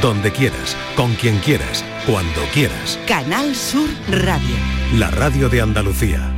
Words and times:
donde 0.00 0.30
quieras, 0.30 0.76
con 0.94 1.14
quien 1.14 1.38
quieras, 1.38 1.84
cuando 2.06 2.40
quieras. 2.52 2.98
Canal 3.06 3.54
Sur 3.54 3.88
Radio. 4.10 4.54
La 4.94 5.10
radio 5.10 5.48
de 5.48 5.60
Andalucía. 5.60 6.34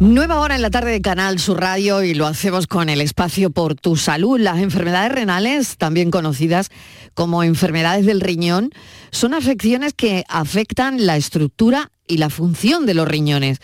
Nueva 0.00 0.40
hora 0.40 0.56
en 0.56 0.62
la 0.62 0.70
tarde 0.70 0.90
de 0.90 1.02
Canal 1.02 1.38
Sur 1.38 1.60
Radio 1.60 2.02
y 2.02 2.14
lo 2.14 2.26
hacemos 2.26 2.66
con 2.66 2.88
el 2.88 3.00
espacio 3.00 3.50
por 3.50 3.74
tu 3.74 3.96
salud. 3.96 4.40
Las 4.40 4.58
enfermedades 4.58 5.12
renales, 5.12 5.76
también 5.76 6.10
conocidas 6.10 6.70
como 7.14 7.42
enfermedades 7.42 8.06
del 8.06 8.20
riñón, 8.20 8.70
son 9.10 9.34
afecciones 9.34 9.92
que 9.92 10.24
afectan 10.28 11.06
la 11.06 11.16
estructura 11.16 11.90
y 12.06 12.16
la 12.16 12.30
función 12.30 12.86
de 12.86 12.94
los 12.94 13.06
riñones. 13.06 13.58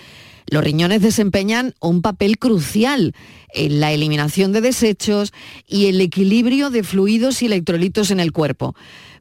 Los 0.50 0.64
riñones 0.64 1.00
desempeñan 1.00 1.74
un 1.80 2.02
papel 2.02 2.38
crucial 2.38 3.14
en 3.54 3.80
la 3.80 3.92
eliminación 3.92 4.52
de 4.52 4.60
desechos 4.60 5.32
y 5.66 5.86
el 5.86 6.00
equilibrio 6.00 6.70
de 6.70 6.82
fluidos 6.82 7.40
y 7.42 7.46
electrolitos 7.46 8.10
en 8.10 8.18
el 8.18 8.32
cuerpo. 8.32 8.74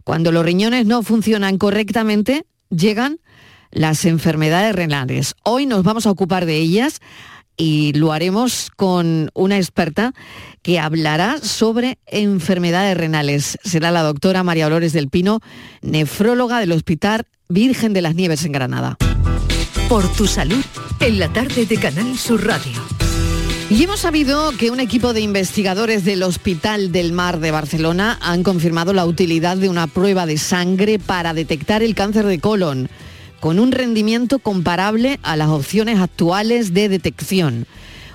Cuando 0.03 0.31
los 0.31 0.43
riñones 0.43 0.87
no 0.87 1.03
funcionan 1.03 1.59
correctamente, 1.59 2.45
llegan 2.71 3.19
las 3.71 4.05
enfermedades 4.05 4.75
renales. 4.75 5.35
Hoy 5.43 5.67
nos 5.67 5.83
vamos 5.83 6.07
a 6.07 6.11
ocupar 6.11 6.47
de 6.47 6.57
ellas 6.57 6.99
y 7.57 7.93
lo 7.93 8.11
haremos 8.11 8.71
con 8.75 9.29
una 9.35 9.57
experta 9.57 10.13
que 10.63 10.79
hablará 10.79 11.37
sobre 11.39 11.99
enfermedades 12.07 12.97
renales. 12.97 13.59
Será 13.63 13.91
la 13.91 14.01
doctora 14.01 14.43
María 14.43 14.63
Dolores 14.63 14.93
del 14.93 15.09
Pino, 15.09 15.41
nefróloga 15.83 16.59
del 16.59 16.71
Hospital 16.71 17.25
Virgen 17.49 17.93
de 17.93 18.01
las 18.01 18.15
Nieves 18.15 18.45
en 18.45 18.53
Granada. 18.53 18.97
Por 19.89 20.07
tu 20.13 20.27
salud, 20.27 20.63
en 20.99 21.17
la 21.17 21.33
tarde 21.33 21.65
de 21.65 21.77
Canal 21.77 22.15
Sur 22.15 22.45
Radio. 22.45 22.79
Y 23.71 23.83
hemos 23.83 24.01
sabido 24.01 24.51
que 24.51 24.69
un 24.69 24.79
equipo 24.79 25.13
de 25.13 25.21
investigadores 25.21 26.05
del 26.05 26.21
Hospital 26.21 26.91
del 26.91 27.11
Mar 27.11 27.39
de 27.39 27.49
Barcelona 27.49 28.19
han 28.21 28.43
confirmado 28.43 28.93
la 28.93 29.07
utilidad 29.07 29.57
de 29.57 29.67
una 29.67 29.87
prueba 29.87 30.27
de 30.27 30.37
sangre 30.37 30.99
para 30.99 31.33
detectar 31.33 31.81
el 31.81 31.95
cáncer 31.95 32.27
de 32.27 32.37
colon 32.37 32.87
con 33.39 33.57
un 33.57 33.71
rendimiento 33.71 34.37
comparable 34.37 35.19
a 35.23 35.35
las 35.35 35.49
opciones 35.49 35.97
actuales 35.99 36.75
de 36.75 36.87
detección. 36.87 37.65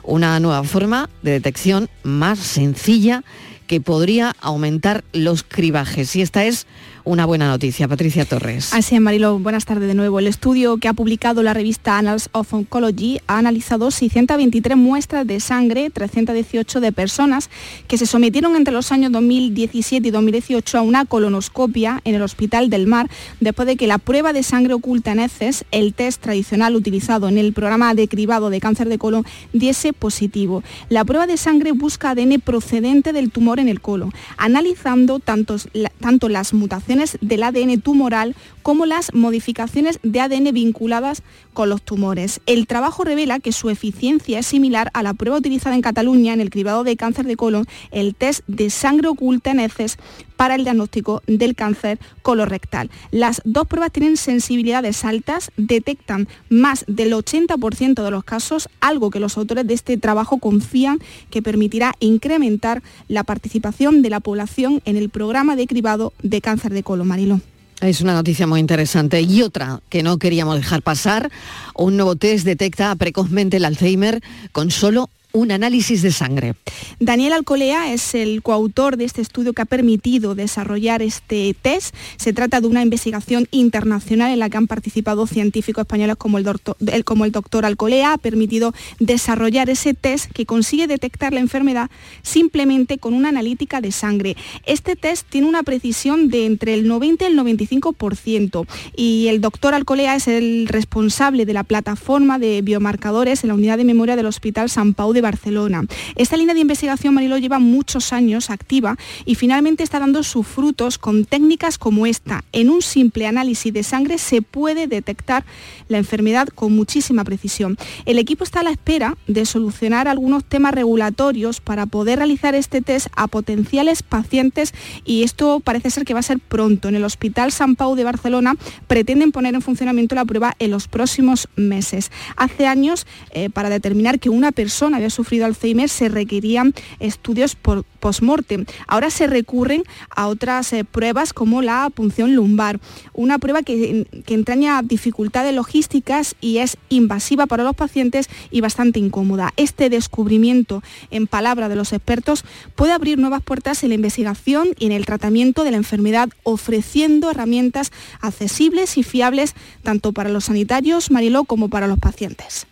Una 0.05 0.39
nueva 0.39 0.63
forma 0.63 1.11
de 1.23 1.33
detección 1.33 1.89
más 2.05 2.39
sencilla 2.39 3.25
que 3.67 3.81
podría 3.81 4.37
aumentar 4.41 5.03
los 5.13 5.43
cribajes. 5.43 6.15
Y 6.15 6.23
esta 6.23 6.45
es 6.45 6.69
una 7.05 7.27
buena 7.27 7.49
noticia. 7.49 7.87
Patricia 7.87 8.25
Torres. 8.25 8.73
Así 8.73 8.95
es, 8.95 9.01
Marilo. 9.01 9.39
Buenas 9.39 9.67
tardes 9.67 9.89
de 9.89 9.95
nuevo. 9.95 10.19
El 10.19 10.27
estudio 10.27 10.79
que 10.79 10.89
ha 10.89 10.95
publicado 10.95 11.43
la 11.43 11.53
revista 11.53 11.99
Annals 11.99 12.31
of 12.33 12.53
Oncology 12.55 13.21
ha 13.27 13.39
analizado 13.39 13.91
623 13.91 14.77
muestras 14.77 15.27
de 15.27 15.39
sangre, 15.41 15.91
318 15.91 16.81
de 16.81 16.93
personas 16.93 17.51
que 17.89 17.99
se 17.99 18.07
sometieron 18.07 18.57
entre 18.57 18.73
los 18.73 18.91
años 18.91 19.13
2017 19.13 20.09
y 20.09 20.11
2018 20.11 20.79
a 20.79 20.81
una 20.81 21.05
colonoscopia 21.05 22.01
en 22.05 22.15
el 22.15 22.23
Hospital 22.23 22.71
del 22.71 22.87
Mar 22.87 23.11
después 23.41 23.67
de 23.67 23.77
que 23.77 23.87
la 23.87 23.99
prueba 23.99 24.33
de 24.33 24.43
sangre 24.43 24.73
oculta 24.73 25.13
en 25.13 25.21
heces, 25.21 25.65
el 25.73 25.93
test 25.93 26.23
tradicional 26.23 26.75
utilizado 26.75 27.29
en 27.29 27.37
el 27.37 27.53
programa 27.53 27.95
de 27.95 28.09
cribado 28.09 28.49
de 28.49 28.61
cáncer 28.61 28.89
de 28.89 28.99
colon, 28.99 29.27
diese 29.53 29.93
positivo. 29.93 30.63
La 30.89 31.05
prueba 31.05 31.27
de 31.27 31.37
sangre 31.37 31.73
busca 31.73 32.11
ADN 32.11 32.41
procedente 32.41 33.13
del 33.13 33.31
tumor 33.31 33.61
en 33.61 33.69
el 33.69 33.81
colon, 33.81 34.13
analizando 34.39 35.19
tantos, 35.19 35.69
tanto 36.01 36.29
las 36.29 36.55
mutaciones 36.55 36.94
del 37.21 37.43
ADN 37.43 37.81
tumoral 37.81 38.35
como 38.63 38.87
las 38.87 39.13
modificaciones 39.15 39.99
de 40.03 40.21
ADN 40.21 40.53
vinculadas 40.53 41.23
con 41.53 41.69
los 41.69 41.83
tumores. 41.83 42.41
El 42.47 42.67
trabajo 42.67 43.05
revela 43.05 43.41
que 43.41 43.53
su 43.53 43.71
eficiencia 43.71 44.39
es 44.39 44.47
similar 44.47 44.91
a 44.95 45.03
la 45.03 45.15
prueba 45.15 45.39
utilizada 45.39 45.75
en 45.75 45.83
Cataluña 45.83 46.33
en 46.33 46.41
el 46.41 46.51
cribado 46.51 46.85
de 46.85 46.97
cáncer 46.97 47.27
de 47.27 47.37
colon, 47.37 47.67
el 47.91 48.15
test 48.15 48.43
de 48.47 48.71
sangre 48.71 49.09
oculta 49.09 49.51
en 49.51 49.61
heces 49.61 49.99
para 50.37 50.55
el 50.55 50.65
diagnóstico 50.65 51.23
del 51.27 51.55
cáncer 51.55 51.99
colorectal. 52.23 52.91
Las 53.11 53.41
dos 53.45 53.67
pruebas 53.67 53.93
tienen 53.93 54.17
sensibilidades 54.17 55.05
altas, 55.05 55.51
detectan 55.57 56.29
más 56.49 56.85
del 56.87 57.13
80% 57.13 58.03
de 58.03 58.11
los 58.11 58.25
casos, 58.25 58.69
algo 58.81 59.11
que 59.11 59.21
los 59.21 59.37
autores 59.37 59.67
de 59.67 59.75
este 59.75 59.97
trabajo 59.97 60.39
confían 60.39 60.99
que 61.31 61.43
permitirá 61.43 61.95
incrementar 62.01 62.83
la 63.09 63.25
participación 63.25 64.03
de 64.03 64.11
la 64.11 64.21
población 64.21 64.83
en 64.85 64.97
el 64.97 65.11
programa 65.11 65.57
de 65.57 65.67
cribado 65.67 66.13
de 66.23 66.41
cáncer 66.41 66.73
de 66.73 66.83
colon, 66.83 67.09
Marilo. 67.09 67.41
Es 67.81 68.01
una 68.01 68.15
noticia 68.15 68.47
muy 68.47 68.61
interesante. 68.61 69.21
Y 69.21 69.43
otra 69.43 69.81
que 69.89 70.03
no 70.03 70.19
queríamos 70.19 70.57
dejar 70.57 70.83
pasar, 70.83 71.31
un 71.75 71.97
nuevo 71.97 72.17
test 72.17 72.45
detecta 72.45 72.95
precozmente 72.97 73.59
el 73.59 73.65
Alzheimer 73.65 74.23
con 74.53 74.71
solo 74.71 75.11
un 75.35 75.51
análisis 75.51 76.01
de 76.01 76.13
sangre. 76.13 76.55
Daniel 77.01 77.33
Alcolea 77.33 77.93
es 77.93 78.15
el 78.15 78.41
coautor 78.41 78.97
de 78.97 79.05
este 79.05 79.21
estudio 79.21 79.53
que 79.53 79.63
ha 79.63 79.67
permitido 79.67 80.37
desarrollar 80.37 81.03
este 81.03 81.57
test. 81.61 81.95
Se 82.17 82.33
trata 82.33 82.61
de 82.61 82.69
una 82.69 82.83
investigación 82.83 83.49
internacional 83.51 84.31
en 84.31 84.39
la 84.39 84.49
que 84.49 84.57
han 84.57 84.69
participado 84.69 85.27
científicos 85.27 85.83
españoles 85.83 86.17
como 86.17 86.39
el, 86.39 86.45
doctor, 86.45 87.67
Alcolea. 87.67 88.13
Ha 88.13 88.19
permitido 88.19 88.73
desarrollar 89.01 89.69
ese 89.71 89.93
test 89.93 90.31
que 90.31 90.47
consigue 90.47 90.87
detectar 90.87 91.33
la 91.33 91.41
enfermedad 91.41 91.91
simplemente 92.23 92.99
con 92.99 93.13
una 93.13 93.31
analítica 93.31 93.81
de 93.81 93.91
sangre. 93.91 94.37
Este 94.67 94.95
test 94.95 95.27
tiene 95.29 95.49
una 95.49 95.65
precisión 95.65 96.29
de 96.29 96.47
entre 96.47 96.75
el 96.75 96.87
90 96.87 97.25
y 97.25 97.27
el 97.27 97.39
95% 97.39 98.67
y 98.97 99.27
el 99.27 99.41
doctor 99.41 99.75
Alcolea 99.75 100.15
es 100.15 100.29
el 100.29 100.69
responsable 100.69 101.45
de 101.45 101.55
la 101.55 101.65
plataforma 101.65 102.39
de 102.39 102.63
biomarcadores 102.63 103.43
en 103.43 103.49
la 103.49 103.55
unidad 103.55 103.79
de 103.79 103.85
memoria 103.85 104.15
del 104.15 104.27
Hospital 104.27 104.71
San 104.71 104.95
Pau 104.95 105.13
de 105.13 105.24
Barcelona. 105.25 105.83
Esta 106.15 106.37
línea 106.37 106.55
de 106.55 106.61
investigación, 106.61 107.15
Marilo, 107.15 107.39
lleva 107.39 107.59
muchos 107.59 108.13
años 108.13 108.51
activa 108.51 108.97
y 109.25 109.35
finalmente 109.35 109.83
está 109.83 109.99
dando 109.99 110.23
sus 110.23 110.47
frutos 110.47 110.99
con 110.99 111.25
técnicas 111.25 111.79
como 111.79 112.07
esta. 112.07 112.45
En 112.53 112.71
un 112.71 112.83
simple 112.83 113.27
análisis 113.27 113.73
de 113.73 113.83
sangre 113.83 114.19
se 114.19 114.43
puede 114.43 114.87
detectar 114.87 115.45
la 115.89 115.99
enfermedad 115.99 116.49
con 116.49 116.75
muchísima 116.77 117.25
precisión. 117.25 117.77
El 118.05 118.19
equipo 118.19 118.45
está 118.45 118.61
a 118.61 118.65
la 118.65 118.71
espera 118.71 119.17
de 119.27 119.47
solucionar 119.47 120.09
algunos 120.09 120.45
temas 120.45 120.75
regulatorios 120.75 121.61
para 121.61 121.87
poder 121.87 122.19
realizar 122.19 122.55
este 122.55 122.83
test 122.83 123.09
a 123.17 123.27
potenciales 123.27 124.03
pacientes 124.03 124.75
y 125.05 125.23
esto 125.23 125.61
parece 125.61 125.91
ser 125.91 126.05
que 126.05 126.15
va 126.15 126.21
a 126.21 126.23
ser 126.23 126.39
pronto. 126.39 126.89
En 126.89 126.95
el 126.95 127.05
Hospital 127.05 127.51
San 127.51 127.77
Pau 127.77 127.97
de 127.97 128.05
Barcelona 128.05 128.55
pretenden 128.87 129.33
poner 129.33 129.55
en 129.55 129.63
funcionamiento 129.63 130.15
la 130.15 130.25
prueba 130.25 130.55
en 130.59 130.71
los 130.71 130.87
próximos 130.87 131.49
meses. 131.57 132.11
Hace 132.37 132.67
años, 132.67 133.07
eh, 133.31 133.51
para 133.51 133.71
determinar 133.71 134.19
que 134.19 134.31
una 134.31 134.53
persona 134.53 134.97
había 134.99 135.11
sufrido 135.15 135.47
Alzheimer 135.47 135.89
se 135.89 136.09
requerían 136.09 136.75
estudios 137.01 137.57
post-mortem. 137.57 138.67
Ahora 138.87 139.11
se 139.11 139.27
recurren 139.27 139.85
a 140.11 140.27
otras 140.27 140.73
eh, 140.73 140.85
pruebas 140.85 141.33
como 141.33 141.63
la 141.63 141.89
punción 141.91 142.35
lumbar, 142.35 142.81
una 143.13 143.39
prueba 143.39 143.63
que, 143.63 144.07
que 144.27 144.35
entraña 144.35 144.83
dificultades 144.83 145.55
logísticas 145.55 146.35
y 146.41 146.59
es 146.59 146.77
invasiva 146.89 147.47
para 147.47 147.65
los 147.65 147.75
pacientes 147.75 148.29
y 148.51 148.61
bastante 148.61 148.99
incómoda. 148.99 149.53
Este 149.57 149.89
descubrimiento, 149.89 150.83
en 151.11 151.27
palabra 151.27 151.69
de 151.69 151.77
los 151.77 151.93
expertos, 151.93 152.45
puede 152.75 152.93
abrir 152.93 153.19
nuevas 153.19 153.43
puertas 153.43 153.83
en 153.83 153.91
la 153.91 153.95
investigación 153.95 154.69
y 154.79 154.87
en 154.87 154.93
el 154.93 155.07
tratamiento 155.07 155.65
de 155.65 155.71
la 155.71 155.77
enfermedad, 155.77 156.29
ofreciendo 156.43 157.31
herramientas 157.31 157.93
accesibles 158.21 158.99
y 158.99 159.03
fiables 159.03 159.55
tanto 159.83 160.13
para 160.13 160.31
los 160.31 160.47
sanitarios, 160.47 161.11
Mariló, 161.11 161.45
como 161.45 161.69
para 161.69 161.87
los 161.87 161.99
pacientes. 161.99 162.67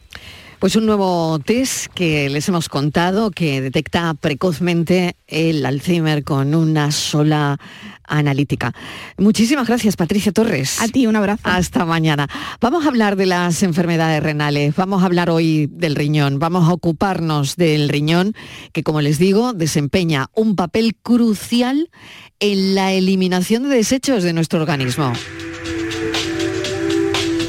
Pues 0.63 0.77
un 0.77 0.87
nuevo 0.87 1.41
test 1.41 1.87
que 1.93 2.31
les 2.31 2.49
hemos 2.49 2.69
contado 2.69 3.33
que 3.33 3.61
detecta 3.61 4.15
precozmente 4.15 5.17
el 5.27 5.67
Alzheimer 5.67 6.23
con 6.23 6.55
una 6.55 6.93
sola 6.93 7.59
analítica. 8.05 8.73
Muchísimas 9.19 9.67
gracias, 9.67 9.97
Patricia 9.97 10.31
Torres. 10.31 10.81
A 10.81 10.87
ti, 10.87 11.09
un 11.09 11.17
abrazo. 11.17 11.43
Hasta 11.43 11.85
mañana. 11.85 12.29
Vamos 12.61 12.85
a 12.85 12.91
hablar 12.91 13.17
de 13.17 13.27
las 13.27 13.65
enfermedades 13.65 14.23
renales, 14.23 14.77
vamos 14.77 15.03
a 15.03 15.07
hablar 15.07 15.31
hoy 15.31 15.67
del 15.69 15.97
riñón, 15.97 16.39
vamos 16.39 16.69
a 16.69 16.73
ocuparnos 16.73 17.57
del 17.57 17.89
riñón 17.89 18.33
que, 18.73 18.85
como 18.85 19.01
les 19.01 19.19
digo, 19.19 19.55
desempeña 19.55 20.29
un 20.33 20.55
papel 20.55 20.95
crucial 20.95 21.91
en 22.39 22.77
la 22.77 22.93
eliminación 22.93 23.65
de 23.65 23.75
desechos 23.75 24.23
de 24.23 24.33
nuestro 24.33 24.61
organismo. 24.61 25.13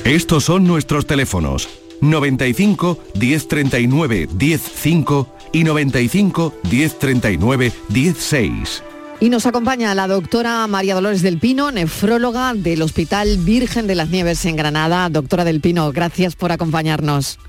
Estos 0.03 0.45
son 0.45 0.63
nuestros 0.63 1.05
teléfonos 1.05 1.82
95 2.09 2.99
1039 3.15 4.27
105 4.37 5.27
y 5.53 5.63
95 5.63 6.53
1039 6.69 7.71
16. 7.89 8.83
Y 9.19 9.29
nos 9.29 9.45
acompaña 9.45 9.95
la 9.95 10.07
doctora 10.07 10.67
María 10.67 10.95
Dolores 10.95 11.21
del 11.21 11.37
Pino, 11.37 11.71
nefróloga 11.71 12.53
del 12.53 12.81
Hospital 12.81 13.37
Virgen 13.37 13.87
de 13.87 13.95
las 13.95 14.09
Nieves 14.09 14.43
en 14.45 14.57
Granada. 14.57 15.09
Doctora 15.09 15.45
del 15.45 15.61
Pino, 15.61 15.91
gracias 15.93 16.35
por 16.35 16.51
acompañarnos. 16.51 17.39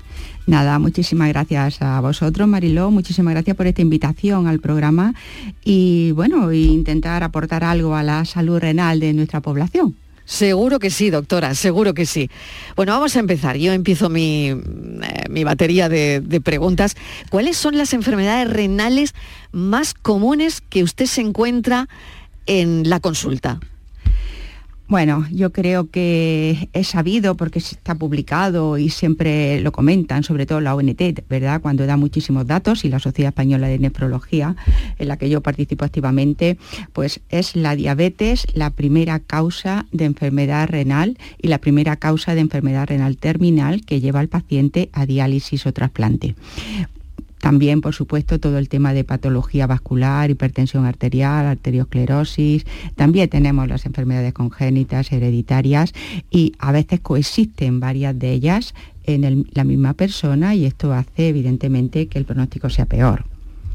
Nada, 0.47 0.77
muchísimas 0.79 1.29
gracias 1.29 1.81
a 1.81 1.99
vosotros, 1.99 2.47
Mariló, 2.47 2.91
muchísimas 2.91 3.33
gracias 3.33 3.57
por 3.57 3.65
esta 3.65 3.81
invitación 3.81 4.47
al 4.47 4.59
programa 4.59 5.15
y 5.63 6.11
bueno, 6.11 6.53
intentar 6.53 7.23
aportar 7.23 7.63
algo 7.63 7.95
a 7.95 8.03
la 8.03 8.23
salud 8.25 8.59
renal 8.59 8.99
de 8.99 9.13
nuestra 9.13 9.41
población. 9.41 9.95
Seguro 10.25 10.79
que 10.79 10.89
sí, 10.89 11.11
doctora, 11.11 11.53
seguro 11.53 11.93
que 11.93 12.05
sí. 12.05 12.29
Bueno, 12.75 12.93
vamos 12.93 13.15
a 13.15 13.19
empezar. 13.19 13.57
Yo 13.57 13.73
empiezo 13.73 14.09
mi, 14.09 14.49
eh, 14.49 15.43
batería 15.43 15.87
de, 15.87 16.19
de, 16.19 16.41
preguntas. 16.41 16.95
¿Cuáles 17.29 17.57
son 17.57 17.77
las 17.77 17.93
enfermedades 17.93 18.49
renales 18.49 19.13
más 19.51 19.93
comunes 19.93 20.61
que 20.61 20.83
usted 20.83 21.05
se 21.05 21.21
encuentra 21.21 21.87
en 22.47 22.89
la 22.89 22.99
consulta? 22.99 23.59
Bueno, 24.87 25.25
yo 25.31 25.51
creo 25.51 25.89
que 25.89 26.69
es 26.73 26.89
sabido 26.89 27.35
porque 27.35 27.57
está 27.57 27.95
publicado 27.95 28.77
y 28.77 28.89
siempre 28.89 29.59
lo 29.61 29.71
comentan, 29.71 30.23
sobre 30.23 30.45
todo 30.45 30.61
la 30.61 30.75
ONT, 30.75 31.27
¿verdad? 31.27 31.59
Cuando 31.59 31.87
da 31.87 31.97
muchísimos 31.97 32.45
datos 32.45 32.85
y 32.85 32.89
la 32.89 32.99
Sociedad 32.99 33.29
Española 33.29 33.67
de 33.67 33.79
Nefrología, 33.79 34.55
en 34.99 35.07
la 35.07 35.17
que 35.17 35.27
yo 35.27 35.41
participo 35.41 35.85
activamente, 35.85 36.59
pues 36.93 37.19
es 37.29 37.55
la 37.55 37.75
diabetes 37.75 38.45
la 38.53 38.69
primera 38.69 39.19
causa 39.19 39.87
de 39.91 40.05
enfermedad 40.05 40.67
renal 40.67 41.17
y 41.41 41.47
la 41.47 41.57
primera 41.57 41.95
causa 41.95 42.35
de 42.35 42.41
enfermedad 42.41 42.85
renal 42.85 43.17
terminal 43.17 43.83
que 43.85 44.01
lleva 44.01 44.19
al 44.19 44.27
paciente 44.27 44.89
a 44.93 45.07
diálisis 45.07 45.65
o 45.65 45.73
trasplante. 45.73 46.35
También, 47.45 47.79
por 47.79 47.93
supuesto, 47.93 48.39
todo 48.39 48.57
el 48.57 48.69
tema 48.69 48.91
de 48.95 49.03
patología 49.03 49.67
vascular, 49.67 50.31
hipertensión 50.31 50.87
arterial, 50.87 51.45
arteriosclerosis. 51.45 52.65
También 52.95 53.29
tenemos 53.29 53.67
las 53.67 53.85
enfermedades 53.85 54.33
congénitas, 54.33 55.11
hereditarias 55.11 55.93
y 56.31 56.53
a 56.57 56.71
veces 56.71 57.01
coexisten 57.01 57.79
varias 57.79 58.17
de 58.17 58.31
ellas 58.31 58.73
en 59.03 59.45
la 59.53 59.63
misma 59.63 59.93
persona 59.93 60.55
y 60.55 60.65
esto 60.65 60.91
hace 60.91 61.27
evidentemente 61.27 62.07
que 62.07 62.17
el 62.17 62.25
pronóstico 62.25 62.71
sea 62.71 62.87
peor. 62.87 63.25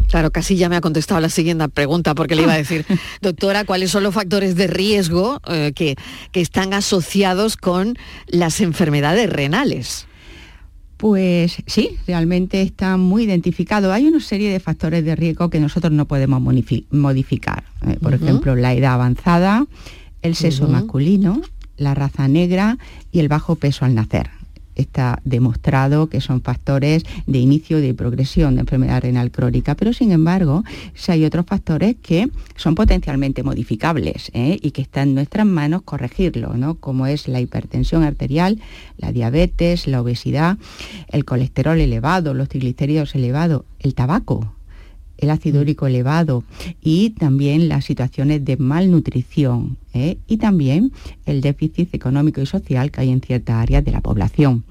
Claro, 0.08 0.32
casi 0.32 0.56
ya 0.56 0.68
me 0.68 0.74
ha 0.74 0.80
contestado 0.80 1.20
la 1.20 1.28
siguiente 1.28 1.68
pregunta 1.68 2.16
porque 2.16 2.34
le 2.34 2.42
iba 2.42 2.54
a 2.54 2.56
decir, 2.56 2.84
doctora, 3.22 3.64
¿cuáles 3.64 3.92
son 3.92 4.02
los 4.02 4.12
factores 4.12 4.56
de 4.56 4.66
riesgo 4.66 5.40
eh, 5.46 5.70
que, 5.76 5.94
que 6.32 6.40
están 6.40 6.74
asociados 6.74 7.56
con 7.56 7.96
las 8.26 8.60
enfermedades 8.60 9.30
renales? 9.30 10.08
Pues 11.00 11.62
sí, 11.66 11.96
realmente 12.06 12.60
está 12.60 12.98
muy 12.98 13.24
identificado. 13.24 13.90
Hay 13.90 14.06
una 14.06 14.20
serie 14.20 14.52
de 14.52 14.60
factores 14.60 15.02
de 15.02 15.16
riesgo 15.16 15.48
que 15.48 15.58
nosotros 15.58 15.92
no 15.94 16.04
podemos 16.06 16.42
modificar. 16.90 17.64
Eh, 17.86 17.96
por 18.02 18.12
ejemplo, 18.12 18.54
la 18.54 18.74
edad 18.74 18.92
avanzada, 18.92 19.66
el 20.20 20.34
sexo 20.34 20.68
masculino, 20.68 21.40
la 21.78 21.94
raza 21.94 22.28
negra 22.28 22.76
y 23.12 23.20
el 23.20 23.28
bajo 23.28 23.54
peso 23.54 23.86
al 23.86 23.94
nacer 23.94 24.39
está 24.80 25.20
demostrado 25.24 26.08
que 26.08 26.20
son 26.20 26.42
factores 26.42 27.04
de 27.26 27.38
inicio 27.38 27.80
de 27.80 27.94
progresión 27.94 28.54
de 28.54 28.62
enfermedad 28.62 29.02
renal 29.02 29.30
crónica, 29.30 29.74
pero 29.74 29.92
sin 29.92 30.12
embargo, 30.12 30.64
si 30.94 31.12
hay 31.12 31.24
otros 31.24 31.46
factores 31.46 31.96
que 32.02 32.28
son 32.56 32.74
potencialmente 32.74 33.42
modificables 33.42 34.30
¿eh? 34.34 34.58
y 34.60 34.70
que 34.72 34.82
está 34.82 35.02
en 35.02 35.14
nuestras 35.14 35.46
manos 35.46 35.82
corregirlo, 35.82 36.54
¿no? 36.56 36.74
como 36.74 37.06
es 37.06 37.28
la 37.28 37.40
hipertensión 37.40 38.02
arterial, 38.02 38.60
la 38.96 39.12
diabetes, 39.12 39.86
la 39.86 40.00
obesidad, 40.00 40.58
el 41.08 41.24
colesterol 41.24 41.80
elevado, 41.80 42.34
los 42.34 42.48
triglicéridos 42.48 43.14
elevados, 43.14 43.64
el 43.78 43.94
tabaco, 43.94 44.52
el 45.20 45.30
ácido 45.30 45.60
úrico 45.60 45.86
elevado 45.86 46.44
y 46.82 47.10
también 47.10 47.68
las 47.68 47.84
situaciones 47.84 48.44
de 48.44 48.56
malnutrición 48.56 49.76
¿eh? 49.94 50.18
y 50.26 50.38
también 50.38 50.92
el 51.26 51.40
déficit 51.40 51.94
económico 51.94 52.40
y 52.40 52.46
social 52.46 52.90
que 52.90 53.02
hay 53.02 53.10
en 53.10 53.20
ciertas 53.20 53.56
áreas 53.56 53.84
de 53.84 53.92
la 53.92 54.00
población. 54.00 54.64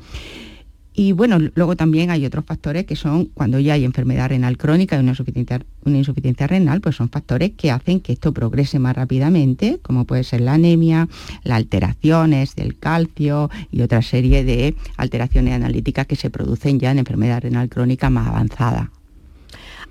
Y 1.01 1.13
bueno, 1.13 1.38
luego 1.56 1.78
también 1.78 2.12
hay 2.12 2.25
otros 2.25 2.44
factores 2.44 2.86
que 2.86 2.98
son 2.98 3.28
cuando 3.28 3.57
ya 3.57 3.72
hay 3.72 3.86
enfermedad 3.86 4.28
renal 4.28 4.57
crónica 4.57 4.98
y 4.98 5.00
una 5.00 5.12
insuficiencia, 5.12 5.62
una 5.86 5.98
insuficiencia 5.98 6.46
renal, 6.46 6.81
pues 6.81 6.98
son 6.98 7.07
factores 7.07 7.51
que 7.51 7.72
hacen 7.72 8.01
que 8.01 8.12
esto 8.12 8.34
progrese 8.34 8.80
más 8.80 8.98
rápidamente, 8.98 9.80
como 9.81 10.04
puede 10.04 10.25
ser 10.25 10.42
la 10.42 10.56
anemia, 10.56 11.07
las 11.46 11.56
alteraciones 11.56 12.54
del 12.56 12.78
calcio 12.78 13.50
y 13.72 13.81
otra 13.81 14.01
serie 14.01 14.44
de 14.44 14.75
alteraciones 14.98 15.54
analíticas 15.54 16.06
que 16.06 16.18
se 16.18 16.30
producen 16.30 16.81
ya 16.81 16.92
en 16.92 17.00
enfermedad 17.00 17.44
renal 17.44 17.69
crónica 17.69 18.10
más 18.10 18.28
avanzada. 18.28 18.92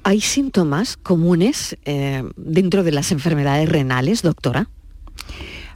¿Hay 0.03 0.21
síntomas 0.21 0.97
comunes 0.97 1.77
eh, 1.85 2.25
dentro 2.37 2.83
de 2.83 2.93
las 2.93 3.13
enfermedades 3.13 3.69
renales, 3.69 4.23
doctora? 4.23 4.69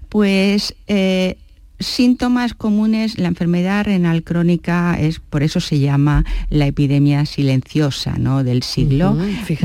Pues 0.09 0.75
eh, 0.87 1.39
síntomas 1.83 2.55
comunes, 2.55 3.19
la 3.19 3.29
enfermedad 3.29 3.85
renal 3.85 4.23
crónica 4.23 4.99
es, 4.99 5.21
por 5.21 5.43
eso 5.43 5.61
se 5.61 5.79
llama 5.79 6.25
la 6.51 6.67
epidemia 6.67 7.27
silenciosa 7.27 8.17
¿no? 8.19 8.45
del 8.45 8.63
siglo. 8.63 9.17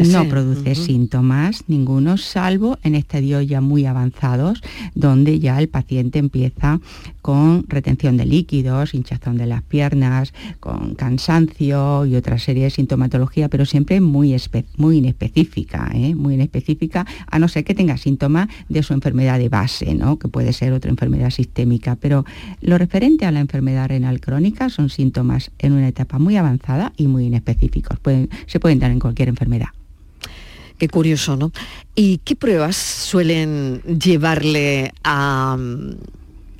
no 0.05 0.29
produce 0.29 0.75
síntomas 0.75 1.63
ninguno, 1.67 2.17
salvo 2.17 2.77
en 2.83 2.95
estadios 2.95 3.47
ya 3.47 3.61
muy 3.61 3.85
avanzados, 3.85 4.61
donde 4.95 5.39
ya 5.39 5.59
el 5.59 5.69
paciente 5.69 6.19
empieza 6.19 6.79
con 7.21 7.65
retención 7.67 8.15
de 8.15 8.25
líquidos, 8.25 8.93
hinchazón 8.93 9.37
de 9.37 9.45
las 9.45 9.61
piernas, 9.61 10.33
con 10.59 10.95
cansancio 10.95 12.05
y 12.05 12.15
otra 12.15 12.39
serie 12.39 12.63
de 12.63 12.69
sintomatología, 12.69 13.49
pero 13.49 13.65
siempre 13.65 13.99
muy, 13.99 14.35
muy 14.77 14.97
inespecífica, 14.97 15.91
¿eh? 15.93 16.15
muy 16.15 16.35
inespecífica, 16.35 17.05
a 17.29 17.39
no 17.39 17.47
ser 17.47 17.65
que 17.65 17.75
tenga 17.75 17.97
síntomas 17.97 18.47
de 18.69 18.81
su 18.83 18.93
enfermedad 18.93 19.39
de 19.39 19.49
base, 19.49 19.93
¿no? 19.93 20.17
que 20.17 20.27
puede 20.27 20.53
ser 20.53 20.73
otra 20.73 20.89
enfermedad 20.89 21.29
sistémica 21.29 21.95
pero 22.07 22.23
lo 22.61 22.77
referente 22.77 23.25
a 23.25 23.31
la 23.33 23.41
enfermedad 23.41 23.89
renal 23.89 24.21
crónica 24.21 24.69
son 24.69 24.89
síntomas 24.89 25.51
en 25.59 25.73
una 25.73 25.89
etapa 25.89 26.19
muy 26.19 26.37
avanzada 26.37 26.93
y 26.95 27.07
muy 27.07 27.25
inespecíficos. 27.25 27.97
se 28.45 28.59
pueden 28.61 28.79
dar 28.79 28.91
en 28.91 28.99
cualquier 28.99 29.27
enfermedad. 29.27 29.67
Qué 30.77 30.87
curioso, 30.87 31.35
¿no? 31.35 31.51
¿Y 31.95 32.19
qué 32.19 32.37
pruebas 32.37 32.77
suelen 32.77 33.81
llevarle 33.81 34.93
a, 35.03 35.57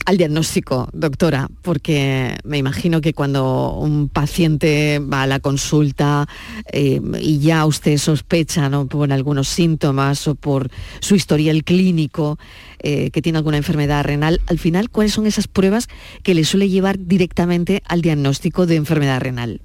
al 0.07 0.15
diagnóstico, 0.15 0.88
doctora, 0.94 1.50
porque 1.62 2.38
me 2.45 2.57
imagino 2.57 3.01
que 3.01 3.12
cuando 3.13 3.74
un 3.74 4.07
paciente 4.07 5.00
va 5.00 5.24
a 5.24 5.27
la 5.27 5.42
consulta 5.42 6.30
eh, 6.71 7.01
y 7.19 7.39
ya 7.39 7.65
usted 7.65 7.98
sospecha 7.98 8.69
¿no? 8.69 8.88
por 8.88 9.12
algunos 9.12 9.50
síntomas 9.50 10.25
o 10.30 10.36
por 10.36 10.71
su 11.01 11.15
historial 11.15 11.65
clínico 11.65 12.39
eh, 12.80 13.12
que 13.12 13.21
tiene 13.21 13.39
alguna 13.39 13.57
enfermedad 13.57 14.06
renal, 14.06 14.39
al 14.48 14.59
final, 14.59 14.89
¿cuáles 14.89 15.12
son 15.12 15.25
esas 15.25 15.50
pruebas 15.50 15.89
que 16.24 16.33
le 16.33 16.45
suele 16.45 16.69
llevar 16.69 16.98
directamente 17.00 17.83
al 17.86 18.01
diagnóstico 18.01 18.65
de 18.65 18.77
enfermedad 18.77 19.19
renal? 19.19 19.59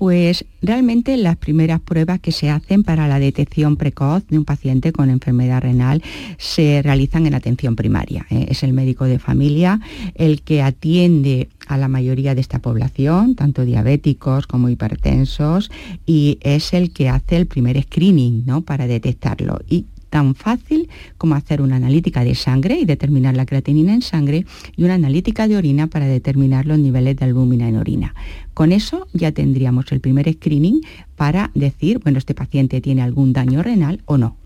Pues 0.00 0.46
realmente 0.62 1.14
las 1.18 1.36
primeras 1.36 1.78
pruebas 1.78 2.20
que 2.20 2.32
se 2.32 2.48
hacen 2.48 2.84
para 2.84 3.06
la 3.06 3.18
detección 3.18 3.76
precoz 3.76 4.26
de 4.28 4.38
un 4.38 4.46
paciente 4.46 4.92
con 4.92 5.10
enfermedad 5.10 5.60
renal 5.60 6.02
se 6.38 6.80
realizan 6.82 7.26
en 7.26 7.34
atención 7.34 7.76
primaria. 7.76 8.24
¿eh? 8.30 8.46
Es 8.48 8.62
el 8.62 8.72
médico 8.72 9.04
de 9.04 9.18
familia 9.18 9.78
el 10.14 10.40
que 10.40 10.62
atiende 10.62 11.50
a 11.66 11.76
la 11.76 11.88
mayoría 11.88 12.34
de 12.34 12.40
esta 12.40 12.60
población, 12.60 13.34
tanto 13.34 13.66
diabéticos 13.66 14.46
como 14.46 14.70
hipertensos, 14.70 15.70
y 16.06 16.38
es 16.40 16.72
el 16.72 16.94
que 16.94 17.10
hace 17.10 17.36
el 17.36 17.44
primer 17.44 17.78
screening 17.82 18.46
¿no? 18.46 18.62
para 18.62 18.86
detectarlo. 18.86 19.60
Y 19.68 19.84
tan 20.10 20.34
fácil 20.34 20.88
como 21.16 21.36
hacer 21.36 21.62
una 21.62 21.76
analítica 21.76 22.24
de 22.24 22.34
sangre 22.34 22.78
y 22.78 22.84
determinar 22.84 23.36
la 23.36 23.46
creatinina 23.46 23.94
en 23.94 24.02
sangre 24.02 24.44
y 24.76 24.84
una 24.84 24.94
analítica 24.94 25.48
de 25.48 25.56
orina 25.56 25.86
para 25.86 26.06
determinar 26.06 26.66
los 26.66 26.78
niveles 26.78 27.16
de 27.16 27.24
albúmina 27.24 27.68
en 27.68 27.76
orina. 27.76 28.14
Con 28.52 28.72
eso 28.72 29.06
ya 29.14 29.32
tendríamos 29.32 29.90
el 29.92 30.00
primer 30.00 30.30
screening 30.30 30.82
para 31.16 31.50
decir, 31.54 32.00
bueno, 32.00 32.18
este 32.18 32.34
paciente 32.34 32.80
tiene 32.80 33.02
algún 33.02 33.32
daño 33.32 33.62
renal 33.62 34.02
o 34.04 34.18
no. 34.18 34.39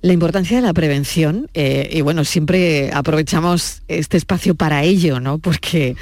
La 0.00 0.12
importancia 0.12 0.58
de 0.58 0.62
la 0.62 0.72
prevención, 0.72 1.48
eh, 1.54 1.90
y 1.92 2.02
bueno, 2.02 2.24
siempre 2.24 2.90
aprovechamos 2.92 3.82
este 3.88 4.16
espacio 4.16 4.54
para 4.54 4.84
ello, 4.84 5.18
¿no? 5.18 5.38
Porque 5.38 5.96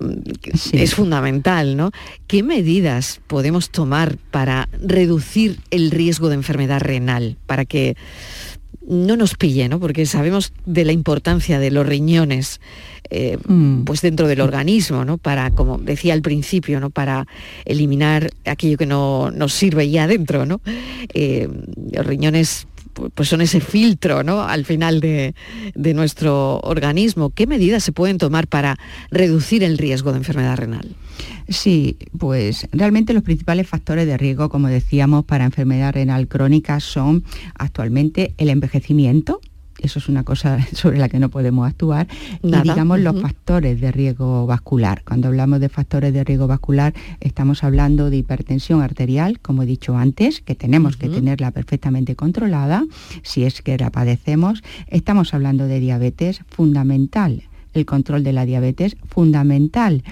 mm, 0.00 0.72
es 0.72 0.94
fundamental, 0.94 1.76
¿no? 1.76 1.90
¿Qué 2.26 2.42
medidas 2.42 3.20
podemos 3.26 3.68
tomar 3.68 4.16
para 4.30 4.70
reducir 4.80 5.58
el 5.70 5.90
riesgo 5.90 6.30
de 6.30 6.36
enfermedad 6.36 6.80
renal? 6.80 7.36
Para 7.44 7.66
que 7.66 7.94
no 8.88 9.16
nos 9.16 9.34
pille, 9.34 9.68
¿no? 9.68 9.78
Porque 9.78 10.06
sabemos 10.06 10.54
de 10.64 10.86
la 10.86 10.92
importancia 10.92 11.58
de 11.58 11.70
los 11.70 11.86
riñones, 11.86 12.58
eh, 13.10 13.36
mm. 13.46 13.82
pues 13.84 14.00
dentro 14.00 14.28
del 14.28 14.40
organismo, 14.40 15.04
¿no? 15.04 15.18
Para, 15.18 15.50
como 15.50 15.76
decía 15.76 16.14
al 16.14 16.22
principio, 16.22 16.80
¿no? 16.80 16.88
Para 16.88 17.26
eliminar 17.66 18.30
aquello 18.46 18.78
que 18.78 18.86
no 18.86 19.30
nos 19.30 19.52
sirve 19.52 19.90
ya 19.90 20.06
dentro, 20.06 20.46
¿no? 20.46 20.62
Eh, 21.12 21.48
los 21.92 22.06
riñones 22.06 22.66
pues 23.14 23.28
son 23.28 23.40
ese 23.40 23.60
filtro 23.60 24.22
¿no? 24.22 24.42
al 24.42 24.64
final 24.64 25.00
de, 25.00 25.34
nuestro 25.74 26.60
organismo. 26.60 27.30
¿Qué 27.30 27.46
medidas 27.46 27.82
se 27.82 27.92
pueden 27.92 28.18
tomar 28.18 28.46
para 28.46 28.78
reducir 29.10 29.62
el 29.62 29.78
riesgo 29.78 30.12
de 30.12 30.18
enfermedad 30.18 30.56
renal? 30.56 30.94
Sí, 31.48 31.98
pues 32.18 32.68
realmente 32.72 33.12
los 33.12 33.22
principales 33.22 33.68
factores 33.68 34.06
de 34.06 34.16
riesgo, 34.16 34.48
como 34.48 34.68
decíamos, 34.68 35.24
para 35.24 35.44
enfermedad 35.44 35.92
renal 35.92 36.28
crónica 36.28 36.80
son 36.80 37.24
actualmente 37.54 38.34
el 38.38 38.48
envejecimiento, 38.48 39.40
eso 39.82 39.98
es 39.98 40.08
una 40.08 40.24
cosa 40.24 40.58
sobre 40.72 40.98
la 40.98 41.08
que 41.08 41.18
no 41.18 41.28
podemos 41.28 41.68
actuar, 41.68 42.06
y 42.42 42.50
digamos 42.62 43.00
los 43.00 43.20
factores 43.20 43.80
de 43.80 43.92
riesgo 43.92 44.46
vascular. 44.46 45.02
Cuando 45.04 45.28
hablamos 45.28 45.60
de 45.60 45.68
factores 45.68 46.14
de 46.14 46.24
riesgo 46.24 46.46
vascular, 46.46 46.94
estamos 47.20 47.64
hablando 47.64 48.08
de 48.10 48.16
hipertensión 48.18 48.80
arterial, 48.80 49.40
como 49.40 49.62
he 49.62 49.66
dicho 49.66 49.96
antes, 49.96 50.40
que 50.40 50.54
tenemos 50.54 50.96
que 50.96 51.08
tenerla 51.08 51.50
perfectamente 51.50 52.16
controlada, 52.16 52.84
si 53.22 53.44
es 53.44 53.62
que 53.62 53.76
la 53.76 53.90
padecemos. 53.90 54.62
Estamos 54.86 55.34
hablando 55.34 55.66
de 55.66 55.80
diabetes 55.80 56.40
fundamental, 56.48 57.42
el 57.74 57.86
control 57.86 58.22
de 58.22 58.32
la 58.32 58.46
diabetes 58.46 58.96
fundamental 59.08 60.02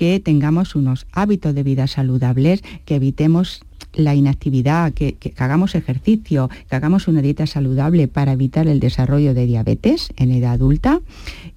que 0.00 0.18
tengamos 0.18 0.76
unos 0.76 1.06
hábitos 1.12 1.54
de 1.54 1.62
vida 1.62 1.86
saludables, 1.86 2.62
que 2.86 2.94
evitemos 2.94 3.60
la 3.92 4.14
inactividad, 4.14 4.94
que, 4.94 5.18
hagamos 5.36 5.74
ejercicio, 5.74 6.48
que 6.70 6.74
hagamos 6.74 7.06
una 7.06 7.20
dieta 7.20 7.46
saludable 7.46 8.08
para 8.08 8.32
evitar 8.32 8.66
el 8.66 8.80
desarrollo 8.80 9.34
de 9.34 9.44
diabetes 9.44 10.10
en 10.16 10.30
edad 10.30 10.52
adulta. 10.52 11.02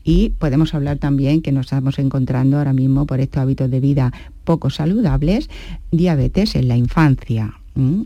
Y 0.04 0.32
podemos 0.32 0.74
hablar 0.74 0.98
también 0.98 1.42
que 1.42 1.54
nos 1.54 1.68
estamos 1.68 2.00
encontrando 2.00 2.58
ahora 2.58 2.74
mismo 2.74 3.06
por 3.06 3.22
estos 3.22 3.42
hábitos 3.42 3.72
de 3.72 3.80
vida 3.80 4.12
poco 4.44 4.70
saludables, 4.70 5.50
diabetes 5.92 6.56
en 6.56 6.68
la 6.68 6.76
infancia 6.76 7.54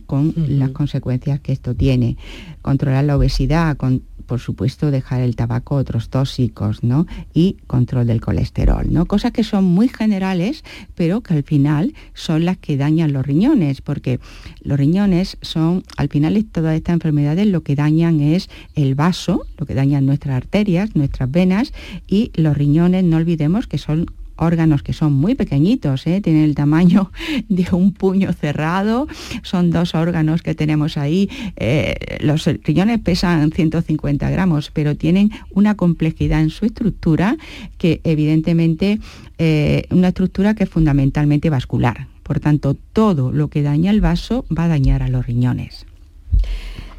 con 0.06 0.34
las 0.38 0.70
consecuencias 0.70 1.40
que 1.40 1.52
esto 1.52 1.74
tiene. 1.74 2.16
Controlar 2.62 3.06
la 3.06 3.18
obesidad, 3.18 3.76
con, 3.76 4.04
por 4.28 4.40
supuesto 4.40 4.92
dejar 4.92 5.22
el 5.22 5.36
tabaco, 5.36 5.76
otros 5.76 6.10
tóxicos, 6.10 6.84
¿no? 6.84 7.08
Y 7.34 7.58
control 7.66 8.08
del 8.08 8.22
colesterol, 8.22 8.86
¿no? 8.92 9.06
Cosas 9.06 9.32
que 9.32 9.44
son 9.44 9.64
muy 9.64 9.88
generales, 9.88 10.64
pero 10.94 11.22
que 11.22 11.34
al 11.34 11.44
final 11.44 11.94
son 12.14 12.46
las 12.46 12.58
que 12.58 12.78
dañan 12.78 13.14
los 13.14 13.26
riñones, 13.26 13.82
porque 13.82 14.20
los 14.62 14.78
riñones 14.78 15.38
son, 15.42 15.84
al 15.96 16.10
final 16.10 16.46
todas 16.46 16.76
estas 16.76 16.94
enfermedades 16.94 17.48
lo 17.48 17.62
que 17.62 17.76
dañan 17.76 18.20
es 18.20 18.50
el 18.76 18.96
vaso, 18.96 19.46
lo 19.58 19.66
que 19.66 19.74
dañan 19.74 20.06
nuestras 20.06 20.36
arterias, 20.36 20.96
nuestras 20.96 21.32
venas, 21.32 21.74
y 22.08 22.32
los 22.36 22.56
riñones, 22.56 23.04
no 23.04 23.18
olvidemos 23.18 23.66
que 23.68 23.78
son 23.78 24.08
órganos 24.38 24.84
que 24.84 24.94
son 24.94 25.14
muy 25.14 25.36
pequeñitos, 25.36 26.08
¿eh? 26.08 26.22
tienen 26.22 26.44
el 26.44 26.56
tamaño 26.56 27.12
de 27.50 27.68
un 27.72 27.94
puño 27.94 28.34
cerrado, 28.34 29.08
son 29.44 29.72
dos 29.72 29.96
órganos 29.96 30.42
que 30.42 30.56
tenemos 30.56 30.98
ahí, 30.98 31.30
eh, 31.58 32.18
los 32.22 32.46
riñones 32.46 33.00
pesan 33.00 33.52
150 33.52 34.30
gramos, 34.30 34.72
pero 34.72 34.96
tienen 34.96 35.32
una 35.52 35.76
complejidad 35.76 36.42
en 36.42 36.50
su 36.50 36.66
estructura 36.66 37.38
que 37.78 38.02
evidentemente 38.04 39.00
eh, 39.38 39.84
una 39.92 40.10
estructura 40.10 40.54
que 40.54 40.64
es 40.64 40.70
fundamentalmente 40.70 41.50
vascular. 41.50 42.08
Por 42.24 42.40
tanto, 42.40 42.76
todo 42.94 43.32
lo 43.32 43.50
que 43.50 43.62
daña 43.62 43.92
el 43.92 44.02
vaso 44.02 44.46
va 44.56 44.66
a 44.66 44.68
dañar 44.68 45.02
a 45.02 45.08
los 45.08 45.26
riñones. 45.26 45.86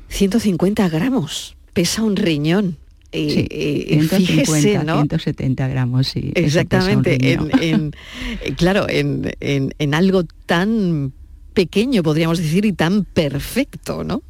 150 0.09 0.89
gramos, 0.89 1.57
pesa 1.75 2.03
un 2.03 2.17
riñón. 2.17 2.77
Eh, 3.11 3.31
sí, 3.31 4.07
150, 4.09 4.83
170 4.83 5.69
gramos, 5.69 6.09
sí. 6.09 6.33
Exactamente, 6.35 7.19
en, 7.33 7.93
eh, 8.43 8.53
claro, 8.57 8.87
en, 8.89 9.33
en 9.41 9.95
algo 9.95 10.25
tan 10.47 11.13
pequeño, 11.55 12.03
podríamos 12.03 12.39
decir, 12.39 12.65
y 12.65 12.73
tan 12.73 13.05
perfecto, 13.05 14.05
¿no? 14.05 14.23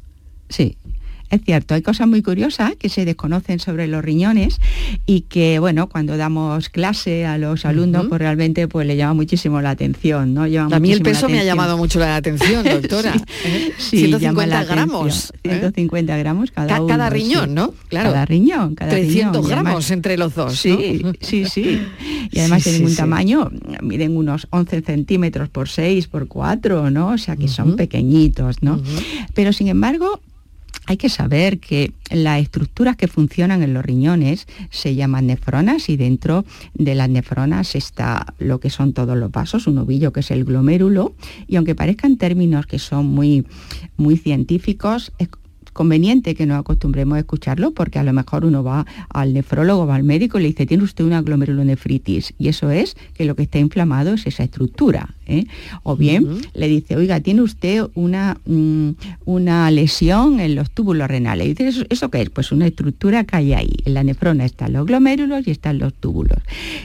Sí, 0.49 0.77
es 1.29 1.41
cierto, 1.43 1.75
hay 1.75 1.81
cosas 1.81 2.07
muy 2.07 2.21
curiosas 2.21 2.75
que 2.75 2.89
se 2.89 3.05
desconocen 3.05 3.59
sobre 3.59 3.87
los 3.87 4.03
riñones 4.03 4.59
y 5.05 5.21
que, 5.21 5.59
bueno, 5.59 5.87
cuando 5.87 6.17
damos 6.17 6.69
clase 6.69 7.25
a 7.25 7.37
los 7.37 7.65
alumnos, 7.65 8.07
pues 8.09 8.19
realmente 8.19 8.67
pues 8.67 8.87
le 8.87 8.97
llama 8.97 9.13
muchísimo 9.13 9.61
la 9.61 9.71
atención, 9.71 10.33
¿no? 10.33 10.43
a 10.43 10.79
mí 10.79 10.91
el 10.91 11.01
peso 11.01 11.29
me 11.29 11.39
ha 11.39 11.43
llamado 11.43 11.77
mucho 11.77 11.99
la 11.99 12.15
atención, 12.15 12.63
doctora. 12.81 13.13
sí, 13.77 13.99
150 13.99 14.61
¿eh? 14.61 14.65
gramos. 14.65 15.33
150 15.43 16.15
¿eh? 16.15 16.19
gramos 16.19 16.51
cada, 16.51 16.85
cada 16.87 17.09
riñón, 17.09 17.53
¿no? 17.53 17.73
Claro. 17.89 18.11
Cada 18.11 18.25
riñón, 18.25 18.75
cada 18.75 18.91
300 18.91 19.47
gramos 19.47 19.91
entre 19.91 20.17
los 20.17 20.33
dos. 20.35 20.57
Sí, 20.57 21.03
sí, 21.21 21.45
sí. 21.49 21.81
Y 22.31 22.39
además 22.39 22.63
tienen 22.63 22.85
un 22.85 22.95
tamaño, 22.95 23.51
miden 23.81 24.17
unos 24.17 24.47
11 24.49 24.81
centímetros 24.81 25.49
por 25.49 25.69
6, 25.69 26.07
por 26.07 26.27
4, 26.27 26.89
¿no? 26.89 27.09
O 27.09 27.17
sea 27.17 27.35
que 27.35 27.47
son 27.47 27.75
pequeñitos, 27.75 28.61
¿no? 28.61 28.81
Pero 29.33 29.53
sin 29.53 29.67
embargo, 29.67 30.21
hay 30.89 30.97
que 30.97 31.09
saber 31.09 31.59
que 31.59 31.93
las 32.09 32.41
estructuras 32.41 32.95
que 32.95 33.07
funcionan 33.07 33.61
en 33.61 33.75
los 33.75 33.85
riñones 33.85 34.47
se 34.71 34.95
llaman 34.95 35.27
nefronas 35.27 35.87
y 35.87 35.97
dentro 35.97 36.45
de 36.73 36.95
las 36.95 37.07
nefronas 37.07 37.75
está 37.75 38.33
lo 38.39 38.59
que 38.59 38.71
son 38.71 38.93
todos 38.93 39.15
los 39.15 39.31
vasos, 39.31 39.67
un 39.67 39.77
ovillo 39.77 40.11
que 40.11 40.21
es 40.21 40.31
el 40.31 40.45
glomérulo. 40.45 41.13
Y 41.47 41.57
aunque 41.57 41.75
parezcan 41.75 42.17
términos 42.17 42.65
que 42.65 42.79
son 42.79 43.05
muy, 43.05 43.45
muy 43.97 44.17
científicos, 44.17 45.11
conveniente 45.79 46.35
que 46.35 46.45
nos 46.45 46.59
acostumbremos 46.59 47.15
a 47.15 47.19
escucharlo 47.19 47.71
porque 47.71 47.99
a 47.99 48.03
lo 48.03 48.11
mejor 48.11 48.43
uno 48.43 48.65
va 48.65 48.85
al 49.07 49.33
nefrólogo, 49.33 49.87
va 49.87 49.95
al 49.95 50.03
médico 50.03 50.37
y 50.37 50.41
le 50.41 50.47
dice, 50.49 50.65
tiene 50.65 50.83
usted 50.83 51.05
una 51.05 51.21
glomerulonefritis 51.21 52.33
y 52.37 52.49
eso 52.49 52.69
es 52.69 52.97
que 53.13 53.23
lo 53.23 53.37
que 53.37 53.43
está 53.43 53.59
inflamado 53.59 54.15
es 54.15 54.27
esa 54.27 54.43
estructura. 54.43 55.15
¿eh? 55.25 55.45
O 55.83 55.95
bien 55.95 56.41
le 56.53 56.67
dice, 56.67 56.97
oiga, 56.97 57.21
tiene 57.21 57.43
usted 57.43 57.85
una, 57.95 58.37
mm, 58.45 58.89
una 59.23 59.71
lesión 59.71 60.41
en 60.41 60.55
los 60.55 60.69
túbulos 60.69 61.07
renales. 61.07 61.47
Y 61.47 61.53
dice, 61.53 61.87
¿Eso, 61.89 62.11
qué 62.11 62.23
es? 62.23 62.29
Pues 62.29 62.51
una 62.51 62.67
estructura 62.67 63.23
que 63.23 63.37
hay 63.37 63.53
ahí. 63.53 63.71
En 63.85 63.93
la 63.93 64.03
nefrona 64.03 64.43
están 64.43 64.73
los 64.73 64.85
glomérulos 64.85 65.47
y 65.47 65.51
están 65.51 65.79
los 65.79 65.93
túbulos. 65.93 66.39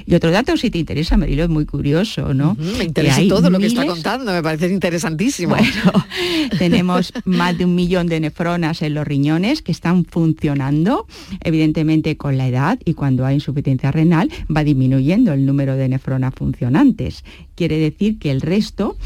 Y 0.06 0.14
otro 0.14 0.30
dato, 0.30 0.56
si 0.56 0.70
te 0.70 0.78
interesa, 0.78 1.16
Marilo, 1.16 1.42
es 1.42 1.48
muy 1.48 1.64
curioso, 1.64 2.32
¿no? 2.32 2.56
Me 2.78 2.84
interesa 2.84 3.20
todo 3.28 3.50
lo 3.50 3.58
que 3.58 3.66
está 3.66 3.84
contando, 3.86 4.30
me 4.30 4.42
parece 4.42 4.68
interesantísimo. 4.68 5.56
Bueno, 5.56 5.92
tenemos 6.58 7.12
más 7.24 7.58
de 7.58 7.64
un 7.64 7.74
millón 7.74 8.06
de 8.06 8.20
nefronas 8.20 8.83
en 8.86 8.94
los 8.94 9.06
riñones 9.06 9.62
que 9.62 9.72
están 9.72 10.04
funcionando, 10.04 11.06
evidentemente 11.42 12.16
con 12.16 12.36
la 12.38 12.48
edad 12.48 12.78
y 12.84 12.94
cuando 12.94 13.26
hay 13.26 13.36
insuficiencia 13.36 13.90
renal 13.90 14.30
va 14.54 14.64
disminuyendo 14.64 15.32
el 15.32 15.46
número 15.46 15.76
de 15.76 15.88
nefronas 15.88 16.34
funcionantes. 16.34 17.24
Quiere 17.54 17.78
decir 17.78 18.18
que 18.18 18.30
el 18.30 18.40
resto 18.40 18.96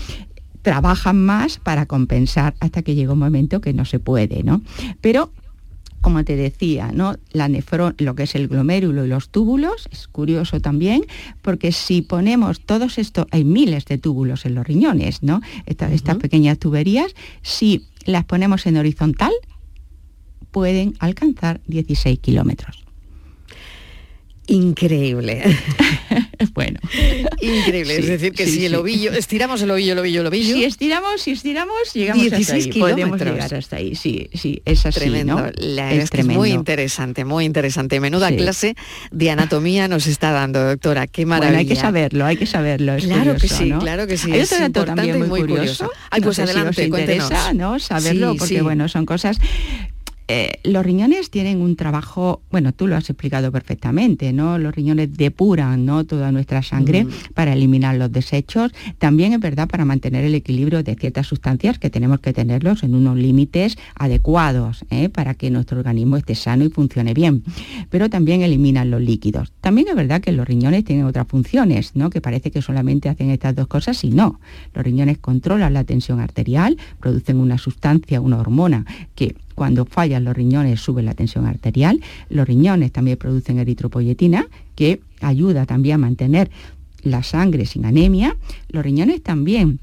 trabajan 0.62 1.24
más 1.24 1.58
para 1.58 1.86
compensar 1.86 2.54
hasta 2.60 2.82
que 2.82 2.94
llega 2.94 3.12
un 3.12 3.18
momento 3.18 3.60
que 3.60 3.72
no 3.72 3.84
se 3.84 3.98
puede, 3.98 4.42
¿no? 4.42 4.60
Pero 5.00 5.30
como 6.00 6.24
te 6.24 6.36
decía, 6.36 6.90
¿no? 6.92 7.16
La 7.32 7.48
nefrón, 7.48 7.94
lo 7.98 8.14
que 8.14 8.22
es 8.24 8.34
el 8.34 8.48
glomérulo 8.48 9.04
y 9.04 9.08
los 9.08 9.30
túbulos, 9.30 9.88
es 9.90 10.06
curioso 10.06 10.60
también, 10.60 11.02
porque 11.42 11.72
si 11.72 12.02
ponemos 12.02 12.60
todos 12.60 12.98
estos, 12.98 13.26
hay 13.30 13.44
miles 13.44 13.84
de 13.86 13.98
túbulos 13.98 14.46
en 14.46 14.54
los 14.54 14.66
riñones, 14.66 15.22
¿no? 15.22 15.40
Estas 15.66 16.16
pequeñas 16.18 16.58
tuberías, 16.58 17.14
si 17.42 17.86
las 18.04 18.24
ponemos 18.24 18.66
en 18.66 18.76
horizontal, 18.76 19.32
pueden 20.50 20.94
alcanzar 20.98 21.60
16 21.66 22.18
kilómetros. 22.18 22.88
Increíble. 24.48 25.42
bueno. 26.54 26.80
Increíble. 27.42 27.98
es 27.98 28.06
decir, 28.06 28.32
que 28.32 28.46
si 28.46 28.64
el 28.64 28.74
ovillo, 28.76 29.12
estiramos 29.12 29.60
el 29.60 29.70
ovillo, 29.70 29.92
el 29.92 29.98
ovillo, 29.98 30.22
el 30.22 30.26
ovillo. 30.26 30.54
Si 30.54 30.64
estiramos, 30.64 31.20
si 31.20 31.32
estiramos, 31.32 31.92
llegamos 31.92 32.22
16 32.22 32.48
hasta 32.48 32.74
ahí. 32.74 32.80
Podemos 32.80 33.20
llegar 33.20 33.54
hasta 33.54 33.76
ahí. 33.76 33.94
Sí, 33.94 34.30
sí, 34.32 34.62
es 34.64 34.86
así. 34.86 35.00
Tremendo. 35.00 35.44
es, 35.54 36.24
muy 36.24 36.52
interesante, 36.52 37.26
muy 37.26 37.44
interesante. 37.44 38.00
Menuda 38.00 38.34
clase 38.34 38.74
de 39.10 39.30
anatomía 39.30 39.86
nos 39.86 40.06
está 40.06 40.30
dando, 40.30 40.64
doctora. 40.64 41.06
Qué 41.06 41.26
maravilla. 41.26 41.48
Bueno, 41.48 41.58
hay 41.58 41.66
que 41.66 41.76
saberlo, 41.76 42.24
hay 42.24 42.36
que 42.38 42.46
saberlo. 42.46 42.96
claro 42.96 43.36
que 43.36 43.48
sí, 43.48 43.70
claro 43.78 44.06
que 44.06 44.16
sí. 44.16 44.32
Hay 44.32 44.40
otro 44.40 44.58
dato 44.60 44.84
también 44.86 45.28
muy, 45.28 45.40
curioso. 45.40 45.90
Ay, 46.10 46.22
pues 46.22 46.38
adelante, 46.38 46.86
interesa, 46.86 47.52
¿no? 47.52 47.78
Saberlo, 47.78 48.34
porque 48.34 48.62
bueno, 48.62 48.88
son 48.88 49.04
cosas 49.04 49.38
eh, 50.30 50.60
los 50.62 50.84
riñones 50.84 51.30
tienen 51.30 51.62
un 51.62 51.74
trabajo, 51.74 52.42
bueno, 52.50 52.72
tú 52.74 52.86
lo 52.86 52.96
has 52.96 53.08
explicado 53.08 53.50
perfectamente, 53.50 54.34
¿no? 54.34 54.58
Los 54.58 54.74
riñones 54.74 55.16
depuran 55.16 55.86
¿no? 55.86 56.04
toda 56.04 56.30
nuestra 56.32 56.62
sangre 56.62 57.06
para 57.32 57.54
eliminar 57.54 57.96
los 57.96 58.12
desechos. 58.12 58.72
También 58.98 59.32
es 59.32 59.40
verdad 59.40 59.68
para 59.68 59.86
mantener 59.86 60.26
el 60.26 60.34
equilibrio 60.34 60.82
de 60.82 60.96
ciertas 60.96 61.26
sustancias 61.26 61.78
que 61.78 61.88
tenemos 61.88 62.20
que 62.20 62.34
tenerlos 62.34 62.82
en 62.82 62.94
unos 62.94 63.16
límites 63.16 63.78
adecuados 63.94 64.84
¿eh? 64.90 65.08
para 65.08 65.32
que 65.32 65.50
nuestro 65.50 65.78
organismo 65.78 66.18
esté 66.18 66.34
sano 66.34 66.64
y 66.64 66.68
funcione 66.68 67.14
bien. 67.14 67.42
Pero 67.88 68.10
también 68.10 68.42
eliminan 68.42 68.90
los 68.90 69.00
líquidos. 69.00 69.52
También 69.62 69.88
es 69.88 69.94
verdad 69.94 70.20
que 70.20 70.32
los 70.32 70.46
riñones 70.46 70.84
tienen 70.84 71.06
otras 71.06 71.26
funciones, 71.26 71.96
¿no? 71.96 72.10
Que 72.10 72.20
parece 72.20 72.50
que 72.50 72.60
solamente 72.60 73.08
hacen 73.08 73.30
estas 73.30 73.54
dos 73.54 73.66
cosas 73.66 74.04
y 74.04 74.10
no. 74.10 74.40
Los 74.74 74.84
riñones 74.84 75.16
controlan 75.16 75.72
la 75.72 75.84
tensión 75.84 76.20
arterial, 76.20 76.76
producen 77.00 77.38
una 77.38 77.56
sustancia, 77.56 78.20
una 78.20 78.38
hormona 78.38 78.84
que 79.14 79.34
cuando 79.58 79.84
fallan 79.84 80.22
los 80.22 80.36
riñones 80.36 80.80
sube 80.80 81.02
la 81.02 81.14
tensión 81.14 81.44
arterial. 81.44 82.00
Los 82.30 82.46
riñones 82.46 82.92
también 82.92 83.18
producen 83.18 83.58
eritropoyetina, 83.58 84.46
que 84.76 85.00
ayuda 85.20 85.66
también 85.66 85.96
a 85.96 85.98
mantener 85.98 86.48
la 87.02 87.24
sangre 87.24 87.66
sin 87.66 87.84
anemia. 87.84 88.36
Los 88.68 88.84
riñones 88.84 89.20
también 89.20 89.80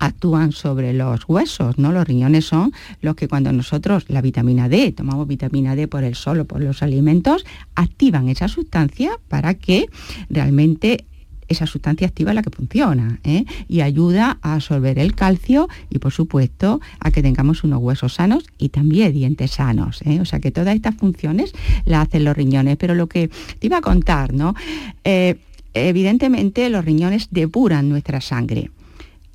actúan 0.00 0.50
sobre 0.50 0.92
los 0.92 1.20
huesos, 1.28 1.78
¿no? 1.78 1.92
Los 1.92 2.04
riñones 2.04 2.46
son 2.46 2.72
los 3.00 3.14
que 3.14 3.28
cuando 3.28 3.52
nosotros 3.52 4.06
la 4.08 4.22
vitamina 4.22 4.68
D, 4.68 4.90
tomamos 4.90 5.28
vitamina 5.28 5.76
D 5.76 5.86
por 5.86 6.02
el 6.02 6.16
sol 6.16 6.40
o 6.40 6.44
por 6.44 6.60
los 6.60 6.82
alimentos, 6.82 7.46
activan 7.76 8.28
esa 8.28 8.48
sustancia 8.48 9.12
para 9.28 9.54
que 9.54 9.86
realmente 10.30 11.04
esa 11.48 11.66
sustancia 11.66 12.06
activa 12.06 12.34
la 12.34 12.42
que 12.42 12.50
funciona 12.50 13.20
¿eh? 13.24 13.44
y 13.68 13.80
ayuda 13.80 14.38
a 14.42 14.54
absorber 14.54 14.98
el 14.98 15.14
calcio 15.14 15.68
y 15.90 15.98
por 15.98 16.12
supuesto 16.12 16.80
a 17.00 17.10
que 17.10 17.22
tengamos 17.22 17.64
unos 17.64 17.80
huesos 17.80 18.14
sanos 18.14 18.44
y 18.58 18.70
también 18.70 19.12
dientes 19.12 19.52
sanos. 19.52 20.00
¿eh? 20.04 20.20
O 20.20 20.24
sea 20.24 20.40
que 20.40 20.50
todas 20.50 20.74
estas 20.74 20.94
funciones 20.94 21.52
las 21.84 22.08
hacen 22.08 22.24
los 22.24 22.36
riñones. 22.36 22.76
Pero 22.76 22.94
lo 22.94 23.06
que 23.06 23.28
te 23.28 23.66
iba 23.66 23.78
a 23.78 23.82
contar, 23.82 24.32
¿no? 24.32 24.54
Eh, 25.04 25.38
evidentemente 25.74 26.68
los 26.70 26.84
riñones 26.84 27.28
depuran 27.30 27.88
nuestra 27.88 28.20
sangre. 28.20 28.70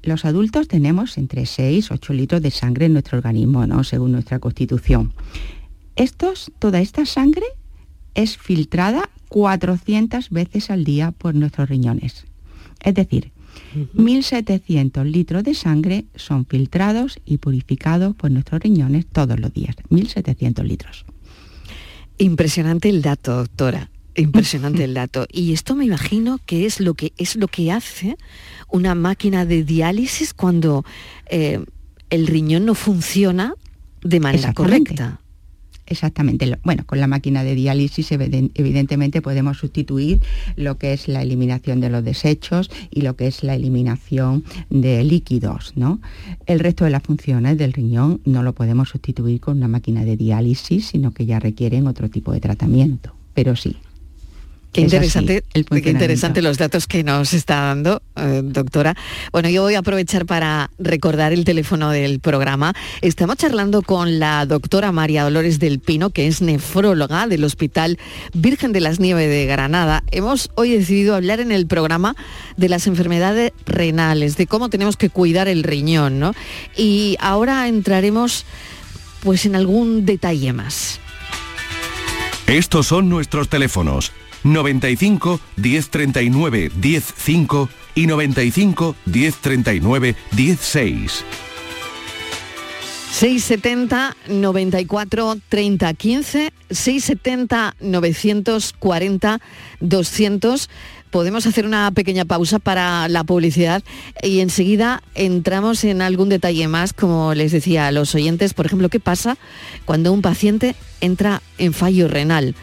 Los 0.03 0.25
adultos 0.25 0.67
tenemos 0.67 1.17
entre 1.17 1.45
6 1.45 1.87
y 1.89 1.93
8 1.93 2.13
litros 2.13 2.41
de 2.41 2.51
sangre 2.51 2.85
en 2.85 2.93
nuestro 2.93 3.17
organismo, 3.17 3.65
¿no? 3.67 3.83
según 3.83 4.13
nuestra 4.13 4.39
constitución. 4.39 5.13
Estos, 5.95 6.51
toda 6.59 6.79
esta 6.79 7.05
sangre 7.05 7.43
es 8.17 8.37
filtrada 8.37 9.09
400 9.29 10.31
veces 10.31 10.69
al 10.69 10.83
día 10.83 11.11
por 11.11 11.35
nuestros 11.35 11.69
riñones. 11.69 12.25
Es 12.83 12.95
decir, 12.95 13.31
1.700 13.95 15.03
litros 15.05 15.43
de 15.43 15.53
sangre 15.53 16.05
son 16.15 16.45
filtrados 16.45 17.19
y 17.25 17.37
purificados 17.37 18.15
por 18.15 18.31
nuestros 18.31 18.61
riñones 18.61 19.05
todos 19.05 19.39
los 19.39 19.53
días. 19.53 19.75
1.700 19.89 20.63
litros. 20.63 21.05
Impresionante 22.17 22.89
el 22.89 23.01
dato, 23.01 23.35
doctora. 23.35 23.91
Impresionante 24.15 24.83
el 24.83 24.95
dato. 24.95 25.27
Y 25.31 25.53
esto 25.53 25.75
me 25.75 25.85
imagino 25.85 26.39
que 26.43 26.65
es 26.65 26.79
lo 26.79 26.95
que 26.95 27.13
es 27.17 27.35
lo 27.35 27.47
que 27.47 27.71
hace 27.71 28.17
una 28.67 28.95
máquina 28.95 29.45
de 29.45 29.63
diálisis 29.63 30.33
cuando 30.33 30.83
eh, 31.29 31.63
el 32.09 32.25
riñón 32.25 32.65
no 32.65 32.73
funciona 32.73 33.53
de 34.01 34.19
manera 34.19 34.53
correcta. 34.53 35.19
Exactamente. 35.87 36.57
Bueno, 36.63 36.83
con 36.85 36.99
la 36.99 37.07
máquina 37.07 37.43
de 37.43 37.55
diálisis 37.55 38.11
evidentemente 38.11 39.21
podemos 39.21 39.57
sustituir 39.57 40.19
lo 40.57 40.77
que 40.77 40.93
es 40.93 41.07
la 41.07 41.21
eliminación 41.21 41.79
de 41.79 41.89
los 41.89 42.03
desechos 42.03 42.69
y 42.91 43.01
lo 43.01 43.15
que 43.15 43.27
es 43.27 43.43
la 43.43 43.55
eliminación 43.55 44.43
de 44.69 45.03
líquidos, 45.03 45.73
¿no? 45.75 46.01
El 46.45 46.59
resto 46.59 46.83
de 46.83 46.91
las 46.91 47.03
funciones 47.03 47.57
del 47.57 47.71
riñón 47.71 48.19
no 48.25 48.43
lo 48.43 48.53
podemos 48.53 48.89
sustituir 48.89 49.39
con 49.39 49.57
una 49.57 49.69
máquina 49.69 50.03
de 50.03 50.17
diálisis, 50.17 50.87
sino 50.87 51.13
que 51.13 51.25
ya 51.25 51.39
requieren 51.39 51.87
otro 51.87 52.09
tipo 52.09 52.33
de 52.33 52.41
tratamiento. 52.41 53.13
Pero 53.33 53.55
sí, 53.55 53.77
Qué 54.77 54.81
interesante, 54.81 55.43
qué 55.53 55.89
interesante 55.89 56.43
los 56.43 56.59
datos 56.59 56.85
que 56.85 57.03
nos 57.03 57.33
está 57.33 57.61
dando, 57.61 58.03
eh, 58.15 58.41
doctora. 58.43 58.95
Bueno, 59.31 59.49
yo 59.49 59.63
voy 59.63 59.73
a 59.73 59.79
aprovechar 59.79 60.27
para 60.27 60.69
recordar 60.77 61.33
el 61.33 61.45
teléfono 61.45 61.89
del 61.89 62.19
programa. 62.19 62.75
Estamos 63.01 63.37
charlando 63.37 63.81
con 63.81 64.19
la 64.19 64.45
doctora 64.45 64.91
María 64.91 65.23
Dolores 65.23 65.57
del 65.57 65.79
Pino, 65.79 66.11
que 66.11 66.27
es 66.27 66.43
nefróloga 66.43 67.25
del 67.25 67.43
Hospital 67.43 67.97
Virgen 68.35 68.71
de 68.71 68.81
las 68.81 68.99
Nieves 68.99 69.27
de 69.27 69.47
Granada. 69.47 70.03
Hemos 70.11 70.51
hoy 70.53 70.77
decidido 70.77 71.15
hablar 71.15 71.39
en 71.39 71.51
el 71.51 71.65
programa 71.65 72.15
de 72.55 72.69
las 72.69 72.85
enfermedades 72.85 73.53
renales, 73.65 74.37
de 74.37 74.45
cómo 74.45 74.69
tenemos 74.69 74.95
que 74.95 75.09
cuidar 75.09 75.47
el 75.47 75.63
riñón, 75.63 76.19
¿no? 76.19 76.35
Y 76.75 77.17
ahora 77.19 77.67
entraremos 77.67 78.45
pues 79.21 79.43
en 79.47 79.55
algún 79.55 80.05
detalle 80.05 80.53
más. 80.53 80.99
Estos 82.45 82.85
son 82.85 83.09
nuestros 83.09 83.49
teléfonos 83.49 84.11
95 84.43 85.39
1039 85.55 86.71
105 86.81 87.69
y 87.95 88.07
95 88.07 88.95
1039 89.05 90.15
16. 90.31 91.23
670 93.17 94.15
94 94.27 95.37
30 95.49 95.93
15, 95.95 96.53
670 96.69 97.75
940 97.79 99.39
200. 99.79 100.69
Podemos 101.09 101.47
hacer 101.47 101.65
una 101.65 101.89
pequeña 101.91 102.25
pausa 102.25 102.59
para 102.59 103.07
la 103.07 103.23
publicidad 103.23 103.81
y 104.21 104.41
enseguida 104.41 105.01
entramos 105.15 105.83
en 105.83 106.03
algún 106.03 106.29
detalle 106.29 106.67
más, 106.67 106.93
como 106.93 107.33
les 107.33 107.53
decía 107.53 107.87
a 107.87 107.91
los 107.91 108.13
oyentes, 108.13 108.53
por 108.53 108.67
ejemplo, 108.67 108.89
qué 108.89 108.99
pasa 108.99 109.35
cuando 109.85 110.13
un 110.13 110.21
paciente 110.21 110.75
entra 111.01 111.41
en 111.57 111.73
fallo 111.73 112.07
renal. 112.07 112.53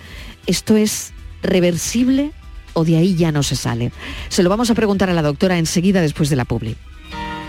Esto 0.46 0.76
es 0.76 1.13
reversible 1.44 2.32
o 2.72 2.84
de 2.84 2.96
ahí 2.96 3.14
ya 3.14 3.32
no 3.32 3.42
se 3.42 3.56
sale? 3.56 3.92
Se 4.28 4.42
lo 4.42 4.50
vamos 4.50 4.70
a 4.70 4.74
preguntar 4.74 5.10
a 5.10 5.14
la 5.14 5.22
doctora 5.22 5.58
enseguida 5.58 6.00
después 6.00 6.28
de 6.28 6.36
la 6.36 6.44
publi. 6.44 6.76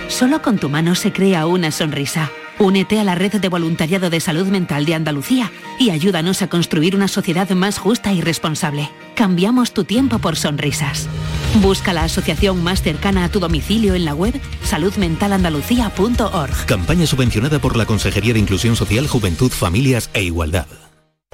Solo 0.07 0.41
con 0.41 0.57
tu 0.57 0.69
mano 0.69 0.95
se 0.95 1.11
crea 1.11 1.47
una 1.47 1.71
sonrisa. 1.71 2.31
Únete 2.57 2.99
a 2.99 3.03
la 3.03 3.15
red 3.15 3.33
de 3.33 3.49
voluntariado 3.49 4.09
de 4.09 4.21
salud 4.21 4.47
mental 4.47 4.85
de 4.85 4.95
Andalucía 4.95 5.51
y 5.77 5.89
ayúdanos 5.89 6.41
a 6.41 6.47
construir 6.47 6.95
una 6.95 7.09
sociedad 7.09 7.49
más 7.49 7.77
justa 7.77 8.13
y 8.13 8.21
responsable. 8.21 8.89
Cambiamos 9.13 9.73
tu 9.73 9.83
tiempo 9.83 10.19
por 10.19 10.37
sonrisas. 10.37 11.09
Busca 11.55 11.91
la 11.91 12.03
asociación 12.03 12.63
más 12.63 12.81
cercana 12.81 13.25
a 13.25 13.29
tu 13.29 13.41
domicilio 13.41 13.93
en 13.93 14.05
la 14.05 14.13
web 14.13 14.39
saludmentalandalucía.org. 14.63 16.65
Campaña 16.65 17.05
subvencionada 17.05 17.59
por 17.59 17.75
la 17.75 17.85
Consejería 17.85 18.33
de 18.33 18.39
Inclusión 18.39 18.77
Social, 18.77 19.07
Juventud, 19.07 19.51
Familias 19.51 20.09
e 20.13 20.23
Igualdad. 20.23 20.67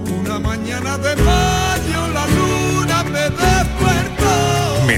Una 0.00 0.40
mañana 0.40 0.98
de 0.98 1.14
mayo 1.22 1.61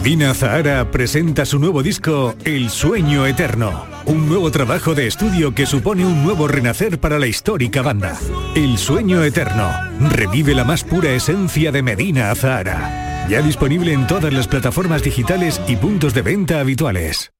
Medina 0.05 0.35
Zahara 0.35 0.91
presenta 0.91 1.47
su 1.47 1.59
nuevo 1.59 1.83
disco 1.83 2.35
El 2.45 2.69
Sueño 2.69 3.25
Eterno, 3.25 3.87
un 4.05 4.29
nuevo 4.29 4.51
trabajo 4.51 4.95
de 4.95 5.07
estudio 5.07 5.55
que 5.55 5.65
supone 5.65 6.05
un 6.05 6.23
nuevo 6.23 6.47
renacer 6.47 7.01
para 7.01 7.19
la 7.19 7.27
histórica 7.27 7.81
banda. 7.81 8.15
El 8.55 8.77
Sueño 8.77 9.25
Eterno 9.25 9.73
revive 10.11 10.55
la 10.55 10.65
más 10.65 10.85
pura 10.85 11.09
esencia 11.13 11.73
de 11.73 11.83
Medina 11.83 12.35
Zahara. 12.35 13.27
Ya 13.31 13.41
disponible 13.41 13.95
en 13.95 14.07
todas 14.07 14.31
las 14.35 14.47
plataformas 14.47 15.03
digitales 15.03 15.59
y 15.67 15.77
puntos 15.77 16.13
de 16.13 16.21
venta 16.21 16.61
habituales. 16.61 17.33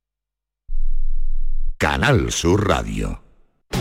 Canal 1.77 2.33
Sur 2.33 2.67
Radio. 2.67 3.24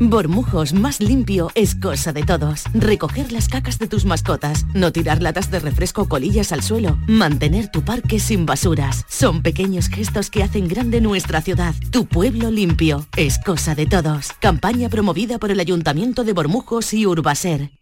Bormujos 0.00 0.72
más 0.72 1.00
limpio 1.00 1.50
es 1.54 1.74
cosa 1.74 2.12
de 2.12 2.22
todos. 2.22 2.64
Recoger 2.74 3.32
las 3.32 3.48
cacas 3.48 3.78
de 3.78 3.86
tus 3.86 4.04
mascotas, 4.04 4.66
no 4.74 4.92
tirar 4.92 5.22
latas 5.22 5.50
de 5.50 5.60
refresco 5.60 6.02
o 6.02 6.08
colillas 6.08 6.52
al 6.52 6.62
suelo, 6.62 6.98
mantener 7.06 7.70
tu 7.70 7.82
parque 7.82 8.18
sin 8.18 8.46
basuras. 8.46 9.04
Son 9.08 9.42
pequeños 9.42 9.88
gestos 9.88 10.30
que 10.30 10.42
hacen 10.42 10.68
grande 10.68 11.00
nuestra 11.00 11.40
ciudad. 11.40 11.74
Tu 11.90 12.06
pueblo 12.06 12.50
limpio 12.50 13.06
es 13.16 13.38
cosa 13.38 13.74
de 13.74 13.86
todos. 13.86 14.32
Campaña 14.40 14.88
promovida 14.88 15.38
por 15.38 15.50
el 15.50 15.60
Ayuntamiento 15.60 16.24
de 16.24 16.32
Bormujos 16.32 16.92
y 16.94 17.06
Urbaser. 17.06 17.81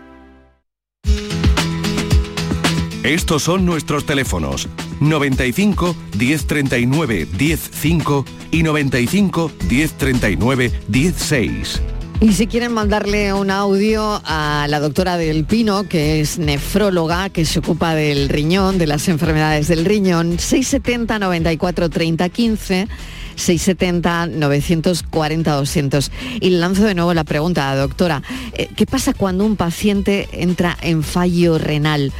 Estos 3.03 3.41
son 3.41 3.65
nuestros 3.65 4.05
teléfonos 4.05 4.67
95 4.99 5.95
1039 6.19 7.27
105 7.35 8.25
y 8.51 8.61
95 8.61 9.51
1039 9.67 10.71
16. 10.87 11.81
Y 12.19 12.33
si 12.33 12.45
quieren 12.45 12.71
mandarle 12.71 13.33
un 13.33 13.49
audio 13.49 14.21
a 14.23 14.67
la 14.69 14.79
doctora 14.79 15.17
del 15.17 15.45
Pino, 15.45 15.89
que 15.89 16.21
es 16.21 16.37
nefróloga, 16.37 17.29
que 17.29 17.45
se 17.45 17.57
ocupa 17.57 17.95
del 17.95 18.29
riñón, 18.29 18.77
de 18.77 18.85
las 18.85 19.07
enfermedades 19.07 19.67
del 19.67 19.83
riñón, 19.83 20.37
670 20.37 21.17
94 21.17 21.89
30 21.89 22.29
15. 22.29 22.87
670 23.35 24.27
940 24.27 25.55
200 25.55 26.11
y 26.41 26.49
le 26.49 26.59
lanzo 26.59 26.83
de 26.83 26.93
nuevo 26.93 27.13
la 27.13 27.23
pregunta 27.23 27.73
doctora 27.75 28.21
eh, 28.53 28.67
¿qué 28.75 28.85
pasa 28.85 29.13
cuando 29.13 29.45
un 29.45 29.55
paciente 29.55 30.27
entra 30.33 30.77
en 30.81 31.01
fallo 31.01 31.57
renal? 31.57 32.11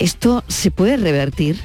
¿Esto 0.00 0.42
se 0.48 0.70
puede 0.70 0.96
revertir? 0.96 1.60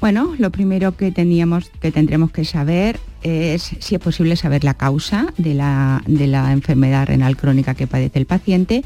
Bueno, 0.00 0.34
lo 0.38 0.50
primero 0.50 0.96
que 0.96 1.12
teníamos, 1.12 1.70
que 1.80 1.92
tendremos 1.92 2.32
que 2.32 2.44
saber 2.44 2.98
es, 3.22 3.76
si 3.78 3.94
es 3.94 4.00
posible, 4.00 4.36
saber 4.36 4.64
la 4.64 4.74
causa 4.74 5.32
de 5.36 5.54
la, 5.54 6.02
de 6.06 6.26
la 6.26 6.52
enfermedad 6.52 7.06
renal 7.06 7.36
crónica 7.36 7.74
que 7.74 7.86
padece 7.86 8.18
el 8.18 8.26
paciente 8.26 8.84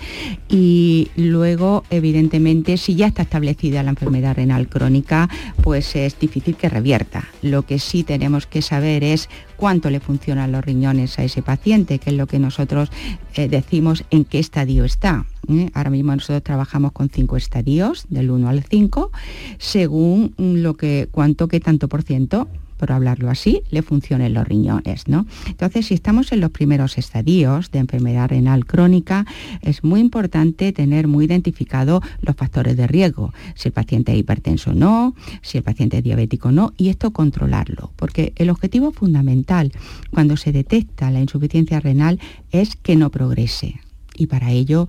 y 0.49 1.11
luego, 1.17 1.85
evidentemente, 1.91 2.77
si 2.77 2.95
ya 2.95 3.07
está 3.07 3.23
establecida 3.23 3.83
la 3.83 3.91
enfermedad 3.91 4.37
renal 4.37 4.69
crónica, 4.69 5.29
pues 5.63 5.97
es 5.97 6.19
difícil 6.19 6.57
que 6.57 6.69
revierta. 6.69 7.29
Lo 7.43 7.63
que 7.63 7.79
sí 7.79 8.05
tenemos 8.05 8.47
que 8.47 8.63
saber 8.63 9.05
es 9.05 9.29
cuánto 9.57 9.91
le 9.91 10.01
funcionan 10.01 10.53
los 10.53 10.65
riñones 10.65 11.19
a 11.19 11.25
ese 11.25 11.43
paciente, 11.43 11.99
que 11.99 12.11
es 12.11 12.17
lo 12.17 12.27
que 12.27 12.39
nosotros 12.39 12.91
eh, 13.35 13.49
decimos 13.49 14.05
en 14.11 14.25
qué 14.25 14.39
estadio 14.39 14.85
está. 14.85 15.27
¿eh? 15.49 15.71
Ahora 15.75 15.91
mismo 15.91 16.15
nosotros 16.15 16.43
trabajamos 16.43 16.93
con 16.93 17.09
cinco 17.09 17.37
estadios, 17.37 18.07
del 18.09 18.31
1 18.31 18.49
al 18.49 18.65
5, 18.65 19.11
según 19.59 20.35
lo 20.37 20.75
que, 20.75 21.09
cuánto, 21.11 21.49
qué 21.49 21.61
tanto 21.61 21.89
por 21.89 22.03
ciento 22.03 22.49
por 22.77 22.93
hablarlo 22.93 23.31
así, 23.31 23.63
le 23.71 23.83
funcionen 23.83 24.35
los 24.35 24.47
riñones. 24.47 25.09
¿no? 25.09 25.27
Entonces, 25.47 25.87
si 25.87 25.95
estamos 25.95 26.33
en 26.33 26.41
los 26.41 26.51
primeros 26.51 26.99
estadios 26.99 27.71
de 27.71 27.79
enfermedad 27.79 28.29
renal 28.29 28.67
crónica, 28.67 29.27
es 29.63 29.85
muy 29.85 30.01
importante 30.01 30.73
tener 30.73 31.09
muy 31.09 31.25
identificado 31.25 32.03
los 32.21 32.37
factores 32.37 32.77
de 32.77 32.87
riesgo, 32.87 33.33
si 33.55 33.69
el 33.69 33.73
paciente 33.73 34.13
es 34.13 34.19
hipertenso 34.19 34.71
o 34.71 34.75
no, 34.75 35.15
si 35.43 35.59
el 35.59 35.65
paciente 35.65 35.99
es 35.99 36.05
diabético 36.05 36.49
o 36.49 36.53
no, 36.53 36.73
y 36.77 36.89
esto 36.89 37.13
controlarlo, 37.13 37.93
porque 37.97 38.33
el 38.37 38.51
objetivo 38.51 38.93
fundamental 38.93 39.73
cuando 40.11 40.37
se 40.37 40.53
detecta 40.53 41.11
la 41.11 41.21
insuficiencia 41.21 41.81
renal 41.81 42.21
es 42.51 42.77
que 42.77 42.97
no 42.97 43.11
progrese. 43.11 43.81
Y 44.17 44.27
para 44.27 44.53
ello 44.53 44.89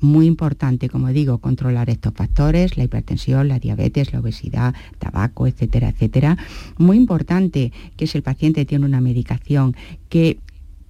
muy 0.00 0.26
importante, 0.26 0.88
como 0.88 1.08
digo, 1.08 1.38
controlar 1.38 1.90
estos 1.90 2.14
factores, 2.14 2.76
la 2.76 2.84
hipertensión, 2.84 3.48
la 3.48 3.58
diabetes, 3.58 4.12
la 4.12 4.20
obesidad, 4.20 4.74
tabaco, 4.98 5.46
etcétera, 5.46 5.88
etcétera. 5.88 6.36
Muy 6.76 6.96
importante 6.96 7.72
que 7.96 8.06
si 8.06 8.18
el 8.18 8.22
paciente 8.22 8.64
tiene 8.64 8.84
una 8.84 9.00
medicación, 9.00 9.74
que 10.08 10.38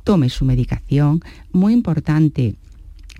tome 0.08 0.30
su 0.30 0.46
medicación. 0.46 1.20
Muy 1.52 1.74
importante 1.74 2.54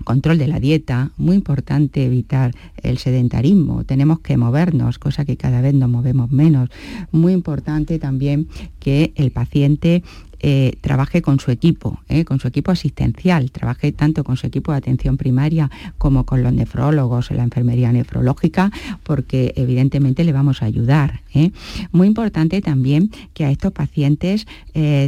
control 0.03 0.37
de 0.37 0.47
la 0.47 0.59
dieta, 0.59 1.11
muy 1.17 1.35
importante 1.35 2.05
evitar 2.05 2.55
el 2.81 2.97
sedentarismo, 2.97 3.83
tenemos 3.83 4.21
que 4.21 4.37
movernos, 4.37 4.97
cosa 4.97 5.25
que 5.25 5.37
cada 5.37 5.61
vez 5.61 5.73
nos 5.73 5.89
movemos 5.89 6.31
menos. 6.31 6.69
Muy 7.11 7.33
importante 7.33 7.99
también 7.99 8.47
que 8.79 9.13
el 9.15 9.31
paciente 9.31 10.03
eh, 10.39 10.77
trabaje 10.81 11.21
con 11.21 11.39
su 11.39 11.51
equipo, 11.51 11.99
eh, 12.07 12.25
con 12.25 12.39
su 12.39 12.47
equipo 12.47 12.71
asistencial, 12.71 13.51
trabaje 13.51 13.91
tanto 13.91 14.23
con 14.23 14.37
su 14.37 14.47
equipo 14.47 14.71
de 14.71 14.77
atención 14.77 15.17
primaria 15.17 15.69
como 15.97 16.25
con 16.25 16.43
los 16.43 16.53
nefrólogos 16.53 17.31
la 17.31 17.43
enfermería 17.43 17.91
nefrológica, 17.91 18.71
porque 19.03 19.53
evidentemente 19.55 20.23
le 20.23 20.31
vamos 20.31 20.61
a 20.61 20.65
ayudar. 20.65 21.21
Eh. 21.33 21.51
Muy 21.91 22.07
importante 22.07 22.61
también 22.61 23.11
que 23.33 23.45
a 23.45 23.51
estos 23.51 23.71
pacientes 23.71 24.47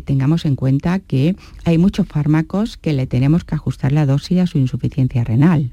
tengamos 0.06 0.46
en 0.46 0.56
cuenta 0.56 1.00
que 1.00 1.36
hay 1.64 1.78
muchos 1.78 2.06
fármacos 2.08 2.76
que 2.76 2.92
le 2.92 3.08
tenemos 3.08 3.46
que 3.46 3.56
ajustar 3.56 3.94
la 3.94 4.06
dosis 4.06 4.40
a 4.40 4.48
su 4.48 4.58
insuficiencia 4.58 5.24
renal. 5.24 5.72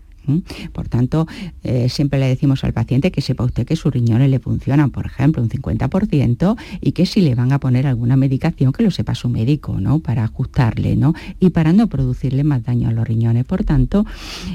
Por 0.72 0.88
tanto, 0.88 1.26
eh, 1.62 1.88
siempre 1.88 2.18
le 2.18 2.26
decimos 2.26 2.64
al 2.64 2.72
paciente 2.72 3.10
que 3.10 3.20
sepa 3.20 3.44
usted 3.44 3.66
que 3.66 3.76
sus 3.76 3.92
riñones 3.92 4.30
le 4.30 4.38
funcionan, 4.38 4.90
por 4.90 5.06
ejemplo, 5.06 5.42
un 5.42 5.48
50% 5.48 6.56
y 6.80 6.92
que 6.92 7.06
si 7.06 7.20
le 7.20 7.34
van 7.34 7.52
a 7.52 7.60
poner 7.60 7.86
alguna 7.86 8.16
medicación 8.16 8.72
que 8.72 8.82
lo 8.82 8.90
sepa 8.90 9.14
su 9.14 9.28
médico, 9.28 9.80
¿no? 9.80 10.00
Para 10.00 10.24
ajustarle, 10.24 10.96
¿no? 10.96 11.14
Y 11.40 11.50
para 11.50 11.72
no 11.72 11.88
producirle 11.88 12.44
más 12.44 12.64
daño 12.64 12.88
a 12.88 12.92
los 12.92 13.06
riñones. 13.06 13.44
Por 13.44 13.64
tanto, 13.64 14.04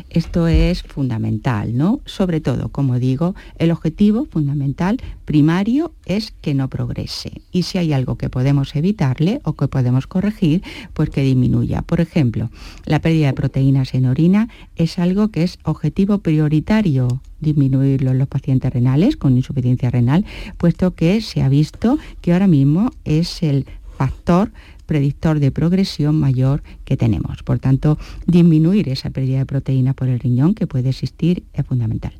esto 0.10 0.48
es 0.48 0.84
fundamental, 0.84 1.76
¿no? 1.76 2.02
Sobre 2.06 2.42
todo, 2.42 2.70
como 2.70 3.00
digo, 3.00 3.36
el 3.58 3.72
objetivo 3.72 4.26
fundamental 4.26 4.98
primario 5.26 5.94
es 6.06 6.34
que 6.42 6.54
no 6.54 6.70
progrese. 6.70 7.42
Y 7.52 7.64
si 7.64 7.78
hay 7.78 7.94
algo 7.94 8.18
que 8.18 8.30
podemos 8.30 8.76
evitarle 8.76 9.42
o 9.44 9.54
que 9.54 9.68
podemos 9.68 10.08
corregir, 10.08 10.64
pues 10.94 11.10
que 11.10 11.22
disminuya. 11.22 11.82
Por 11.82 12.02
ejemplo, 12.02 12.50
la 12.86 13.00
pérdida 13.00 13.28
de 13.28 13.34
proteínas 13.34 13.94
en 13.94 14.06
orina 14.06 14.50
es 14.76 15.00
algo 15.00 15.30
que 15.30 15.44
es 15.44 15.60
objetivo 15.64 16.20
prioritario 16.20 17.22
disminuirlo 17.40 18.12
en 18.12 18.18
los 18.18 18.28
pacientes 18.28 18.74
renales 18.74 19.18
con 19.18 19.36
insuficiencia 19.38 19.92
renal, 19.92 20.26
puesto 20.58 20.96
que 20.96 21.22
se 21.22 21.42
ha 21.42 21.50
visto 21.50 22.00
que 22.22 22.34
ahora 22.34 22.48
mismo 22.48 22.92
es 23.04 23.44
el 23.44 23.66
factor 23.98 24.52
predictor 24.86 25.40
de 25.40 25.52
progresión 25.52 26.20
mayor 26.20 26.64
que 26.86 26.98
tenemos. 26.98 27.44
Por 27.44 27.60
tanto, 27.60 27.98
disminuir 28.26 28.90
esa 28.90 29.10
pérdida 29.10 29.40
de 29.40 29.46
proteína 29.46 29.94
por 29.94 30.08
el 30.08 30.20
riñón 30.20 30.56
que 30.56 30.68
puede 30.68 30.90
existir 30.90 31.44
es 31.54 31.66
fundamental. 31.66 32.14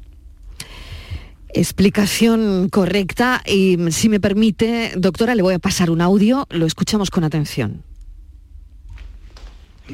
Explicación 1.50 2.70
correcta 2.70 3.44
y 3.46 3.78
si 3.92 4.10
me 4.10 4.20
permite, 4.20 4.94
doctora, 4.98 5.36
le 5.36 5.44
voy 5.44 5.54
a 5.54 5.60
pasar 5.60 5.92
un 5.92 6.02
audio, 6.02 6.48
lo 6.50 6.66
escuchamos 6.66 7.12
con 7.12 7.24
atención. 7.24 7.84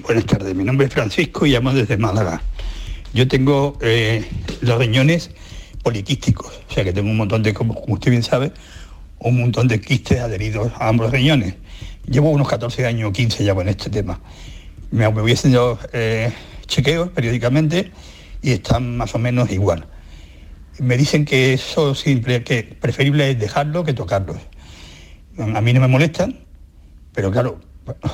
Buenas 0.03 0.25
tardes, 0.25 0.55
mi 0.55 0.63
nombre 0.63 0.87
es 0.87 0.93
Francisco 0.93 1.45
y 1.45 1.51
llamo 1.51 1.73
desde 1.73 1.97
Málaga. 1.97 2.41
Yo 3.13 3.27
tengo 3.27 3.77
eh, 3.81 4.23
los 4.61 4.77
riñones 4.77 5.31
poliquísticos, 5.83 6.61
o 6.69 6.73
sea 6.73 6.83
que 6.83 6.93
tengo 6.93 7.09
un 7.09 7.17
montón 7.17 7.41
de, 7.41 7.53
como, 7.53 7.83
usted 7.87 8.11
bien 8.11 8.23
sabe, 8.23 8.51
un 9.19 9.39
montón 9.39 9.67
de 9.67 9.81
quistes 9.81 10.19
adheridos 10.19 10.71
a 10.75 10.89
ambos 10.89 11.11
riñones. 11.11 11.55
Llevo 12.07 12.29
unos 12.29 12.47
14 12.47 12.85
años 12.85 13.09
o 13.09 13.13
15 13.13 13.43
ya 13.43 13.55
con 13.55 13.67
este 13.67 13.89
tema. 13.89 14.19
Me, 14.91 15.07
voy 15.07 15.31
haciendo 15.31 15.79
eh, 15.91 16.31
chequeos 16.67 17.09
periódicamente 17.09 17.91
y 18.41 18.51
están 18.51 18.97
más 18.97 19.15
o 19.15 19.19
menos 19.19 19.51
igual. 19.51 19.87
Me 20.79 20.95
dicen 20.95 21.25
que 21.25 21.53
eso 21.53 21.95
simple, 21.95 22.43
que 22.43 22.63
preferible 22.63 23.31
es 23.31 23.39
dejarlo 23.39 23.83
que 23.83 23.93
tocarlos. 23.93 24.37
A 25.37 25.61
mí 25.61 25.73
no 25.73 25.81
me 25.81 25.87
molestan, 25.87 26.39
pero 27.13 27.31
claro, 27.31 27.59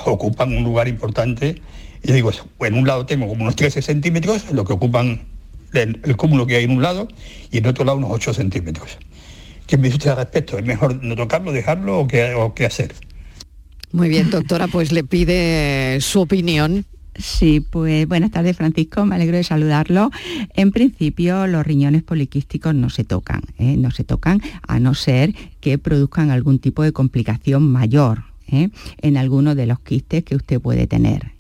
ocupan 0.05 0.55
un 0.55 0.63
lugar 0.63 0.87
importante 0.87 1.61
y 2.07 2.11
digo, 2.11 2.31
en 2.59 2.73
un 2.75 2.85
lado 2.85 3.05
tengo 3.05 3.27
como 3.27 3.43
unos 3.43 3.55
13 3.55 3.81
centímetros, 3.81 4.51
lo 4.51 4.63
que 4.63 4.73
ocupan 4.73 5.21
el, 5.73 6.15
cúmulo 6.15 6.45
que 6.45 6.57
hay 6.57 6.65
en 6.65 6.71
un 6.71 6.81
lado, 6.81 7.07
y 7.51 7.57
en 7.57 7.65
otro 7.65 7.83
lado 7.83 7.97
unos 7.97 8.11
8 8.11 8.33
centímetros. 8.33 8.97
¿Qué 9.65 9.77
me 9.77 9.85
dice 9.85 9.97
usted 9.97 10.11
al 10.11 10.17
respecto? 10.17 10.57
¿Es 10.59 10.65
mejor 10.65 11.03
no 11.03 11.15
tocarlo, 11.15 11.51
dejarlo 11.51 11.99
o 11.99 12.07
qué, 12.07 12.35
o 12.35 12.53
qué 12.53 12.65
hacer? 12.65 12.93
Muy 13.91 14.09
bien, 14.09 14.29
doctora, 14.29 14.67
pues 14.67 14.91
le 14.91 15.03
pide 15.03 15.99
su 16.01 16.21
opinión 16.21 16.85
Sí, 17.17 17.61
pues 17.61 18.07
buenas 18.09 18.31
tardes 18.31 18.57
Francisco, 18.57 19.05
me 19.05 19.15
alegro 19.15 19.37
de 19.37 19.45
saludarlo. 19.45 20.11
En 20.53 20.71
principio 20.71 21.47
los 21.47 21.65
riñones 21.65 22.03
poliquísticos 22.03 22.75
no 22.75 22.89
se 22.89 23.05
tocan, 23.05 23.41
¿eh? 23.57 23.77
no 23.77 23.89
se 23.91 24.03
tocan 24.03 24.41
a 24.67 24.81
no 24.81 24.93
ser 24.95 25.33
que 25.61 25.77
produzcan 25.77 26.29
algún 26.29 26.59
tipo 26.59 26.83
de 26.83 26.91
complicación 26.91 27.71
mayor 27.71 28.23
¿eh? 28.51 28.69
en 29.01 29.15
alguno 29.15 29.55
de 29.55 29.65
los 29.65 29.79
quistes 29.79 30.25
que 30.25 30.35
usted 30.35 30.59
puede 30.59 30.87
tener. 30.87 31.34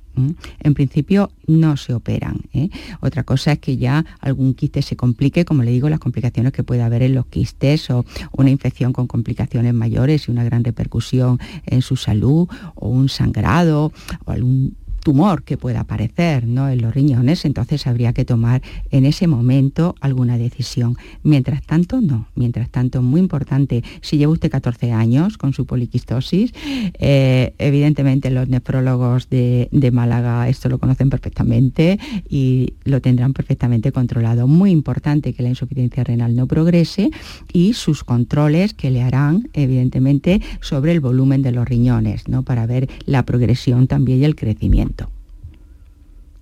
En 0.59 0.73
principio 0.73 1.31
no 1.47 1.77
se 1.77 1.93
operan. 1.93 2.41
¿eh? 2.53 2.69
Otra 3.01 3.23
cosa 3.23 3.53
es 3.53 3.59
que 3.59 3.77
ya 3.77 4.05
algún 4.19 4.53
quiste 4.53 4.81
se 4.81 4.95
complique, 4.95 5.45
como 5.45 5.63
le 5.63 5.71
digo, 5.71 5.89
las 5.89 5.99
complicaciones 5.99 6.53
que 6.53 6.63
puede 6.63 6.81
haber 6.81 7.03
en 7.03 7.15
los 7.15 7.25
quistes 7.27 7.89
o 7.89 8.05
una 8.31 8.49
infección 8.49 8.93
con 8.93 9.07
complicaciones 9.07 9.73
mayores 9.73 10.27
y 10.27 10.31
una 10.31 10.43
gran 10.43 10.63
repercusión 10.63 11.39
en 11.65 11.81
su 11.81 11.95
salud 11.95 12.47
o 12.75 12.89
un 12.89 13.09
sangrado 13.09 13.91
o 14.25 14.31
algún 14.31 14.75
tumor 15.05 15.43
que 15.43 15.55
pueda 15.55 15.81
aparecer 15.81 16.47
¿no? 16.47 16.67
en 16.67 16.81
los 16.81 16.91
riñones, 16.91 17.45
entonces 17.45 17.85
habría 17.85 18.11
que 18.11 18.25
tomar 18.25 18.63
en 18.89 19.05
ese 19.05 19.27
momento 19.27 19.93
alguna 20.01 20.39
decisión. 20.39 20.97
Mientras 21.21 21.61
tanto, 21.61 22.01
no. 22.01 22.27
Mientras 22.33 22.71
tanto, 22.71 23.03
muy 23.03 23.21
importante, 23.21 23.83
si 24.01 24.17
lleva 24.17 24.33
usted 24.33 24.49
14 24.49 24.91
años 24.93 25.37
con 25.37 25.53
su 25.53 25.67
poliquistosis, 25.67 26.53
eh, 26.97 27.53
evidentemente 27.59 28.31
los 28.31 28.49
nefrólogos 28.49 29.29
de, 29.29 29.69
de, 29.71 29.91
Málaga 29.91 30.49
esto 30.49 30.69
lo 30.69 30.79
conocen 30.79 31.11
perfectamente 31.11 31.99
y 32.27 32.73
lo 32.83 32.99
tendrán 32.99 33.33
perfectamente 33.33 33.91
controlado. 33.91 34.47
Muy 34.47 34.71
importante 34.71 35.33
que 35.33 35.43
la 35.43 35.49
insuficiencia 35.49 36.03
renal 36.03 36.35
no 36.35 36.47
progrese 36.47 37.11
y 37.53 37.73
sus 37.73 38.03
controles 38.03 38.73
que 38.73 38.89
le 38.89 39.03
harán, 39.03 39.49
evidentemente, 39.53 40.41
sobre 40.61 40.93
el 40.93 40.99
volumen 40.99 41.43
de 41.43 41.51
los 41.51 41.67
riñones, 41.67 42.27
¿no? 42.27 42.41
para 42.41 42.65
ver 42.65 42.89
la 43.05 43.23
progresión 43.23 43.85
también 43.85 44.21
y 44.21 44.25
el 44.25 44.35
crecimiento. 44.35 44.94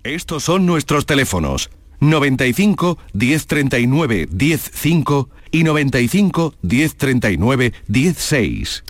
Estos 0.03 0.43
son 0.43 0.65
nuestros 0.65 1.05
teléfonos 1.05 1.69
95 2.01 2.97
1039 3.13 4.27
105 4.37 5.29
y 5.51 5.63
95 5.63 6.55
1039 6.61 7.73
16. 7.87 8.83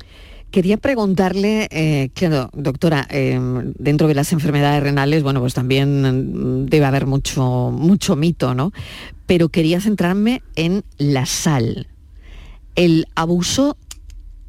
Quería 0.49 0.77
preguntarle, 0.77 1.67
eh, 1.69 2.09
claro, 2.15 2.49
doctora, 2.53 3.07
eh, 3.11 3.39
dentro 3.77 4.07
de 4.07 4.15
las 4.15 4.33
enfermedades 4.33 4.81
renales, 4.81 5.21
bueno, 5.21 5.39
pues 5.39 5.53
también 5.53 6.65
debe 6.65 6.85
haber 6.85 7.05
mucho, 7.05 7.69
mucho 7.71 8.15
mito, 8.15 8.55
¿no? 8.55 8.71
Pero 9.27 9.49
quería 9.49 9.81
centrarme 9.81 10.41
en 10.55 10.83
la 10.97 11.27
sal. 11.27 11.87
¿El 12.75 13.05
abuso 13.13 13.77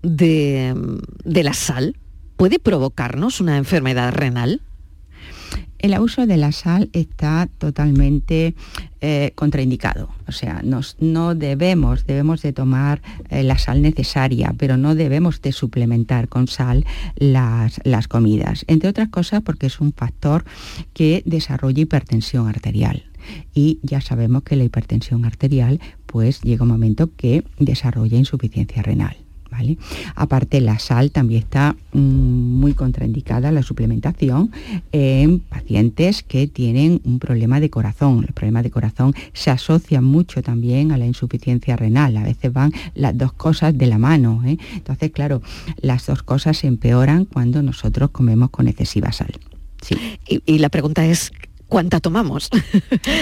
de, 0.03 0.75
de 1.25 1.43
la 1.43 1.53
sal 1.53 1.97
puede 2.37 2.59
provocarnos 2.59 3.41
una 3.43 3.59
enfermedad 3.59 4.15
renal? 4.15 4.63
El 5.85 5.93
abuso 5.93 6.27
de 6.27 6.39
la 6.39 6.51
sal 6.51 6.89
está 6.95 7.47
totalmente 7.59 8.55
eh, 9.03 9.33
contraindicado. 9.35 10.09
O 10.27 10.33
sea, 10.33 10.63
no 10.99 11.35
debemos, 11.35 12.07
debemos 12.07 12.41
de 12.41 12.55
tomar 12.55 13.03
eh, 13.29 13.43
la 13.43 13.59
sal 13.59 13.83
necesaria, 13.83 14.55
pero 14.57 14.79
no 14.79 14.95
debemos 14.95 15.43
de 15.43 15.53
suplementar 15.53 16.29
con 16.29 16.49
sal 16.49 16.87
las, 17.17 17.83
las 17.85 18.09
comidas. 18.09 18.65
Entre 18.67 18.89
otras 18.89 19.11
cosas 19.11 19.43
porque 19.43 19.67
es 19.67 19.79
un 19.79 19.93
factor 19.93 20.47
que 20.95 21.23
desarrolla 21.27 21.83
hipertensión 21.83 22.49
arterial 22.49 23.05
y 23.53 23.79
ya 23.83 24.01
sabemos 24.01 24.43
que 24.43 24.57
la 24.57 24.65
hipertensión 24.65 25.27
arterial 25.27 25.81
pues 26.07 26.41
llega 26.41 26.63
un 26.63 26.71
momento 26.71 27.11
que 27.15 27.45
desarrolla 27.59 28.17
insuficiencia 28.17 28.83
renal. 28.83 29.24
Aparte, 30.15 30.61
la 30.61 30.79
sal 30.79 31.11
también 31.11 31.43
está 31.43 31.77
mm, 31.93 31.99
muy 31.99 32.75
contraindicada, 32.75 33.53
la 33.53 33.63
suplementación, 33.63 34.51
en 34.93 35.41
pacientes 35.41 36.23
que 36.23 36.47
tienen 36.47 37.01
un 37.05 37.19
problema 37.19 37.61
de 37.61 37.71
corazón. 37.71 38.25
El 38.27 38.33
problema 38.33 38.63
de 38.63 38.71
corazón 38.71 39.15
se 39.33 39.51
asocia 39.51 40.01
mucho 40.01 40.43
también 40.43 40.93
a 40.93 40.99
la 40.99 41.07
insuficiencia 41.07 41.77
renal. 41.77 42.17
A 42.17 42.23
veces 42.23 42.53
van 42.53 42.73
las 42.95 43.17
dos 43.17 43.33
cosas 43.33 43.77
de 43.77 43.87
la 43.87 43.99
mano. 43.99 44.43
¿eh? 44.45 44.59
Entonces, 44.75 45.11
claro, 45.13 45.43
las 45.81 46.07
dos 46.07 46.23
cosas 46.23 46.59
se 46.59 46.67
empeoran 46.67 47.25
cuando 47.25 47.63
nosotros 47.63 48.11
comemos 48.11 48.51
con 48.51 48.69
excesiva 48.69 49.13
sal. 49.13 49.33
y 50.27 50.59
la 50.59 50.71
pregunta 50.71 51.05
es, 51.07 51.31
¿cuánta 51.69 52.01
tomamos? 52.01 52.51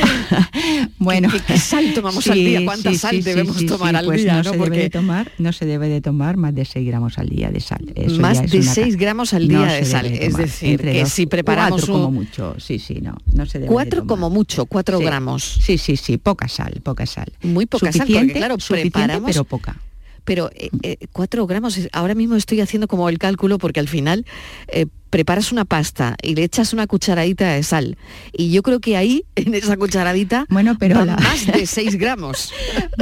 bueno, 0.99 1.29
¿Qué, 1.47 1.59
sal 1.59 1.93
tomamos 1.95 2.27
al 2.29 2.35
día? 2.45 2.65
¿Cuánta 2.65 2.95
sal 2.95 3.23
debemos 3.23 3.65
tomar 3.67 3.97
al 3.97 4.05
pues 4.05 4.23
día? 4.23 4.43
No, 4.43 4.45
se 4.45 4.59
debe 4.59 4.79
de 4.79 4.91
tomar, 4.91 5.33
no 5.39 5.53
se 5.53 5.67
debe 5.67 5.89
de 5.89 6.01
tomar 6.01 6.37
más 6.37 6.55
de 6.55 6.65
6 6.65 6.87
gramos 6.87 7.19
al 7.19 7.29
día 7.29 7.51
de 7.51 7.61
sal. 7.61 7.93
más 8.19 8.51
de 8.51 8.63
6 8.63 8.97
gramos 8.97 9.35
al 9.35 9.49
día 9.49 9.73
de 9.73 9.85
sal. 9.85 10.07
es 10.07 10.37
decir, 10.37 10.81
que 10.81 11.07
si 11.07 11.27
preparamos 11.27 11.83
cuatro 11.83 11.95
como 11.95 12.11
mucho, 12.11 12.55
sí, 12.59 12.79
sí, 12.79 13.01
no, 13.01 13.17
no 13.33 13.47
se 13.47 13.59
debe 13.59 13.73
Cuatro 13.73 14.07
como 14.07 14.31
mucho, 14.31 14.67
4 14.67 14.99
gramos. 15.01 15.59
Sí, 15.61 15.79
sí, 15.79 15.97
sí, 15.97 16.19
poca 16.19 16.49
sal, 16.49 16.81
poca 16.83 17.07
sal. 17.07 17.33
Muy 17.43 17.67
poca 17.67 17.93
sal, 17.93 18.07
porque 18.07 18.33
claro, 18.33 18.57
preparamos... 18.59 19.31
pero 19.31 19.45
poca 19.45 19.77
pero 20.25 20.51
4 20.51 21.43
eh, 21.43 21.45
eh, 21.45 21.47
gramos, 21.49 21.79
ahora 21.93 22.15
mismo 22.15 22.37
estoy 22.37 22.61
haciendo 22.61 22.89
como 22.89 23.09
el 23.09 23.19
cálculo 23.19 23.59
porque 23.59 23.81
al 23.81 23.89
final 23.89 24.25
eh, 24.69 24.87
preparas 25.11 25.53
una 25.53 25.65
pasta 25.65 26.17
y 26.23 26.35
le 26.35 26.45
echas 26.45 26.73
una 26.73 26.87
cucharadita 26.87 27.53
de 27.53 27.63
sal. 27.63 27.99
Y 28.33 28.51
yo 28.51 28.63
creo 28.63 28.81
que 28.81 28.97
ahí, 28.97 29.25
en 29.37 29.55
esa 29.55 29.77
cucharadita, 29.77 30.47
bueno, 30.49 30.77
pero 30.79 31.05
más 31.05 31.47
de 31.47 31.67
6 31.67 31.97
gramos. 31.97 32.53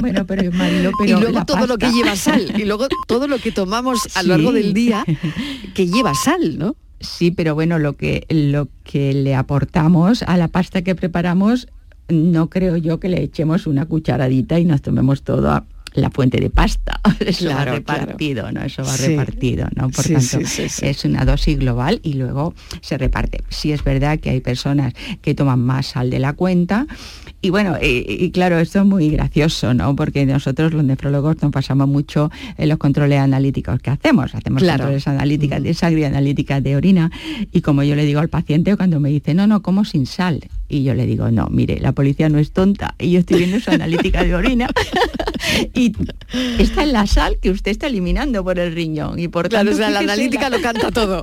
bueno, 0.00 0.26
pero 0.26 0.50
Marilo, 0.52 0.90
pero 0.98 1.18
Y 1.18 1.20
luego 1.20 1.44
todo 1.44 1.66
lo 1.66 1.78
que 1.78 1.90
lleva 1.92 2.16
sal. 2.16 2.52
Y 2.60 2.64
luego 2.64 2.88
todo 3.06 3.28
lo 3.28 3.38
que 3.38 3.52
tomamos 3.52 4.00
a 4.14 4.22
lo 4.22 4.36
largo 4.36 4.52
del 4.52 4.74
día 4.74 5.04
que 5.74 5.86
lleva 5.86 6.14
sal, 6.14 6.58
¿no? 6.58 6.76
Sí, 7.00 7.30
pero 7.30 7.54
bueno, 7.54 7.78
lo 7.78 7.96
que, 7.96 8.26
lo 8.28 8.68
que 8.84 9.14
le 9.14 9.34
aportamos 9.34 10.22
a 10.22 10.36
la 10.36 10.48
pasta 10.48 10.82
que 10.82 10.94
preparamos, 10.94 11.68
no 12.08 12.50
creo 12.50 12.76
yo 12.76 13.00
que 13.00 13.08
le 13.08 13.22
echemos 13.22 13.66
una 13.66 13.86
cucharadita 13.86 14.58
y 14.58 14.66
nos 14.66 14.82
tomemos 14.82 15.22
todo 15.22 15.50
a 15.50 15.64
la 15.92 16.10
fuente 16.10 16.40
de 16.40 16.50
pasta, 16.50 17.00
eso 17.20 17.48
va 17.48 17.64
repartido, 17.64 18.50
¿no? 18.52 18.62
Eso 18.62 18.84
va 18.84 18.96
repartido, 18.96 19.68
¿no? 19.74 19.90
Por 19.90 20.04
tanto, 20.04 20.38
es 20.38 21.04
una 21.04 21.24
dosis 21.24 21.58
global 21.58 22.00
y 22.02 22.14
luego 22.14 22.54
se 22.80 22.98
reparte. 22.98 23.42
Sí 23.48 23.72
es 23.72 23.84
verdad 23.84 24.18
que 24.18 24.30
hay 24.30 24.40
personas 24.40 24.94
que 25.22 25.34
toman 25.34 25.60
más 25.60 25.88
sal 25.88 26.10
de 26.10 26.18
la 26.18 26.32
cuenta 26.34 26.86
y 27.42 27.48
bueno, 27.48 27.76
y, 27.80 28.30
claro, 28.32 28.58
esto 28.58 28.80
es 28.80 28.84
muy 28.84 29.08
gracioso, 29.08 29.72
¿no? 29.72 29.96
Porque 29.96 30.26
nosotros 30.26 30.74
los 30.74 30.84
nefrólogos 30.84 31.40
nos 31.40 31.50
pasamos 31.50 31.88
mucho 31.88 32.30
en 32.58 32.68
los 32.68 32.76
controles 32.76 33.18
analíticos 33.18 33.80
que 33.80 33.88
hacemos. 33.88 34.34
Hacemos 34.34 34.62
controles 34.62 35.08
analíticas 35.08 35.62
de 35.62 35.72
sangre 35.72 36.04
analíticas 36.04 36.62
de 36.62 36.76
orina. 36.76 37.10
Y 37.50 37.62
como 37.62 37.82
yo 37.82 37.94
le 37.94 38.04
digo 38.04 38.20
al 38.20 38.28
paciente 38.28 38.76
cuando 38.76 39.00
me 39.00 39.08
dice, 39.08 39.32
no, 39.32 39.46
no, 39.46 39.62
como 39.62 39.86
sin 39.86 40.04
sal. 40.04 40.40
Y 40.68 40.84
yo 40.84 40.94
le 40.94 41.06
digo, 41.06 41.30
no, 41.30 41.48
mire, 41.50 41.80
la 41.80 41.92
policía 41.92 42.28
no 42.28 42.38
es 42.38 42.52
tonta. 42.52 42.94
Y 42.98 43.12
yo 43.12 43.20
estoy 43.20 43.38
viendo 43.38 43.58
su 43.58 43.70
analítica 43.72 44.22
de 44.22 44.34
orina. 44.34 44.68
y 45.74 45.94
está 46.58 46.82
en 46.82 46.92
la 46.92 47.06
sal 47.06 47.38
que 47.40 47.50
usted 47.50 47.70
está 47.70 47.86
eliminando 47.86 48.44
por 48.44 48.58
el 48.58 48.74
riñón. 48.74 49.18
Y 49.18 49.28
por 49.28 49.48
claro, 49.48 49.70
tanto, 49.70 49.90
la 49.90 50.00
analítica 50.00 50.50
lo 50.50 50.60
canta 50.60 50.90
todo. 50.92 51.22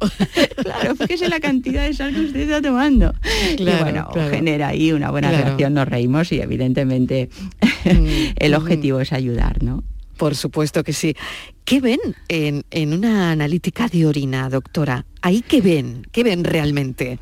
claro, 0.63 0.95
fíjese 0.95 1.29
la 1.29 1.39
cantidad 1.39 1.83
de 1.83 1.93
sal 1.93 2.11
que 2.11 2.21
usted 2.21 2.39
está 2.39 2.59
tomando. 2.59 3.13
y 3.55 3.63
bueno, 3.63 4.09
genera 4.31 4.69
ahí 4.69 4.91
una 4.91 5.11
buena 5.11 5.29
reacción, 5.29 5.75
nos 5.75 5.87
reímos 5.87 6.06
y 6.31 6.39
evidentemente 6.39 7.29
mm, 7.85 8.33
el 8.37 8.55
objetivo 8.55 8.99
es 8.99 9.13
ayudar, 9.13 9.63
¿no? 9.63 9.83
Por 10.17 10.35
supuesto 10.35 10.83
que 10.83 10.93
sí. 10.93 11.15
¿Qué 11.63 11.79
ven 11.79 11.99
en, 12.27 12.93
una 12.93 13.31
analítica 13.31 13.87
de 13.87 14.05
orina, 14.07 14.49
doctora? 14.49 15.05
¿Ahí 15.21 15.43
qué 15.47 15.61
ven? 15.61 16.07
¿Qué 16.11 16.23
ven 16.23 16.43
realmente? 16.43 17.19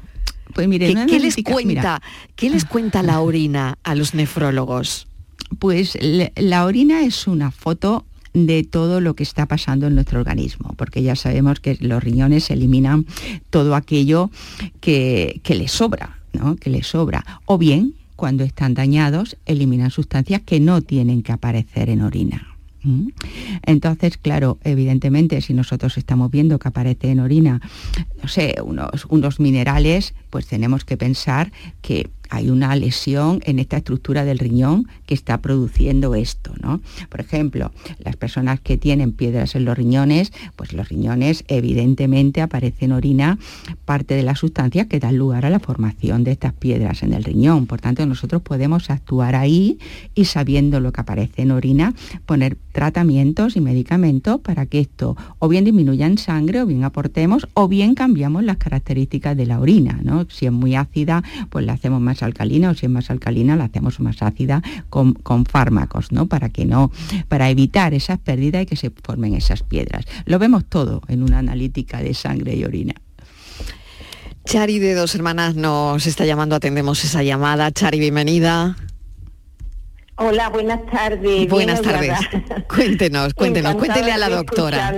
Pues 0.53 0.67
mire, 0.67 0.93
¿Qué, 1.07 1.19
les 1.19 1.35
cuenta? 1.43 2.01
¿Qué 2.35 2.49
les 2.49 2.63
cuenta 2.63 3.03
la 3.03 3.19
orina 3.19 3.77
a 3.83 3.95
los 3.95 4.13
nefrólogos? 4.13 5.07
Pues 5.59 5.97
la 6.01 6.65
orina 6.65 7.03
es 7.03 7.27
una 7.27 7.51
foto 7.51 8.05
de 8.33 8.63
todo 8.63 9.01
lo 9.01 9.15
que 9.15 9.23
está 9.23 9.45
pasando 9.45 9.87
en 9.87 9.95
nuestro 9.95 10.19
organismo, 10.19 10.73
porque 10.77 11.01
ya 11.01 11.15
sabemos 11.15 11.59
que 11.59 11.77
los 11.79 12.03
riñones 12.03 12.49
eliminan 12.51 13.05
todo 13.49 13.75
aquello 13.75 14.29
que, 14.79 15.39
que 15.43 15.55
les 15.55 15.71
sobra, 15.71 16.19
¿no? 16.33 16.55
que 16.55 16.69
les 16.69 16.87
sobra, 16.87 17.41
o 17.45 17.57
bien 17.57 17.95
cuando 18.15 18.43
están 18.43 18.73
dañados, 18.73 19.37
eliminan 19.45 19.91
sustancias 19.91 20.41
que 20.41 20.59
no 20.59 20.81
tienen 20.81 21.21
que 21.21 21.31
aparecer 21.31 21.89
en 21.89 22.01
orina. 22.01 22.55
¿Mm? 22.83 23.09
Entonces, 23.63 24.17
claro, 24.17 24.59
evidentemente, 24.63 25.41
si 25.41 25.53
nosotros 25.53 25.97
estamos 25.97 26.29
viendo 26.29 26.59
que 26.59 26.67
aparece 26.67 27.09
en 27.09 27.19
orina, 27.19 27.59
no 28.21 28.27
sé, 28.27 28.55
unos, 28.63 29.05
unos 29.09 29.39
minerales, 29.39 30.13
pues 30.29 30.45
tenemos 30.45 30.85
que 30.85 30.95
pensar 30.95 31.51
que 31.81 32.09
hay 32.29 32.49
una 32.49 32.75
lesión 32.75 33.41
en 33.45 33.59
esta 33.59 33.77
estructura 33.77 34.25
del 34.25 34.39
riñón 34.39 34.87
que 35.05 35.13
está 35.13 35.41
produciendo 35.41 36.15
esto, 36.15 36.53
¿no? 36.61 36.81
Por 37.09 37.21
ejemplo, 37.21 37.71
las 37.99 38.15
personas 38.15 38.59
que 38.59 38.77
tienen 38.77 39.11
piedras 39.11 39.55
en 39.55 39.65
los 39.65 39.77
riñones, 39.77 40.33
pues 40.55 40.73
los 40.73 40.89
riñones 40.89 41.43
evidentemente 41.47 42.41
aparecen 42.41 42.75
en 42.79 42.91
orina 42.91 43.39
parte 43.85 44.15
de 44.15 44.23
las 44.23 44.39
sustancias 44.39 44.87
que 44.87 44.99
dan 44.99 45.17
lugar 45.17 45.45
a 45.45 45.49
la 45.49 45.59
formación 45.59 46.23
de 46.23 46.31
estas 46.31 46.53
piedras 46.53 47.03
en 47.03 47.13
el 47.13 47.23
riñón. 47.23 47.65
Por 47.67 47.81
tanto, 47.81 48.05
nosotros 48.05 48.41
podemos 48.41 48.89
actuar 48.89 49.35
ahí 49.35 49.79
y 50.13 50.25
sabiendo 50.25 50.79
lo 50.79 50.91
que 50.91 51.01
aparece 51.01 51.43
en 51.43 51.51
orina, 51.51 51.93
poner 52.25 52.57
tratamientos 52.71 53.55
y 53.55 53.61
medicamentos 53.61 54.41
para 54.41 54.65
que 54.65 54.79
esto 54.79 55.15
o 55.39 55.47
bien 55.47 55.63
disminuya 55.63 56.05
en 56.05 56.17
sangre 56.17 56.61
o 56.61 56.65
bien 56.65 56.83
aportemos 56.83 57.47
o 57.53 57.67
bien 57.67 57.95
cambiamos 57.95 58.43
las 58.43 58.57
características 58.57 59.37
de 59.37 59.45
la 59.45 59.59
orina. 59.59 59.99
Si 60.29 60.45
es 60.45 60.51
muy 60.51 60.75
ácida, 60.75 61.23
pues 61.49 61.65
la 61.65 61.73
hacemos 61.73 62.01
más 62.01 62.14
alcalina 62.23 62.69
o 62.69 62.73
si 62.73 62.85
es 62.85 62.91
más 62.91 63.09
alcalina 63.09 63.55
la 63.55 63.65
hacemos 63.65 63.99
más 63.99 64.21
ácida 64.21 64.61
con, 64.89 65.15
fármacos, 65.45 66.11
¿no? 66.11 66.27
Para 66.27 66.49
que 66.49 66.65
no, 66.65 66.91
para 67.27 67.49
evitar 67.49 67.93
esas 67.93 68.19
pérdidas 68.19 68.63
y 68.63 68.65
que 68.65 68.75
se 68.75 68.91
formen 69.03 69.33
esas 69.33 69.63
piedras. 69.63 70.05
Lo 70.25 70.39
vemos 70.39 70.65
todo 70.65 71.01
en 71.07 71.23
una 71.23 71.39
analítica 71.39 71.99
de 71.99 72.13
sangre 72.13 72.55
y 72.55 72.63
orina. 72.63 72.93
Chari 74.45 74.77
de 74.79 74.93
Dos 74.93 75.15
Hermanas 75.15 75.55
nos 75.55 76.05
está 76.05 76.25
llamando, 76.25 76.55
atendemos 76.55 77.03
esa 77.03 77.23
llamada. 77.23 77.71
Chari, 77.71 77.99
bienvenida. 77.99 78.75
Hola, 80.17 80.49
buenas 80.49 80.85
tardes. 80.85 81.49
Buenas 81.49 81.81
tardes. 81.81 82.17
Cuéntenos, 82.69 83.33
cuéntenos, 83.33 83.75
cuéntele 83.75 84.13
a 84.13 84.17
la 84.17 84.29
doctora. 84.29 84.93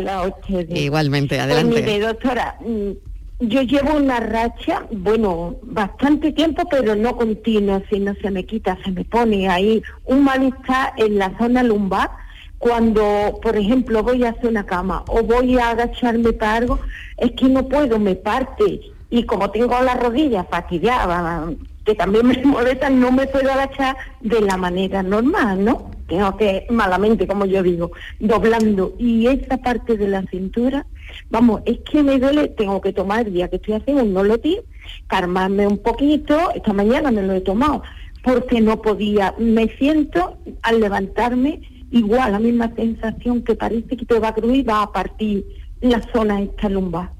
Igualmente, 0.69 1.37
pues 1.37 1.41
adelante. 1.41 1.81
mire, 1.81 1.99
doctora, 1.99 2.57
mm, 2.59 2.91
yo 3.39 3.61
llevo 3.61 3.95
una 3.95 4.19
racha, 4.19 4.85
bueno, 4.91 5.57
bastante 5.61 6.31
tiempo, 6.31 6.67
pero 6.69 6.95
no 6.95 7.15
continua, 7.15 7.81
si 7.89 7.99
no 7.99 8.15
se 8.15 8.31
me 8.31 8.45
quita, 8.45 8.77
se 8.83 8.91
me 8.91 9.05
pone 9.05 9.47
ahí 9.47 9.83
un 10.05 10.23
malestar 10.23 10.93
en 10.97 11.17
la 11.19 11.37
zona 11.37 11.63
lumbar. 11.63 12.09
Cuando, 12.57 13.39
por 13.43 13.55
ejemplo, 13.55 14.01
voy 14.01 14.23
a 14.23 14.29
hacer 14.29 14.47
una 14.47 14.65
cama 14.65 15.03
o 15.07 15.21
voy 15.21 15.59
a 15.59 15.69
agacharme 15.69 16.33
para 16.33 16.55
algo, 16.55 16.79
es 17.17 17.33
que 17.33 17.47
no 17.47 17.67
puedo, 17.67 17.99
me 17.99 18.15
parte. 18.15 18.81
Y 19.11 19.23
como 19.23 19.51
tengo 19.51 19.79
las 19.81 19.99
rodillas 19.99 20.47
fastidiadas, 20.49 21.53
que 21.85 21.93
también 21.93 22.25
me 22.25 22.37
molestan, 22.43 22.99
no 22.99 23.11
me 23.11 23.27
puedo 23.27 23.51
agachar 23.51 23.95
de 24.21 24.41
la 24.41 24.57
manera 24.57 25.03
normal, 25.03 25.63
¿no? 25.63 25.96
Tengo 26.07 26.37
que, 26.37 26.65
malamente, 26.69 27.27
como 27.27 27.45
yo 27.45 27.61
digo, 27.61 27.91
doblando. 28.19 28.93
Y 28.97 29.27
esa 29.27 29.57
parte 29.57 29.97
de 29.97 30.07
la 30.07 30.23
cintura 30.23 30.85
Vamos, 31.29 31.61
es 31.65 31.79
que 31.79 32.03
me 32.03 32.19
duele, 32.19 32.49
tengo 32.49 32.81
que 32.81 32.93
tomar 32.93 33.27
el 33.27 33.33
día 33.33 33.49
que 33.49 33.57
estoy 33.57 33.75
haciendo 33.75 34.03
un 34.03 34.13
nolotín, 34.13 34.59
calmarme 35.07 35.67
un 35.67 35.77
poquito, 35.77 36.51
esta 36.53 36.73
mañana 36.73 37.11
me 37.11 37.23
lo 37.23 37.33
he 37.33 37.41
tomado, 37.41 37.83
porque 38.23 38.61
no 38.61 38.81
podía, 38.81 39.33
me 39.37 39.67
siento 39.77 40.37
al 40.61 40.79
levantarme 40.79 41.61
igual, 41.91 42.33
la 42.33 42.39
misma 42.39 42.73
sensación 42.75 43.43
que 43.43 43.55
parece 43.55 43.95
que 43.95 44.05
te 44.05 44.19
va 44.19 44.29
a 44.29 44.35
crujir, 44.35 44.67
va 44.67 44.83
a 44.83 44.91
partir 44.91 45.45
la 45.81 46.01
zona 46.13 46.41
esta 46.41 46.69
lumbar. 46.69 47.11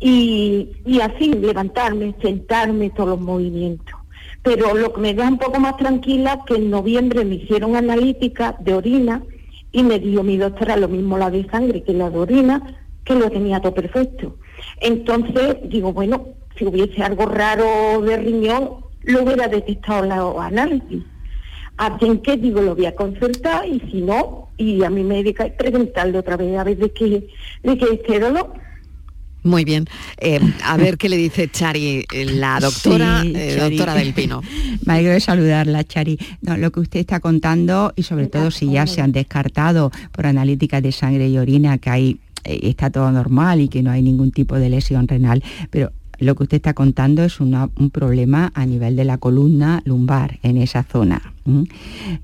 Y, 0.00 0.68
y 0.86 1.00
así 1.00 1.32
levantarme, 1.32 2.14
sentarme, 2.22 2.90
todos 2.90 3.10
los 3.10 3.20
movimientos. 3.20 3.97
Pero 4.42 4.74
lo 4.74 4.92
que 4.92 5.00
me 5.00 5.14
da 5.14 5.28
un 5.28 5.38
poco 5.38 5.60
más 5.60 5.76
tranquila 5.76 6.40
que 6.46 6.54
en 6.54 6.70
noviembre 6.70 7.24
me 7.24 7.36
hicieron 7.36 7.76
analítica 7.76 8.56
de 8.60 8.74
orina 8.74 9.22
y 9.72 9.82
me 9.82 9.98
dio 9.98 10.22
mi 10.22 10.36
doctora 10.36 10.76
lo 10.76 10.88
mismo 10.88 11.18
la 11.18 11.30
de 11.30 11.48
sangre 11.50 11.82
que 11.82 11.92
la 11.92 12.10
de 12.10 12.18
orina, 12.18 12.62
que 13.04 13.14
lo 13.14 13.30
tenía 13.30 13.60
todo 13.60 13.74
perfecto. 13.74 14.36
Entonces 14.80 15.56
digo, 15.64 15.92
bueno, 15.92 16.28
si 16.56 16.64
hubiese 16.64 17.02
algo 17.02 17.26
raro 17.26 18.00
de 18.02 18.16
riñón, 18.16 18.84
lo 19.02 19.22
hubiera 19.22 19.48
detectado 19.48 20.04
los 20.04 20.38
análisis. 20.40 21.02
Así 21.76 22.18
que 22.18 22.36
digo, 22.36 22.60
lo 22.60 22.74
voy 22.74 22.86
a 22.86 22.96
consultar 22.96 23.66
y 23.66 23.80
si 23.90 24.02
no, 24.02 24.48
y 24.56 24.82
a 24.82 24.90
mi 24.90 25.04
médica 25.04 25.46
y 25.46 25.52
preguntarle 25.52 26.18
otra 26.18 26.36
vez 26.36 26.58
a 26.58 26.64
ver 26.64 26.76
de 26.76 26.90
qué, 26.90 27.28
de 27.62 27.78
qué 27.78 27.86
este. 27.92 28.20
Muy 29.44 29.64
bien. 29.64 29.86
Eh, 30.18 30.40
a 30.64 30.76
ver 30.76 30.98
qué 30.98 31.08
le 31.08 31.16
dice 31.16 31.48
Chari, 31.48 32.04
eh, 32.12 32.24
la 32.24 32.58
doctora, 32.60 33.22
Sí, 33.22 33.32
eh, 33.36 33.54
Chari. 33.56 33.76
doctora 33.76 33.94
del 33.94 34.12
Pino. 34.12 34.42
Me 34.84 34.94
alegro 34.94 35.12
de 35.12 35.20
saludarla, 35.20 35.84
Chari. 35.84 36.18
No, 36.42 36.56
lo 36.56 36.72
que 36.72 36.80
usted 36.80 37.00
está 37.00 37.20
contando 37.20 37.92
y 37.96 38.02
sobre 38.02 38.26
todo 38.26 38.50
si 38.50 38.70
ya 38.70 38.86
se 38.86 39.00
han 39.00 39.12
descartado 39.12 39.90
por 40.12 40.26
analíticas 40.26 40.82
de 40.82 40.92
sangre 40.92 41.28
y 41.28 41.38
orina 41.38 41.78
que 41.78 41.90
hay 41.90 42.20
está 42.44 42.88
todo 42.88 43.10
normal 43.12 43.60
y 43.60 43.68
que 43.68 43.82
no 43.82 43.90
hay 43.90 44.00
ningún 44.00 44.30
tipo 44.32 44.56
de 44.56 44.70
lesión 44.70 45.06
renal, 45.06 45.42
pero 45.70 45.92
lo 46.18 46.34
que 46.34 46.44
usted 46.44 46.56
está 46.56 46.74
contando 46.74 47.22
es 47.22 47.40
un 47.40 47.90
problema 47.92 48.50
a 48.54 48.66
nivel 48.66 48.96
de 48.96 49.04
la 49.04 49.18
columna 49.18 49.82
lumbar 49.84 50.38
en 50.42 50.56
esa 50.58 50.82
zona. 50.82 51.34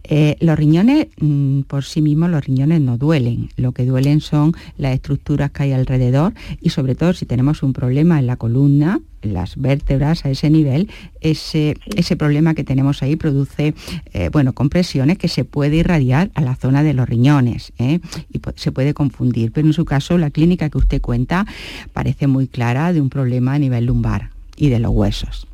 Eh, 0.04 0.36
los 0.40 0.58
riñones, 0.58 1.06
mm, 1.18 1.62
por 1.62 1.84
sí 1.84 2.02
mismos, 2.02 2.30
los 2.30 2.44
riñones 2.44 2.80
no 2.80 2.98
duelen. 2.98 3.48
Lo 3.56 3.72
que 3.72 3.86
duelen 3.86 4.20
son 4.20 4.52
las 4.76 4.94
estructuras 4.94 5.50
que 5.50 5.64
hay 5.64 5.72
alrededor 5.72 6.34
y 6.60 6.70
sobre 6.70 6.94
todo 6.94 7.12
si 7.12 7.24
tenemos 7.24 7.62
un 7.62 7.72
problema 7.72 8.18
en 8.18 8.26
la 8.26 8.36
columna, 8.36 9.00
las 9.24 9.56
vértebras 9.56 10.24
a 10.24 10.30
ese 10.30 10.50
nivel, 10.50 10.90
ese, 11.20 11.76
ese 11.96 12.16
problema 12.16 12.54
que 12.54 12.64
tenemos 12.64 13.02
ahí 13.02 13.16
produce 13.16 13.74
eh, 14.12 14.28
bueno, 14.30 14.52
compresiones 14.52 15.18
que 15.18 15.28
se 15.28 15.44
puede 15.44 15.76
irradiar 15.76 16.30
a 16.34 16.42
la 16.42 16.56
zona 16.56 16.82
de 16.82 16.94
los 16.94 17.08
riñones 17.08 17.72
¿eh? 17.78 18.00
y 18.32 18.40
se 18.56 18.72
puede 18.72 18.94
confundir. 18.94 19.52
Pero 19.52 19.66
en 19.66 19.72
su 19.72 19.84
caso, 19.84 20.18
la 20.18 20.30
clínica 20.30 20.70
que 20.70 20.78
usted 20.78 21.00
cuenta 21.00 21.46
parece 21.92 22.26
muy 22.26 22.46
clara 22.46 22.92
de 22.92 23.00
un 23.00 23.10
problema 23.10 23.54
a 23.54 23.58
nivel 23.58 23.86
lumbar 23.86 24.30
y 24.56 24.68
de 24.68 24.78
los 24.78 24.92
huesos. 24.92 25.46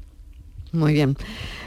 Muy 0.72 0.92
bien. 0.92 1.16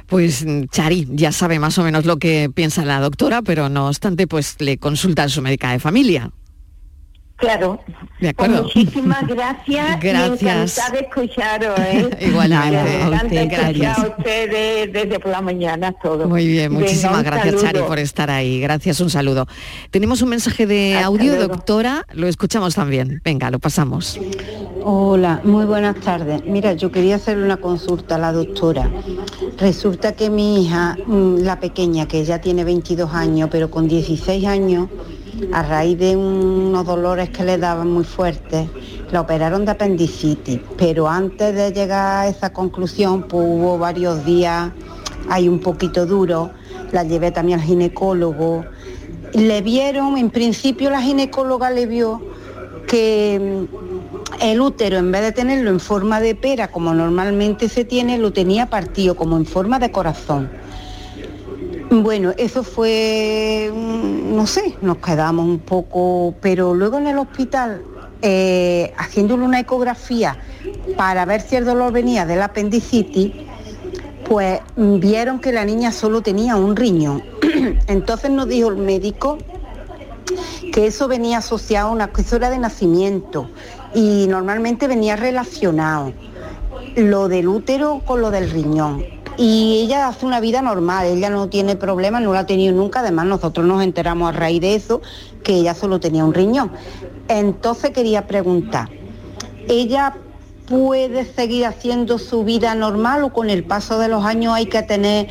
Pues 0.07 0.45
mm, 0.45 0.65
Chari 0.71 1.07
ya 1.11 1.31
sabe 1.31 1.59
más 1.59 1.77
o 1.77 1.83
menos 1.83 2.05
lo 2.05 2.17
que 2.17 2.49
piensa 2.53 2.85
la 2.85 2.99
doctora, 2.99 3.41
pero 3.41 3.69
no 3.69 3.87
obstante, 3.87 4.27
pues 4.27 4.55
le 4.59 4.77
consulta 4.77 5.23
a 5.23 5.29
su 5.29 5.41
médica 5.41 5.71
de 5.71 5.79
familia. 5.79 6.31
Claro. 7.37 7.79
De 8.21 8.33
Pues 8.33 8.47
acuerdo. 8.49 8.63
muchísimas 8.63 9.27
gracias. 9.27 9.99
Gracias. 9.99 10.91
De 10.93 10.99
escucharos, 10.99 11.77
¿eh? 11.79 12.09
Igualmente. 12.21 12.81
Me 13.09 13.15
A 13.15 13.21
usted, 13.23 13.49
gracias. 13.49 13.99
a 13.99 14.07
ustedes 14.07 14.93
desde 14.93 15.19
por 15.19 15.31
la 15.31 15.41
mañana 15.41 15.91
todo. 15.91 16.29
Muy 16.29 16.47
bien, 16.47 16.71
muchísimas 16.71 17.23
gracias 17.23 17.61
Chari 17.61 17.79
por 17.79 17.99
estar 17.99 18.29
ahí. 18.29 18.61
Gracias, 18.61 19.01
un 19.01 19.09
saludo. 19.09 19.45
Tenemos 19.91 20.21
un 20.21 20.29
mensaje 20.29 20.65
de 20.67 20.93
Hasta 20.95 21.07
audio, 21.07 21.35
luego. 21.35 21.47
doctora, 21.55 22.05
lo 22.13 22.27
escuchamos 22.27 22.75
también. 22.75 23.19
Venga, 23.25 23.49
lo 23.51 23.59
pasamos. 23.59 24.19
Hola, 24.83 25.41
muy 25.43 25.65
buenas 25.65 25.95
tardes. 25.97 26.43
Mira, 26.45 26.73
yo 26.73 26.91
quería 26.91 27.15
hacer 27.15 27.37
una 27.37 27.57
consulta 27.57 28.15
a 28.15 28.19
la 28.19 28.31
doctora. 28.31 28.89
Resulta 29.57 30.13
que 30.13 30.29
mi 30.29 30.63
hija, 30.65 30.97
mm, 31.07 31.37
la 31.39 31.59
pequeña, 31.59 32.07
que 32.07 32.23
ya 32.23 32.39
tiene 32.39 32.63
22 32.63 33.13
años, 33.13 33.49
pero 33.51 33.69
con 33.69 33.87
16 33.87 34.45
años, 34.45 34.87
a 35.51 35.63
raíz 35.63 35.97
de 35.97 36.15
unos 36.15 36.85
dolores 36.85 37.29
que 37.29 37.43
le 37.43 37.57
daban 37.57 37.91
muy 37.91 38.03
fuertes, 38.03 38.67
la 39.11 39.21
operaron 39.21 39.65
de 39.65 39.71
apendicitis. 39.71 40.59
Pero 40.77 41.07
antes 41.07 41.55
de 41.55 41.71
llegar 41.71 42.25
a 42.25 42.27
esa 42.27 42.51
conclusión, 42.51 43.23
pues 43.23 43.45
hubo 43.47 43.77
varios 43.77 44.25
días 44.25 44.71
ahí 45.29 45.47
un 45.47 45.59
poquito 45.59 46.05
duro. 46.05 46.51
La 46.91 47.03
llevé 47.03 47.31
también 47.31 47.59
al 47.59 47.65
ginecólogo. 47.65 48.65
Le 49.33 49.61
vieron, 49.61 50.17
en 50.17 50.29
principio 50.29 50.89
la 50.89 51.01
ginecóloga 51.01 51.71
le 51.71 51.85
vio 51.87 52.21
que 52.87 53.67
mm, 53.69 54.43
el 54.43 54.61
útero, 54.61 54.97
en 54.97 55.11
vez 55.11 55.21
de 55.21 55.31
tenerlo 55.31 55.69
en 55.69 55.79
forma 55.79 56.19
de 56.19 56.35
pera, 56.35 56.67
como 56.69 56.93
normalmente 56.93 57.69
se 57.69 57.85
tiene, 57.85 58.17
lo 58.17 58.33
tenía 58.33 58.69
partido, 58.69 59.15
como 59.15 59.37
en 59.37 59.45
forma 59.45 59.79
de 59.79 59.91
corazón. 59.91 60.49
Bueno, 61.89 62.33
eso 62.37 62.63
fue, 62.63 63.71
mm, 63.73 64.35
no 64.35 64.47
sé, 64.47 64.75
nos 64.81 64.97
quedamos 64.97 65.45
un 65.45 65.59
poco, 65.59 66.33
pero 66.41 66.73
luego 66.73 66.97
en 66.97 67.07
el 67.07 67.17
hospital, 67.17 67.83
eh, 68.21 68.93
haciéndole 68.97 69.43
una 69.43 69.59
ecografía 69.59 70.37
para 70.97 71.25
ver 71.25 71.41
si 71.41 71.55
el 71.55 71.65
dolor 71.65 71.91
venía 71.91 72.25
del 72.25 72.41
apendicitis, 72.41 73.31
pues 74.27 74.61
vieron 74.75 75.39
que 75.39 75.51
la 75.51 75.65
niña 75.65 75.91
solo 75.91 76.21
tenía 76.21 76.55
un 76.55 76.75
riñón. 76.75 77.23
Entonces 77.87 78.31
nos 78.31 78.47
dijo 78.47 78.69
el 78.69 78.77
médico 78.77 79.37
que 80.71 80.87
eso 80.87 81.07
venía 81.07 81.39
asociado 81.39 81.89
a 81.89 81.91
una 81.91 82.09
era 82.31 82.49
de 82.49 82.57
nacimiento 82.57 83.49
y 83.93 84.25
normalmente 84.27 84.87
venía 84.87 85.15
relacionado 85.15 86.13
lo 86.95 87.27
del 87.27 87.47
útero 87.47 88.01
con 88.05 88.21
lo 88.21 88.31
del 88.31 88.49
riñón. 88.49 89.22
Y 89.37 89.81
ella 89.83 90.07
hace 90.07 90.25
una 90.25 90.39
vida 90.39 90.61
normal, 90.61 91.07
ella 91.07 91.29
no 91.29 91.47
tiene 91.47 91.75
problemas, 91.75 92.21
no 92.21 92.33
la 92.33 92.39
ha 92.39 92.45
tenido 92.45 92.73
nunca, 92.73 92.99
además 92.99 93.25
nosotros 93.25 93.65
nos 93.65 93.83
enteramos 93.83 94.29
a 94.29 94.37
raíz 94.37 94.61
de 94.61 94.75
eso 94.75 95.01
que 95.43 95.55
ella 95.55 95.73
solo 95.73 95.99
tenía 95.99 96.23
un 96.23 96.33
riñón. 96.33 96.71
Entonces 97.27 97.91
quería 97.91 98.27
preguntar, 98.27 98.89
¿ella 99.67 100.15
puede 100.67 101.25
seguir 101.25 101.65
haciendo 101.65 102.17
su 102.17 102.43
vida 102.43 102.75
normal 102.75 103.23
o 103.23 103.33
con 103.33 103.49
el 103.49 103.63
paso 103.63 103.99
de 103.99 104.07
los 104.07 104.23
años 104.23 104.53
hay 104.53 104.67
que 104.67 104.81
tener 104.83 105.27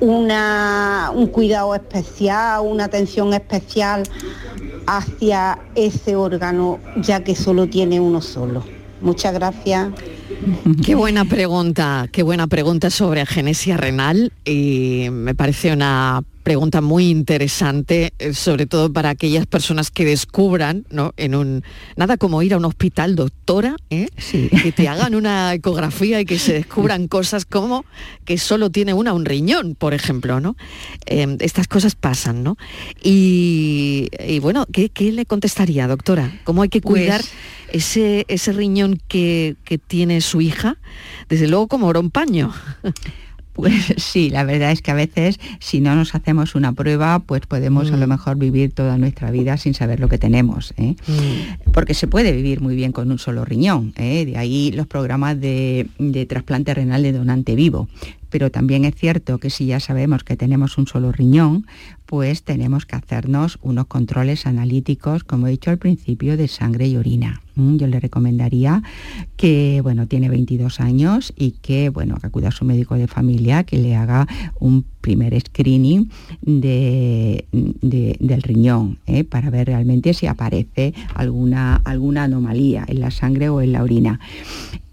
una, 0.00 1.12
un 1.14 1.26
cuidado 1.28 1.74
especial, 1.74 2.62
una 2.64 2.84
atención 2.84 3.32
especial 3.34 4.02
hacia 4.86 5.58
ese 5.74 6.16
órgano 6.16 6.80
ya 6.96 7.22
que 7.22 7.36
solo 7.36 7.68
tiene 7.68 8.00
uno 8.00 8.20
solo? 8.20 8.64
Muchas 9.00 9.34
gracias. 9.34 9.88
Qué 10.84 10.94
buena 10.94 11.24
pregunta, 11.24 12.08
qué 12.10 12.22
buena 12.22 12.46
pregunta 12.46 12.90
sobre 12.90 13.24
genesia 13.26 13.76
renal 13.76 14.32
y 14.44 15.06
me 15.10 15.34
parece 15.34 15.72
una 15.72 16.22
pregunta 16.42 16.80
muy 16.80 17.08
interesante, 17.08 18.12
eh, 18.18 18.34
sobre 18.34 18.66
todo 18.66 18.92
para 18.92 19.10
aquellas 19.10 19.46
personas 19.46 19.92
que 19.92 20.04
descubran, 20.04 20.84
¿no? 20.90 21.12
En 21.16 21.36
un 21.36 21.62
nada 21.96 22.16
como 22.16 22.42
ir 22.42 22.54
a 22.54 22.56
un 22.56 22.64
hospital, 22.64 23.14
doctora, 23.14 23.76
¿eh? 23.90 24.08
que 24.62 24.72
te 24.72 24.88
hagan 24.88 25.14
una 25.14 25.54
ecografía 25.54 26.20
y 26.20 26.24
que 26.24 26.40
se 26.40 26.54
descubran 26.54 27.06
cosas 27.06 27.44
como 27.44 27.84
que 28.24 28.38
solo 28.38 28.70
tiene 28.70 28.92
una 28.92 29.12
un 29.12 29.24
riñón, 29.24 29.76
por 29.76 29.94
ejemplo, 29.94 30.40
¿no? 30.40 30.56
Eh, 31.06 31.36
estas 31.38 31.68
cosas 31.68 31.94
pasan, 31.94 32.42
¿no? 32.42 32.56
Y, 33.04 34.08
y 34.26 34.40
bueno, 34.40 34.66
¿qué, 34.72 34.88
qué 34.88 35.12
le 35.12 35.26
contestaría, 35.26 35.86
doctora? 35.86 36.40
¿Cómo 36.42 36.62
hay 36.62 36.68
que 36.68 36.80
Pues- 36.80 37.02
cuidar 37.02 37.22
ese, 37.72 38.24
ese 38.28 38.52
riñón 38.52 39.00
que, 39.08 39.56
que 39.64 39.78
tiene 39.78 40.20
su 40.20 40.40
hija? 40.40 40.76
Desde 41.28 41.48
luego 41.48 41.68
como 41.68 41.86
oro 41.86 42.00
un 42.00 42.10
paño. 42.10 42.52
Pues 43.52 43.94
sí, 43.98 44.30
la 44.30 44.44
verdad 44.44 44.72
es 44.72 44.80
que 44.80 44.90
a 44.90 44.94
veces 44.94 45.38
si 45.60 45.80
no 45.80 45.94
nos 45.94 46.14
hacemos 46.14 46.54
una 46.54 46.72
prueba, 46.72 47.18
pues 47.18 47.42
podemos 47.42 47.92
a 47.92 47.96
lo 47.96 48.06
mejor 48.06 48.36
vivir 48.38 48.72
toda 48.72 48.96
nuestra 48.96 49.30
vida 49.30 49.56
sin 49.58 49.74
saber 49.74 50.00
lo 50.00 50.08
que 50.08 50.18
tenemos. 50.18 50.72
¿eh? 50.78 50.96
Porque 51.72 51.94
se 51.94 52.06
puede 52.06 52.32
vivir 52.32 52.60
muy 52.60 52.74
bien 52.74 52.92
con 52.92 53.10
un 53.10 53.18
solo 53.18 53.44
riñón. 53.44 53.92
¿eh? 53.96 54.24
De 54.24 54.38
ahí 54.38 54.72
los 54.72 54.86
programas 54.86 55.38
de, 55.38 55.86
de 55.98 56.24
trasplante 56.24 56.72
renal 56.72 57.02
de 57.02 57.12
donante 57.12 57.54
vivo. 57.54 57.88
Pero 58.32 58.50
también 58.50 58.86
es 58.86 58.94
cierto 58.96 59.36
que 59.38 59.50
si 59.50 59.66
ya 59.66 59.78
sabemos 59.78 60.24
que 60.24 60.36
tenemos 60.36 60.78
un 60.78 60.86
solo 60.86 61.12
riñón, 61.12 61.66
pues 62.06 62.42
tenemos 62.42 62.86
que 62.86 62.96
hacernos 62.96 63.58
unos 63.60 63.86
controles 63.86 64.46
analíticos, 64.46 65.22
como 65.22 65.46
he 65.46 65.50
dicho 65.50 65.70
al 65.70 65.76
principio, 65.76 66.38
de 66.38 66.48
sangre 66.48 66.88
y 66.88 66.96
orina. 66.96 67.42
Mm, 67.56 67.76
Yo 67.76 67.86
le 67.86 68.00
recomendaría 68.00 68.82
que, 69.36 69.80
bueno, 69.82 70.06
tiene 70.06 70.30
22 70.30 70.80
años 70.80 71.34
y 71.36 71.52
que, 71.52 71.90
bueno, 71.90 72.16
que 72.16 72.26
acuda 72.26 72.48
a 72.48 72.52
su 72.52 72.64
médico 72.64 72.94
de 72.94 73.06
familia, 73.06 73.64
que 73.64 73.76
le 73.76 73.94
haga 73.96 74.26
un 74.58 74.86
primer 75.02 75.38
screening 75.38 76.08
de, 76.40 77.44
de- 77.52 78.16
del 78.18 78.40
riñón, 78.42 78.98
¿eh? 79.06 79.24
para 79.24 79.50
ver 79.50 79.66
realmente 79.66 80.14
si 80.14 80.26
aparece 80.26 80.94
alguna, 81.14 81.76
alguna 81.84 82.24
anomalía 82.24 82.84
en 82.88 83.00
la 83.00 83.10
sangre 83.10 83.50
o 83.50 83.60
en 83.60 83.72
la 83.72 83.82
orina. 83.82 84.18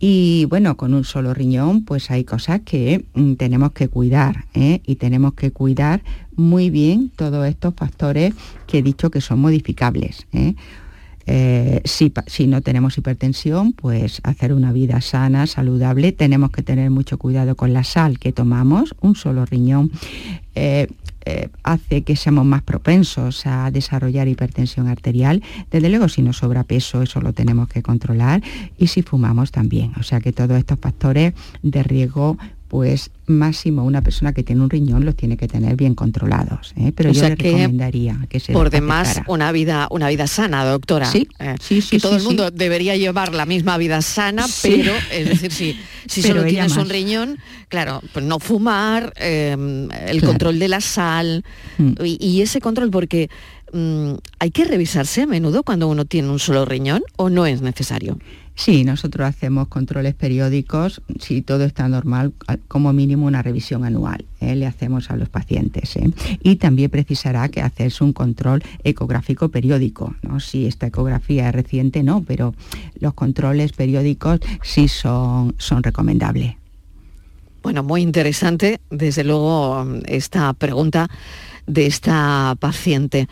Y 0.01 0.45
bueno, 0.45 0.75
con 0.77 0.93
un 0.93 1.03
solo 1.05 1.33
riñón, 1.33 1.85
pues 1.85 2.09
hay 2.11 2.23
cosas 2.23 2.61
que 2.65 3.05
mm, 3.13 3.33
tenemos 3.33 3.71
que 3.71 3.87
cuidar 3.87 4.45
¿eh? 4.53 4.81
y 4.85 4.95
tenemos 4.95 5.33
que 5.33 5.51
cuidar 5.51 6.01
muy 6.35 6.69
bien 6.69 7.11
todos 7.15 7.47
estos 7.47 7.73
factores 7.75 8.33
que 8.67 8.79
he 8.79 8.81
dicho 8.81 9.09
que 9.11 9.21
son 9.21 9.39
modificables. 9.39 10.25
¿eh? 10.33 10.55
Eh, 11.31 11.81
si, 11.85 12.11
si 12.25 12.47
no 12.47 12.61
tenemos 12.61 12.97
hipertensión, 12.97 13.73
pues 13.73 14.19
hacer 14.23 14.51
una 14.51 14.73
vida 14.73 14.99
sana, 14.99 15.45
saludable. 15.45 16.11
Tenemos 16.11 16.49
que 16.49 16.63
tener 16.63 16.89
mucho 16.89 17.19
cuidado 17.19 17.55
con 17.55 17.71
la 17.71 17.83
sal 17.83 18.17
que 18.17 18.31
tomamos. 18.31 18.95
Un 18.99 19.13
solo 19.13 19.45
riñón 19.45 19.91
eh, 20.55 20.87
eh, 21.25 21.49
hace 21.61 22.01
que 22.01 22.15
seamos 22.15 22.47
más 22.47 22.63
propensos 22.63 23.45
a 23.45 23.69
desarrollar 23.69 24.27
hipertensión 24.27 24.87
arterial. 24.87 25.43
Desde 25.69 25.89
luego, 25.89 26.09
si 26.09 26.23
nos 26.23 26.37
sobra 26.37 26.63
peso, 26.63 27.03
eso 27.03 27.21
lo 27.21 27.31
tenemos 27.31 27.69
que 27.69 27.83
controlar. 27.83 28.41
Y 28.79 28.87
si 28.87 29.03
fumamos 29.03 29.51
también. 29.51 29.91
O 29.99 30.03
sea 30.03 30.21
que 30.21 30.33
todos 30.33 30.57
estos 30.57 30.79
factores 30.79 31.35
de 31.61 31.83
riesgo 31.83 32.39
pues 32.69 33.09
máximo 33.25 33.83
una 33.83 34.01
persona 34.01 34.31
que 34.31 34.43
tiene 34.43 34.61
un 34.61 34.69
riñón 34.69 35.03
los 35.03 35.15
tiene 35.15 35.35
que 35.37 35.47
tener 35.47 35.75
bien 35.75 35.95
controlados. 35.95 36.73
¿eh? 36.77 36.91
Pero 36.95 37.11
yo 37.11 37.23
le 37.23 37.35
recomendaría 37.35 38.19
que 38.29 38.39
se 38.39 38.53
Por 38.53 38.69
demás, 38.69 39.21
una 39.27 39.51
vida, 39.51 39.87
una 39.91 40.07
vida 40.07 40.27
sana, 40.27 40.63
doctora. 40.63 41.05
Sí, 41.07 41.27
Eh, 41.39 41.55
sí, 41.59 41.81
sí, 41.81 41.89
que 41.97 41.99
todo 41.99 42.13
sí, 42.13 42.17
el 42.19 42.23
mundo 42.25 42.51
debería 42.51 42.95
llevar 42.95 43.33
la 43.33 43.45
misma 43.47 43.77
vida 43.79 44.01
sana, 44.03 44.45
pero 44.61 44.93
es 45.11 45.27
decir, 45.29 45.51
si, 45.51 45.79
si 46.07 46.21
solo 46.21 46.45
tienes 46.45 46.77
un 46.77 46.89
riñón, 46.89 47.39
claro, 47.69 48.01
pues 48.13 48.23
no 48.23 48.39
fumar, 48.39 49.13
eh, 49.19 49.57
el 50.07 50.19
Claro. 50.19 50.27
control 50.27 50.59
de 50.59 50.67
la 50.67 50.79
sal 50.81 51.43
Mm. 51.79 51.93
y, 52.05 52.17
y 52.23 52.41
ese 52.41 52.61
control 52.61 52.91
porque 52.91 53.29
mm, 53.73 54.13
hay 54.39 54.51
que 54.51 54.65
revisarse 54.65 55.21
a 55.23 55.25
menudo 55.27 55.63
cuando 55.63 55.87
uno 55.87 56.05
tiene 56.05 56.29
un 56.29 56.39
solo 56.39 56.65
riñón 56.65 57.01
o 57.17 57.29
no 57.29 57.45
es 57.45 57.61
necesario. 57.61 58.19
Sí, 58.59 58.83
nosotros 58.83 59.25
hacemos 59.25 59.69
controles 59.69 60.15
periódicos, 60.15 61.01
si 61.17 61.41
todo 61.41 61.63
está 61.63 61.87
normal, 61.87 62.33
como 62.67 62.91
mínimo 62.91 63.25
una 63.25 63.41
revisión 63.41 63.85
anual, 63.85 64.25
¿eh? 64.41 64.53
le 64.53 64.67
hacemos 64.67 65.09
a 65.11 65.15
los 65.15 65.29
pacientes. 65.29 65.95
¿eh? 65.95 66.11
Y 66.43 66.57
también 66.57 66.89
precisará 66.89 67.47
que 67.47 67.61
hacerse 67.61 68.03
un 68.03 68.11
control 68.11 68.61
ecográfico 68.83 69.47
periódico. 69.47 70.13
¿no? 70.23 70.41
Si 70.41 70.65
esta 70.65 70.87
ecografía 70.87 71.47
es 71.47 71.55
reciente, 71.55 72.03
no, 72.03 72.21
pero 72.27 72.53
los 72.99 73.13
controles 73.13 73.71
periódicos 73.71 74.41
sí 74.61 74.89
son, 74.89 75.55
son 75.57 75.81
recomendables. 75.81 76.55
Bueno, 77.63 77.81
muy 77.81 78.01
interesante, 78.01 78.81
desde 78.89 79.23
luego, 79.23 79.87
esta 80.05 80.51
pregunta 80.51 81.09
de 81.65 81.85
esta 81.85 82.57
paciente. 82.59 83.29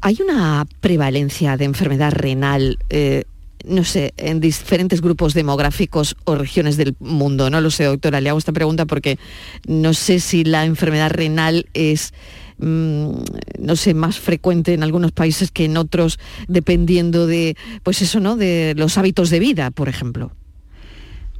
¿Hay 0.00 0.18
una 0.22 0.64
prevalencia 0.80 1.56
de 1.56 1.64
enfermedad 1.64 2.12
renal, 2.12 2.78
eh, 2.88 3.24
no 3.64 3.84
sé, 3.84 4.12
en 4.16 4.40
diferentes 4.40 5.00
grupos 5.00 5.34
demográficos 5.34 6.16
o 6.24 6.34
regiones 6.34 6.76
del 6.76 6.96
mundo? 6.98 7.50
No 7.50 7.60
lo 7.60 7.70
sé, 7.70 7.84
doctora, 7.84 8.20
le 8.20 8.28
hago 8.28 8.38
esta 8.38 8.52
pregunta 8.52 8.86
porque 8.86 9.18
no 9.66 9.94
sé 9.94 10.20
si 10.20 10.44
la 10.44 10.64
enfermedad 10.64 11.10
renal 11.10 11.66
es 11.74 12.12
mm, 12.58 13.10
no 13.58 13.76
sé, 13.76 13.94
más 13.94 14.18
frecuente 14.18 14.74
en 14.74 14.82
algunos 14.82 15.12
países 15.12 15.50
que 15.50 15.64
en 15.64 15.76
otros, 15.76 16.18
dependiendo 16.48 17.26
de, 17.26 17.56
pues 17.82 18.02
eso, 18.02 18.20
¿no? 18.20 18.36
De 18.36 18.74
los 18.76 18.98
hábitos 18.98 19.30
de 19.30 19.40
vida, 19.40 19.70
por 19.70 19.88
ejemplo. 19.88 20.32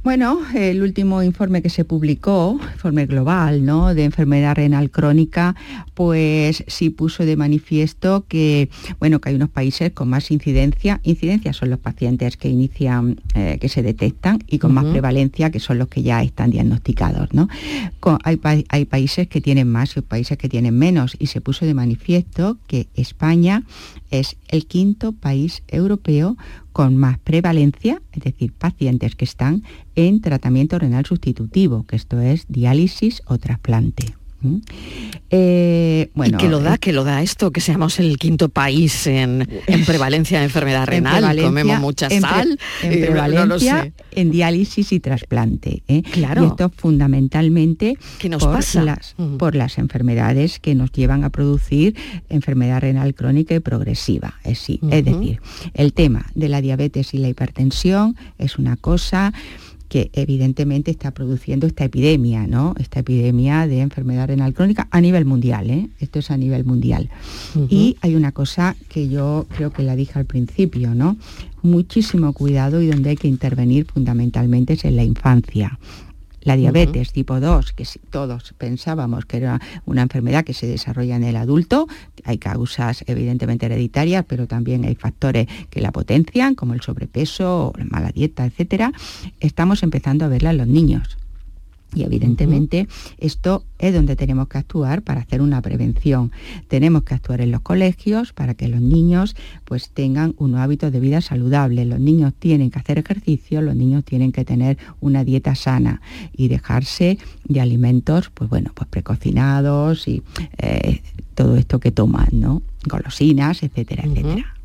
Bueno, 0.03 0.39
el 0.55 0.81
último 0.81 1.21
informe 1.21 1.61
que 1.61 1.69
se 1.69 1.85
publicó, 1.85 2.59
informe 2.73 3.05
global, 3.05 3.63
¿no? 3.63 3.93
de 3.93 4.03
enfermedad 4.03 4.55
renal 4.55 4.89
crónica, 4.89 5.55
pues 5.93 6.63
sí 6.65 6.89
puso 6.89 7.23
de 7.23 7.35
manifiesto 7.35 8.25
que, 8.27 8.69
bueno, 8.99 9.21
que 9.21 9.29
hay 9.29 9.35
unos 9.35 9.49
países 9.49 9.91
con 9.91 10.09
más 10.09 10.31
incidencia. 10.31 10.99
Incidencia 11.03 11.53
son 11.53 11.69
los 11.69 11.77
pacientes 11.77 12.35
que 12.35 12.49
inician, 12.49 13.21
eh, 13.35 13.59
que 13.61 13.69
se 13.69 13.83
detectan 13.83 14.39
y 14.47 14.57
con 14.57 14.73
más 14.73 14.85
prevalencia, 14.85 15.51
que 15.51 15.59
son 15.59 15.77
los 15.77 15.87
que 15.87 16.01
ya 16.01 16.23
están 16.23 16.49
diagnosticados, 16.49 17.31
¿no? 17.35 17.47
Con- 17.99 18.17
hay, 18.23 18.37
pa- 18.37 18.57
hay 18.69 18.85
países 18.85 19.27
que 19.27 19.39
tienen 19.39 19.67
más 19.71 19.95
y 19.95 19.99
hay 19.99 20.03
países 20.03 20.35
que 20.39 20.49
tienen 20.49 20.75
menos 20.79 21.15
y 21.19 21.27
se 21.27 21.41
puso 21.41 21.63
de 21.67 21.75
manifiesto 21.75 22.57
que 22.65 22.87
España 22.95 23.63
es 24.09 24.35
el 24.51 24.67
quinto 24.67 25.13
país 25.13 25.63
europeo 25.67 26.37
con 26.71 26.95
más 26.95 27.17
prevalencia, 27.19 28.01
es 28.11 28.23
decir, 28.23 28.53
pacientes 28.53 29.15
que 29.15 29.25
están 29.25 29.63
en 29.95 30.21
tratamiento 30.21 30.77
renal 30.77 31.05
sustitutivo, 31.05 31.85
que 31.87 31.95
esto 31.95 32.19
es 32.19 32.45
diálisis 32.47 33.21
o 33.25 33.37
trasplante. 33.37 34.20
¿Mm? 34.41 34.57
Eh, 35.29 36.09
bueno, 36.13 36.37
¿Y 36.37 36.41
qué 36.41 36.49
lo 36.49 36.59
da? 36.59 36.75
eh, 36.75 36.77
¿Qué 36.79 36.91
lo 36.93 37.03
da 37.03 37.21
esto? 37.21 37.51
Que 37.51 37.61
seamos 37.61 37.99
el 37.99 38.17
quinto 38.17 38.49
país 38.49 39.07
en, 39.07 39.47
en 39.67 39.85
prevalencia 39.85 40.39
de 40.39 40.45
enfermedad 40.45 40.83
en 40.83 41.05
renal, 41.05 41.37
comemos 41.41 41.79
mucha 41.79 42.07
en 42.07 42.21
pre- 42.21 42.29
sal, 42.29 42.59
en 42.81 42.91
eh, 42.91 42.95
no 42.95 43.05
lo 43.05 43.11
prevalencia, 43.11 43.83
sé. 43.83 43.93
en 44.19 44.31
diálisis 44.31 44.91
y 44.91 44.99
trasplante. 44.99 45.83
¿eh? 45.87 46.01
Claro. 46.11 46.43
Y 46.43 46.47
esto 46.47 46.71
fundamentalmente 46.75 47.97
¿Qué 48.19 48.29
nos 48.29 48.43
por, 48.43 48.53
pasa? 48.55 48.83
Las, 48.83 49.15
por 49.37 49.55
las 49.55 49.77
enfermedades 49.77 50.59
que 50.59 50.75
nos 50.75 50.91
llevan 50.91 51.23
a 51.23 51.29
producir 51.29 51.95
enfermedad 52.29 52.81
renal 52.81 53.13
crónica 53.13 53.55
y 53.55 53.59
progresiva. 53.59 54.33
Es, 54.43 54.59
sí, 54.59 54.79
es 54.89 55.03
Ujú. 55.07 55.19
decir, 55.19 55.41
el 55.73 55.93
tema 55.93 56.25
de 56.35 56.49
la 56.49 56.61
diabetes 56.61 57.13
y 57.13 57.19
la 57.19 57.29
hipertensión 57.29 58.15
es 58.37 58.57
una 58.57 58.75
cosa 58.75 59.33
que 59.91 60.09
evidentemente 60.13 60.89
está 60.89 61.11
produciendo 61.11 61.67
esta 61.67 61.83
epidemia, 61.83 62.47
¿no? 62.47 62.75
Esta 62.79 63.01
epidemia 63.01 63.67
de 63.67 63.81
enfermedad 63.81 64.29
renal 64.29 64.53
crónica 64.53 64.87
a 64.89 65.01
nivel 65.01 65.25
mundial, 65.25 65.69
¿eh? 65.69 65.89
Esto 65.99 66.19
es 66.19 66.31
a 66.31 66.37
nivel 66.37 66.63
mundial. 66.63 67.09
Y 67.67 67.97
hay 67.99 68.15
una 68.15 68.31
cosa 68.31 68.77
que 68.87 69.09
yo 69.09 69.47
creo 69.53 69.73
que 69.73 69.83
la 69.83 69.97
dije 69.97 70.17
al 70.17 70.23
principio, 70.23 70.95
¿no? 70.95 71.17
Muchísimo 71.61 72.31
cuidado 72.31 72.81
y 72.81 72.87
donde 72.87 73.09
hay 73.09 73.17
que 73.17 73.27
intervenir 73.27 73.85
fundamentalmente 73.85 74.73
es 74.73 74.85
en 74.85 74.95
la 74.95 75.03
infancia. 75.03 75.77
La 76.41 76.55
diabetes 76.55 77.13
tipo 77.13 77.39
2, 77.39 77.73
que 77.73 77.85
si 77.85 77.99
todos 77.99 78.53
pensábamos 78.57 79.25
que 79.25 79.37
era 79.37 79.59
una 79.85 80.01
enfermedad 80.01 80.43
que 80.43 80.53
se 80.53 80.67
desarrolla 80.67 81.15
en 81.15 81.23
el 81.23 81.35
adulto, 81.35 81.87
hay 82.23 82.37
causas 82.39 83.03
evidentemente 83.07 83.67
hereditarias, 83.67 84.25
pero 84.27 84.47
también 84.47 84.83
hay 84.85 84.95
factores 84.95 85.47
que 85.69 85.81
la 85.81 85.91
potencian, 85.91 86.55
como 86.55 86.73
el 86.73 86.81
sobrepeso, 86.81 87.73
la 87.77 87.85
mala 87.85 88.11
dieta, 88.11 88.45
etcétera. 88.45 88.91
Estamos 89.39 89.83
empezando 89.83 90.25
a 90.25 90.29
verla 90.29 90.51
en 90.51 90.57
los 90.57 90.67
niños. 90.67 91.20
Y 91.93 92.03
evidentemente 92.03 92.87
esto 93.17 93.65
es 93.77 93.93
donde 93.93 94.15
tenemos 94.15 94.47
que 94.47 94.57
actuar 94.57 95.01
para 95.01 95.21
hacer 95.21 95.41
una 95.41 95.61
prevención. 95.61 96.31
Tenemos 96.67 97.03
que 97.03 97.15
actuar 97.15 97.41
en 97.41 97.51
los 97.51 97.61
colegios 97.61 98.31
para 98.33 98.53
que 98.53 98.67
los 98.67 98.81
niños 98.81 99.35
pues 99.65 99.89
tengan 99.89 100.33
unos 100.37 100.59
hábitos 100.61 100.91
de 100.91 100.99
vida 100.99 101.21
saludables. 101.21 101.87
Los 101.87 101.99
niños 101.99 102.33
tienen 102.37 102.71
que 102.71 102.79
hacer 102.79 102.97
ejercicio, 102.97 103.61
los 103.61 103.75
niños 103.75 104.05
tienen 104.05 104.31
que 104.31 104.45
tener 104.45 104.77
una 105.01 105.23
dieta 105.23 105.55
sana 105.55 106.01
y 106.31 106.47
dejarse 106.47 107.17
de 107.43 107.61
alimentos 107.61 108.29
pues 108.29 108.49
bueno, 108.49 108.71
pues 108.73 108.87
precocinados 108.89 110.07
y 110.07 110.23
eh, 110.57 111.01
todo 111.35 111.57
esto 111.57 111.79
que 111.79 111.91
toman, 111.91 112.29
¿no? 112.31 112.61
Golosinas, 112.85 113.63
etcétera, 113.63 114.03
etcétera. 114.05 114.55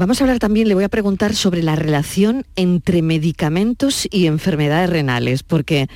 Vamos 0.00 0.18
a 0.18 0.24
hablar 0.24 0.38
también, 0.38 0.66
le 0.66 0.72
voy 0.72 0.84
a 0.84 0.88
preguntar 0.88 1.34
sobre 1.34 1.62
la 1.62 1.76
relación 1.76 2.46
entre 2.56 3.02
medicamentos 3.02 4.08
y 4.10 4.28
enfermedades 4.28 4.88
renales, 4.88 5.42
porque 5.42 5.88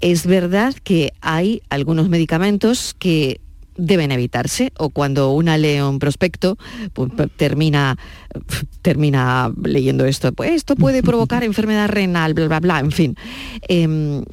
es 0.00 0.24
verdad 0.26 0.74
que 0.82 1.12
hay 1.20 1.60
algunos 1.68 2.08
medicamentos 2.08 2.96
que 2.98 3.42
deben 3.76 4.12
evitarse 4.12 4.72
o 4.78 4.88
cuando 4.88 5.30
una 5.32 5.58
lee 5.58 5.82
un 5.82 5.98
prospecto 5.98 6.56
pues, 6.94 7.12
p- 7.12 7.26
termina 7.26 7.98
termina 8.80 9.52
leyendo 9.62 10.06
esto 10.06 10.32
pues 10.32 10.52
esto 10.52 10.74
puede 10.74 11.02
provocar 11.10 11.44
enfermedad 11.44 11.90
renal 11.90 12.32
bla 12.32 12.48
bla 12.48 12.60
bla 12.60 12.80
en 12.80 12.92
fin. 12.92 13.14
Em, 13.68 14.24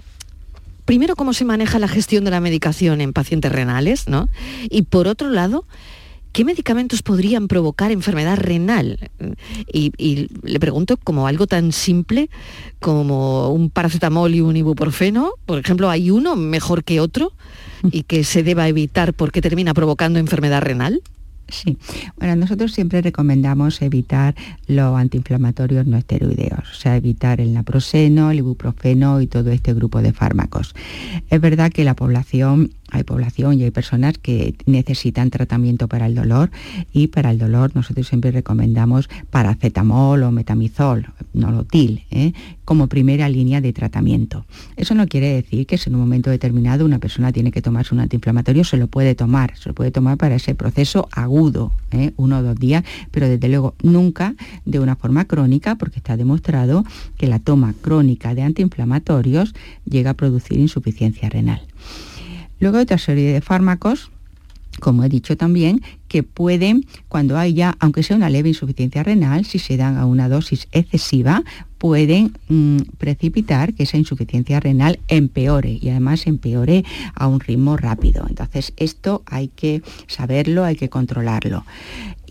primero 0.86 1.18
cómo 1.18 1.34
se 1.34 1.44
maneja 1.44 1.80
la 1.80 1.90
gestión 1.90 2.24
de 2.24 2.32
la 2.32 2.40
medicación 2.40 3.02
en 3.02 3.12
pacientes 3.12 3.52
renales 3.52 4.08
no 4.08 4.30
y 4.70 4.84
por 4.84 5.10
otro 5.10 5.30
lado 5.30 5.66
¿Qué 6.32 6.46
medicamentos 6.46 7.02
podrían 7.02 7.48
provocar 7.48 7.92
enfermedad 7.92 8.38
renal? 8.38 9.12
Y, 9.72 10.30
le 10.44 10.60
pregunto 10.60 10.98
como 10.98 11.28
algo 11.28 11.46
tan 11.46 11.72
simple 11.72 12.30
como 12.80 13.50
un 13.50 13.70
paracetamol 13.70 14.34
y 14.34 14.42
un 14.42 14.56
ibuprofeno. 14.56 15.34
Por 15.46 15.60
ejemplo, 15.60 15.90
¿hay 15.90 16.10
uno 16.10 16.36
mejor 16.36 16.84
que 16.84 17.00
otro 17.00 17.34
y 17.92 18.04
que 18.04 18.24
se 18.24 18.44
deba 18.44 18.68
evitar 18.68 19.14
porque 19.14 19.42
termina 19.42 19.74
provocando 19.74 20.20
enfermedad 20.20 20.62
renal? 20.62 21.02
Sí, 21.52 21.78
bueno, 22.18 22.38
nosotros 22.38 22.72
siempre 22.72 23.02
recomendamos 23.02 23.82
evitar 23.82 24.36
los 24.68 24.96
antiinflamatorios 24.98 25.86
no 25.86 25.98
esteroideos, 25.98 26.72
o 26.72 26.76
sea, 26.76 26.96
evitar 26.96 27.42
el 27.42 27.54
naproxeno, 27.54 28.32
el 28.32 28.38
ibuprofeno 28.38 29.20
y 29.20 29.28
todo 29.28 29.52
este 29.52 29.74
grupo 29.74 30.02
de 30.02 30.14
fármacos. 30.14 30.74
Es 31.30 31.42
verdad 31.42 31.70
que 31.70 31.84
la 31.84 31.94
población, 31.94 32.72
hay 32.92 33.04
población 33.04 33.60
y 33.60 33.64
hay 33.64 33.72
personas 33.72 34.18
que 34.18 34.54
necesitan 34.66 35.30
tratamiento 35.30 35.88
para 35.88 36.06
el 36.06 36.16
dolor 36.16 36.52
y 36.94 37.08
para 37.08 37.32
el 37.32 37.40
dolor 37.40 37.72
nosotros 37.74 38.08
siempre 38.08 38.32
recomendamos 38.32 39.10
paracetamol 39.30 40.24
o 40.24 40.32
metamizol, 40.32 41.08
nolotil, 41.34 42.04
¿eh? 42.12 42.34
como 42.66 42.88
primera 42.88 43.30
línea 43.30 43.62
de 43.62 43.74
tratamiento. 43.74 44.46
Eso 44.76 44.94
no 44.94 45.08
quiere 45.08 45.34
decir 45.34 45.66
que 45.66 45.78
si 45.78 45.90
en 45.90 45.96
un 45.96 46.02
momento 46.02 46.30
determinado 46.30 46.86
una 46.86 47.00
persona 47.00 47.32
tiene 47.32 47.52
que 47.52 47.62
tomarse 47.62 47.96
un 47.96 48.02
antiinflamatorio, 48.02 48.64
se 48.64 48.78
lo 48.78 48.88
puede 48.88 49.16
tomar, 49.16 49.58
se 49.58 49.70
lo 49.70 49.76
puede 49.76 49.92
tomar 49.92 50.18
para 50.18 50.36
ese 50.36 50.54
proceso 50.54 51.08
agudo, 51.12 51.72
¿eh? 51.92 52.12
uno 52.18 52.40
o 52.40 52.44
dos 52.44 52.58
días, 52.58 52.84
pero 53.12 53.28
desde 53.28 53.48
luego 53.48 53.74
nunca 53.82 54.36
de 54.66 54.80
una 54.80 54.96
forma 54.96 55.26
crónica, 55.26 55.76
porque 55.76 55.98
está 55.98 56.18
demostrado 56.18 56.84
que 57.18 57.28
la 57.28 57.40
toma 57.40 57.74
crónica 57.82 58.36
de 58.36 58.44
antiinflamatorios 58.44 59.54
llega 59.86 60.12
a 60.12 60.16
producir 60.16 60.60
insuficiencia 60.60 61.30
renal. 61.30 61.62
Luego 62.62 62.78
hay 62.78 62.84
otra 62.84 62.98
serie 62.98 63.34
de 63.34 63.42
fármacos 63.42 64.10
como 64.80 65.04
he 65.04 65.10
dicho 65.10 65.38
también, 65.38 65.82
que 66.08 66.24
pueden, 66.24 66.86
cuando 67.08 67.38
hay 67.38 67.54
ya, 67.54 67.76
aunque 67.80 68.04
sea 68.04 68.16
una 68.16 68.30
leve 68.30 68.50
insuficiencia 68.50 69.04
renal, 69.04 69.46
si 69.46 69.60
se 69.60 69.78
dan 69.78 69.98
a 69.98 70.06
una 70.06 70.30
dosis 70.30 70.68
excesiva, 70.72 71.44
pueden 71.78 72.34
mm, 72.48 72.78
precipitar 72.98 73.74
que 73.74 73.84
esa 73.84 73.98
insuficiencia 73.98 74.60
renal 74.60 75.00
empeore 75.08 75.80
y 75.82 75.90
además 75.90 76.28
empeore 76.28 76.84
a 77.16 77.28
un 77.28 77.40
ritmo 77.40 77.78
rápido. 77.78 78.26
Entonces, 78.28 78.74
esto 78.78 79.24
hay 79.26 79.50
que 79.50 79.82
saberlo, 80.08 80.64
hay 80.64 80.76
que 80.76 80.90
controlarlo. 80.90 81.66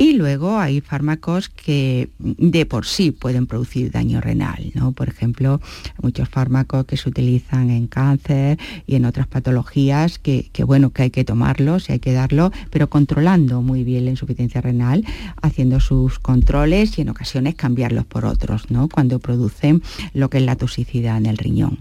Y 0.01 0.15
luego 0.15 0.59
hay 0.59 0.81
fármacos 0.81 1.51
que 1.51 2.09
de 2.19 2.65
por 2.65 2.87
sí 2.87 3.11
pueden 3.11 3.47
producir 3.47 3.91
daño 3.91 4.23
renal, 4.23 4.73
¿no? 4.75 4.93
Por 4.93 5.11
ejemplo, 5.11 5.61
muchos 6.01 6.27
fármacos 6.27 6.87
que 6.87 6.97
se 6.97 7.11
utilizan 7.11 7.69
en 7.69 7.87
cáncer 7.87 8.59
y 8.87 8.95
en 8.95 9.05
otras 9.05 9.27
patologías 9.27 10.19
que, 10.19 10.49
bueno, 10.65 10.89
que 10.89 11.03
hay 11.03 11.11
que 11.11 11.23
tomarlos 11.25 11.91
y 11.91 11.93
hay 11.93 11.99
que 11.99 12.15
darlo, 12.15 12.51
pero 12.71 12.89
controlando 12.89 13.61
muy 13.61 13.85
bien 13.85 14.07
la 14.07 14.13
insuficiencia 14.13 14.63
renal, 14.63 15.05
haciendo 15.43 15.81
sus 15.81 16.19
controles 16.19 16.97
y 16.97 17.03
en 17.03 17.11
ocasiones 17.11 17.55
cambiarlos 17.57 18.07
por 18.07 18.25
otros, 18.25 18.71
¿no? 18.71 18.89
Cuando 18.89 19.19
producen 19.19 19.83
lo 20.15 20.31
que 20.31 20.39
es 20.39 20.45
la 20.45 20.57
toxicidad 20.57 21.19
en 21.19 21.27
el 21.27 21.37
riñón. 21.37 21.77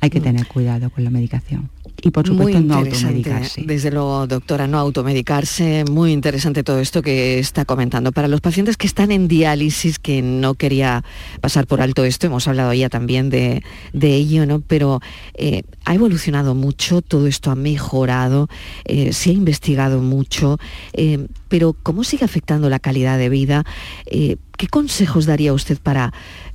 Hay 0.00 0.10
que 0.10 0.18
mm. 0.18 0.24
tener 0.24 0.46
cuidado 0.48 0.90
con 0.90 1.04
la 1.04 1.10
medicación. 1.10 1.70
Y 2.00 2.10
por 2.10 2.26
supuesto 2.26 2.60
no 2.60 2.76
automedicarse. 2.76 3.62
Desde 3.66 3.90
luego, 3.90 4.28
doctora, 4.28 4.68
no 4.68 4.78
automedicarse. 4.78 5.84
Muy 5.90 6.12
interesante 6.12 6.62
todo 6.62 6.78
esto 6.78 7.02
que 7.02 7.40
está 7.40 7.64
comentando. 7.64 8.12
Para 8.12 8.28
los 8.28 8.40
pacientes 8.40 8.76
que 8.76 8.86
están 8.86 9.10
en 9.10 9.26
diálisis, 9.26 9.98
que 9.98 10.22
no 10.22 10.54
quería 10.54 11.02
pasar 11.40 11.66
por 11.66 11.80
alto 11.80 12.04
esto, 12.04 12.28
hemos 12.28 12.46
hablado 12.46 12.72
ya 12.72 12.88
también 12.88 13.30
de, 13.30 13.62
ello, 13.92 14.46
¿no? 14.46 14.60
Pero 14.60 15.00
eh, 15.34 15.64
ha 15.84 15.94
evolucionado 15.94 16.54
mucho, 16.54 17.02
todo 17.02 17.26
esto 17.26 17.50
ha 17.50 17.56
mejorado, 17.56 18.48
eh, 18.84 19.12
se 19.12 19.30
ha 19.30 19.32
investigado 19.32 20.00
mucho, 20.00 20.58
eh, 20.92 21.26
pero 21.48 21.74
¿cómo 21.82 22.04
sigue 22.04 22.24
afectando 22.24 22.70
la 22.70 22.78
calidad 22.78 23.18
de 23.18 23.28
vida? 23.28 23.64
¿Qué 24.06 24.66
consejos 24.70 25.26
daría 25.26 25.52
usted 25.52 25.78
para 25.78 26.12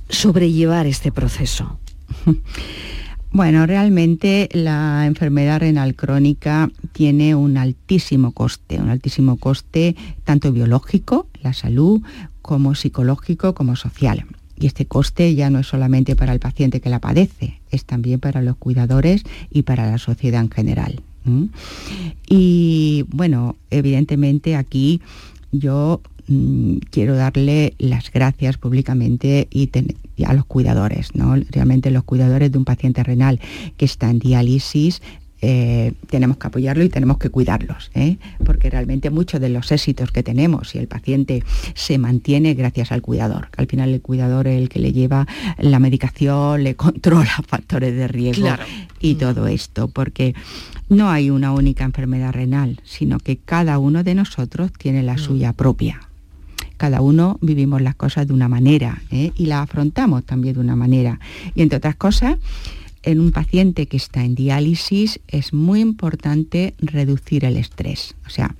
sobrellevar 0.08 0.86
este 0.86 1.12
proceso? 1.12 1.78
Bueno, 3.34 3.66
realmente 3.66 4.48
la 4.52 5.06
enfermedad 5.06 5.58
renal 5.58 5.96
crónica 5.96 6.70
tiene 6.92 7.34
un 7.34 7.56
altísimo 7.56 8.30
coste, 8.30 8.80
un 8.80 8.90
altísimo 8.90 9.38
coste 9.38 9.96
tanto 10.22 10.52
biológico, 10.52 11.26
la 11.42 11.52
salud, 11.52 12.00
como 12.42 12.76
psicológico, 12.76 13.52
como 13.52 13.74
social. 13.74 14.24
Y 14.56 14.68
este 14.68 14.86
coste 14.86 15.34
ya 15.34 15.50
no 15.50 15.58
es 15.58 15.66
solamente 15.66 16.14
para 16.14 16.32
el 16.32 16.38
paciente 16.38 16.80
que 16.80 16.90
la 16.90 17.00
padece, 17.00 17.60
es 17.72 17.84
también 17.84 18.20
para 18.20 18.40
los 18.40 18.54
cuidadores 18.54 19.24
y 19.50 19.62
para 19.62 19.90
la 19.90 19.98
sociedad 19.98 20.40
en 20.40 20.50
general. 20.52 21.02
Y 22.28 23.04
bueno, 23.08 23.56
evidentemente 23.70 24.54
aquí 24.54 25.00
yo 25.50 26.02
Mm, 26.26 26.78
quiero 26.90 27.16
darle 27.16 27.74
las 27.78 28.10
gracias 28.10 28.56
públicamente 28.56 29.46
y, 29.50 29.70
a 30.24 30.32
los 30.32 30.46
cuidadores, 30.46 31.14
¿no? 31.14 31.36
Realmente 31.50 31.90
los 31.90 32.04
cuidadores 32.04 32.50
de 32.50 32.58
un 32.58 32.64
paciente 32.64 33.02
renal 33.02 33.40
que 33.76 33.84
está 33.84 34.08
en 34.08 34.20
diálisis 34.20 35.02
eh, 35.46 35.92
tenemos 36.08 36.38
que 36.38 36.46
apoyarlo 36.46 36.84
y 36.84 36.88
tenemos 36.88 37.18
que 37.18 37.28
cuidarlos, 37.28 37.90
¿eh? 37.94 38.16
porque 38.46 38.70
realmente 38.70 39.10
muchos 39.10 39.42
de 39.42 39.50
los 39.50 39.70
éxitos 39.72 40.10
que 40.10 40.22
tenemos 40.22 40.74
y 40.74 40.78
el 40.78 40.88
paciente 40.88 41.44
se 41.74 41.98
mantiene 41.98 42.54
gracias 42.54 42.90
al 42.92 43.02
cuidador. 43.02 43.48
Al 43.58 43.66
final 43.66 43.92
el 43.92 44.00
cuidador 44.00 44.46
es 44.46 44.58
el 44.58 44.70
que 44.70 44.78
le 44.78 44.94
lleva 44.94 45.26
la 45.58 45.80
medicación, 45.80 46.64
le 46.64 46.74
controla 46.76 47.34
factores 47.46 47.94
de 47.94 48.08
riesgo 48.08 48.48
y 49.00 49.16
mm. 49.16 49.18
todo 49.18 49.46
esto, 49.46 49.88
porque 49.88 50.34
no 50.88 51.10
hay 51.10 51.28
una 51.28 51.52
única 51.52 51.84
enfermedad 51.84 52.32
renal, 52.32 52.80
sino 52.82 53.18
que 53.18 53.36
cada 53.36 53.78
uno 53.78 54.02
de 54.02 54.14
nosotros 54.14 54.72
tiene 54.72 55.02
la 55.02 55.14
mm. 55.14 55.18
suya 55.18 55.52
propia 55.52 56.00
cada 56.76 57.00
uno 57.00 57.38
vivimos 57.40 57.80
las 57.82 57.94
cosas 57.94 58.26
de 58.26 58.32
una 58.32 58.48
manera 58.48 59.02
¿eh? 59.10 59.32
y 59.36 59.46
las 59.46 59.62
afrontamos 59.62 60.24
también 60.24 60.54
de 60.54 60.60
una 60.60 60.76
manera. 60.76 61.20
Y 61.54 61.62
entre 61.62 61.78
otras 61.78 61.96
cosas, 61.96 62.36
en 63.04 63.20
un 63.20 63.32
paciente 63.32 63.86
que 63.86 63.96
está 63.96 64.24
en 64.24 64.34
diálisis 64.34 65.20
es 65.28 65.52
muy 65.52 65.80
importante 65.80 66.74
reducir 66.78 67.44
el 67.44 67.56
estrés. 67.56 68.14
O 68.26 68.30
sea, 68.30 68.54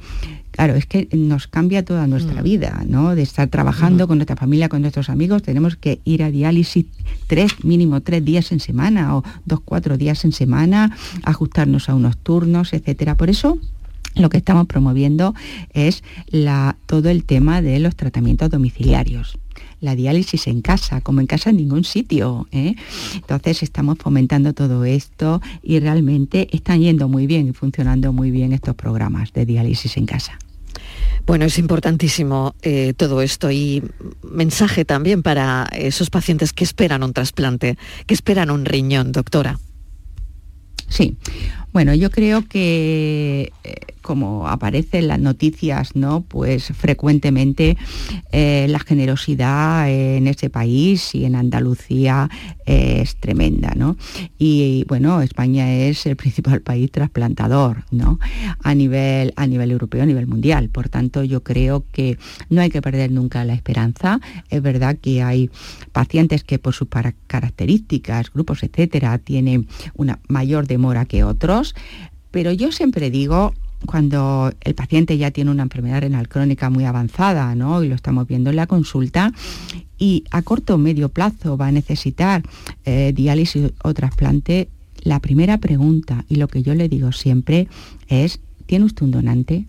claro, 0.50 0.74
es 0.74 0.86
que 0.86 1.08
nos 1.12 1.46
cambia 1.46 1.84
toda 1.84 2.06
nuestra 2.06 2.40
mm. 2.40 2.44
vida, 2.44 2.84
¿no? 2.86 3.14
De 3.14 3.22
estar 3.22 3.48
trabajando 3.48 4.06
con 4.06 4.18
nuestra 4.18 4.36
familia, 4.36 4.68
con 4.68 4.82
nuestros 4.82 5.08
amigos, 5.08 5.42
tenemos 5.42 5.76
que 5.76 6.00
ir 6.04 6.22
a 6.22 6.30
diálisis 6.30 6.86
tres, 7.26 7.64
mínimo 7.64 8.02
tres 8.02 8.24
días 8.24 8.52
en 8.52 8.60
semana 8.60 9.16
o 9.16 9.24
dos, 9.46 9.60
cuatro 9.64 9.96
días 9.96 10.24
en 10.24 10.32
semana, 10.32 10.96
ajustarnos 11.22 11.88
a 11.88 11.94
unos 11.94 12.18
turnos, 12.18 12.72
etcétera. 12.72 13.16
Por 13.16 13.30
eso 13.30 13.58
lo 14.14 14.28
que 14.28 14.38
estamos 14.38 14.66
promoviendo 14.66 15.34
es 15.72 16.02
todo 16.86 17.10
el 17.10 17.24
tema 17.24 17.62
de 17.62 17.78
los 17.80 17.96
tratamientos 17.96 18.50
domiciliarios 18.50 19.38
la 19.80 19.94
diálisis 19.94 20.46
en 20.46 20.62
casa, 20.62 21.00
como 21.02 21.20
en 21.20 21.26
casa 21.26 21.50
en 21.50 21.56
ningún 21.56 21.84
sitio. 21.84 22.48
¿eh? 22.52 22.74
Entonces 23.14 23.62
estamos 23.62 23.98
fomentando 23.98 24.54
todo 24.54 24.84
esto 24.84 25.40
y 25.62 25.78
realmente 25.78 26.48
están 26.52 26.80
yendo 26.80 27.08
muy 27.08 27.26
bien 27.26 27.48
y 27.48 27.52
funcionando 27.52 28.12
muy 28.12 28.30
bien 28.30 28.52
estos 28.52 28.74
programas 28.74 29.32
de 29.32 29.44
diálisis 29.44 29.96
en 29.98 30.06
casa. 30.06 30.38
Bueno, 31.26 31.46
es 31.46 31.58
importantísimo 31.58 32.54
eh, 32.62 32.92
todo 32.96 33.22
esto 33.22 33.50
y 33.50 33.82
mensaje 34.22 34.84
también 34.84 35.22
para 35.22 35.68
esos 35.72 36.10
pacientes 36.10 36.52
que 36.52 36.64
esperan 36.64 37.02
un 37.02 37.12
trasplante, 37.12 37.78
que 38.06 38.14
esperan 38.14 38.50
un 38.50 38.64
riñón, 38.64 39.12
doctora. 39.12 39.58
Sí, 40.88 41.16
bueno, 41.74 41.92
yo 41.92 42.10
creo 42.10 42.46
que 42.48 43.52
eh, 43.64 43.74
como 44.04 44.46
aparece 44.48 44.98
en 44.98 45.08
las 45.08 45.18
noticias, 45.18 45.96
¿no? 45.96 46.20
Pues 46.20 46.66
frecuentemente 46.66 47.76
eh, 48.32 48.66
la 48.68 48.78
generosidad 48.78 49.90
en 49.90 50.28
este 50.28 50.50
país 50.50 51.14
y 51.14 51.24
en 51.24 51.34
Andalucía 51.34 52.28
es 52.66 53.16
tremenda, 53.16 53.72
¿no? 53.74 53.96
Y 54.38 54.84
bueno, 54.88 55.22
España 55.22 55.72
es 55.72 56.04
el 56.06 56.16
principal 56.16 56.60
país 56.62 56.92
trasplantador, 56.92 57.84
¿no? 57.90 58.20
A 58.62 58.74
nivel, 58.74 59.32
a 59.36 59.46
nivel 59.46 59.70
europeo, 59.70 60.02
a 60.02 60.06
nivel 60.06 60.26
mundial. 60.26 60.68
Por 60.68 60.90
tanto, 60.90 61.24
yo 61.24 61.42
creo 61.42 61.84
que 61.90 62.18
no 62.50 62.60
hay 62.60 62.68
que 62.68 62.82
perder 62.82 63.10
nunca 63.10 63.44
la 63.44 63.54
esperanza. 63.54 64.20
Es 64.50 64.60
verdad 64.60 64.98
que 65.00 65.22
hay 65.22 65.50
pacientes 65.92 66.44
que 66.44 66.58
por 66.58 66.74
sus 66.74 66.88
características, 67.26 68.30
grupos, 68.32 68.62
etcétera, 68.62 69.16
tienen 69.18 69.66
una 69.94 70.20
mayor 70.28 70.66
demora 70.66 71.06
que 71.06 71.24
otros. 71.24 71.63
Pero 72.30 72.52
yo 72.52 72.72
siempre 72.72 73.10
digo 73.10 73.54
cuando 73.86 74.52
el 74.62 74.74
paciente 74.74 75.16
ya 75.18 75.30
tiene 75.30 75.50
una 75.50 75.62
enfermedad 75.62 76.00
renal 76.00 76.28
crónica 76.28 76.70
muy 76.70 76.84
avanzada, 76.84 77.54
¿no? 77.54 77.82
Y 77.82 77.88
lo 77.88 77.94
estamos 77.94 78.26
viendo 78.26 78.50
en 78.50 78.56
la 78.56 78.66
consulta, 78.66 79.32
y 79.98 80.24
a 80.30 80.42
corto 80.42 80.74
o 80.74 80.78
medio 80.78 81.08
plazo 81.08 81.56
va 81.56 81.68
a 81.68 81.72
necesitar 81.72 82.42
eh, 82.84 83.12
diálisis 83.14 83.72
o 83.82 83.94
trasplante, 83.94 84.68
la 85.02 85.20
primera 85.20 85.58
pregunta, 85.58 86.24
y 86.28 86.36
lo 86.36 86.48
que 86.48 86.62
yo 86.62 86.74
le 86.74 86.88
digo 86.88 87.12
siempre, 87.12 87.68
es, 88.08 88.40
¿tiene 88.66 88.86
usted 88.86 89.02
un 89.02 89.10
donante? 89.10 89.66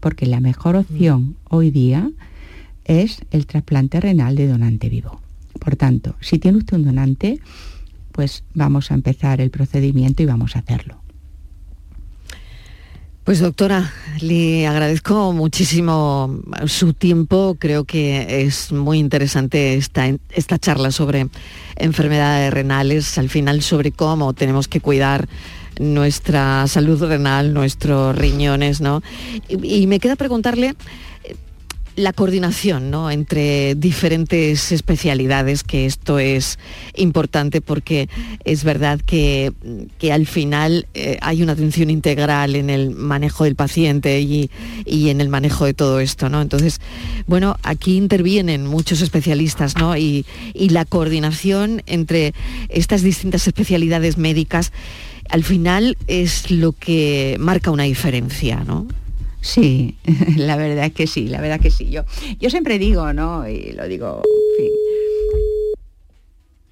Porque 0.00 0.26
la 0.26 0.40
mejor 0.40 0.76
opción 0.76 1.36
hoy 1.50 1.70
día 1.70 2.10
es 2.84 3.20
el 3.32 3.46
trasplante 3.46 4.00
renal 4.00 4.36
de 4.36 4.46
donante 4.46 4.88
vivo. 4.88 5.20
Por 5.58 5.76
tanto, 5.76 6.14
si 6.20 6.38
tiene 6.38 6.58
usted 6.58 6.76
un 6.76 6.84
donante, 6.84 7.40
pues 8.12 8.44
vamos 8.54 8.90
a 8.90 8.94
empezar 8.94 9.40
el 9.40 9.50
procedimiento 9.50 10.22
y 10.22 10.26
vamos 10.26 10.54
a 10.54 10.60
hacerlo. 10.60 11.00
Pues 13.28 13.40
doctora, 13.40 13.92
le 14.22 14.66
agradezco 14.66 15.34
muchísimo 15.34 16.40
su 16.64 16.94
tiempo. 16.94 17.58
Creo 17.58 17.84
que 17.84 18.40
es 18.40 18.72
muy 18.72 18.98
interesante 18.98 19.74
esta, 19.74 20.06
esta 20.30 20.58
charla 20.58 20.90
sobre 20.92 21.28
enfermedades 21.76 22.50
renales, 22.54 23.18
al 23.18 23.28
final 23.28 23.60
sobre 23.60 23.92
cómo 23.92 24.32
tenemos 24.32 24.66
que 24.66 24.80
cuidar 24.80 25.28
nuestra 25.78 26.66
salud 26.68 27.04
renal, 27.04 27.52
nuestros 27.52 28.16
riñones, 28.16 28.80
¿no? 28.80 29.02
y 29.46 29.86
me 29.86 30.00
queda 30.00 30.16
preguntarle 30.16 30.74
la 31.98 32.12
coordinación 32.12 32.90
¿no? 32.90 33.10
entre 33.10 33.74
diferentes 33.74 34.70
especialidades, 34.70 35.64
que 35.64 35.84
esto 35.84 36.20
es 36.20 36.58
importante 36.94 37.60
porque 37.60 38.08
es 38.44 38.62
verdad 38.62 39.00
que, 39.00 39.52
al 40.10 40.26
final 40.26 40.86
eh, 40.94 41.18
hay 41.20 41.42
una 41.42 41.52
atención 41.52 41.90
integral 41.90 42.54
en 42.54 42.70
el 42.70 42.90
manejo 42.90 43.44
del 43.44 43.56
paciente 43.56 44.20
y, 44.20 44.48
en 44.86 45.20
el 45.20 45.28
manejo 45.28 45.64
de 45.64 45.74
todo 45.74 45.98
esto. 45.98 46.28
¿no? 46.28 46.40
Entonces, 46.40 46.80
bueno, 47.26 47.56
aquí 47.64 47.96
intervienen 47.96 48.66
muchos 48.66 49.00
especialistas 49.00 49.76
¿no? 49.76 49.96
y, 49.96 50.24
y 50.54 50.68
la 50.68 50.84
coordinación 50.84 51.82
entre 51.86 52.32
estas 52.68 53.02
distintas 53.02 53.46
especialidades 53.46 54.18
médicas 54.18 54.72
al 55.30 55.44
final 55.44 55.98
es 56.06 56.50
lo 56.50 56.72
que 56.72 57.36
marca 57.38 57.70
una 57.70 57.82
diferencia, 57.82 58.64
¿no? 58.64 58.86
Sí, 59.40 59.96
la 60.36 60.56
verdad 60.56 60.86
es 60.86 60.92
que 60.92 61.06
sí, 61.06 61.28
la 61.28 61.40
verdad 61.40 61.60
que 61.60 61.70
sí. 61.70 61.90
Yo, 61.90 62.04
yo 62.38 62.50
siempre 62.50 62.78
digo, 62.78 63.12
¿no? 63.12 63.48
Y 63.48 63.72
lo 63.72 63.86
digo, 63.86 64.22
en 64.58 64.64
fin. 64.64 64.72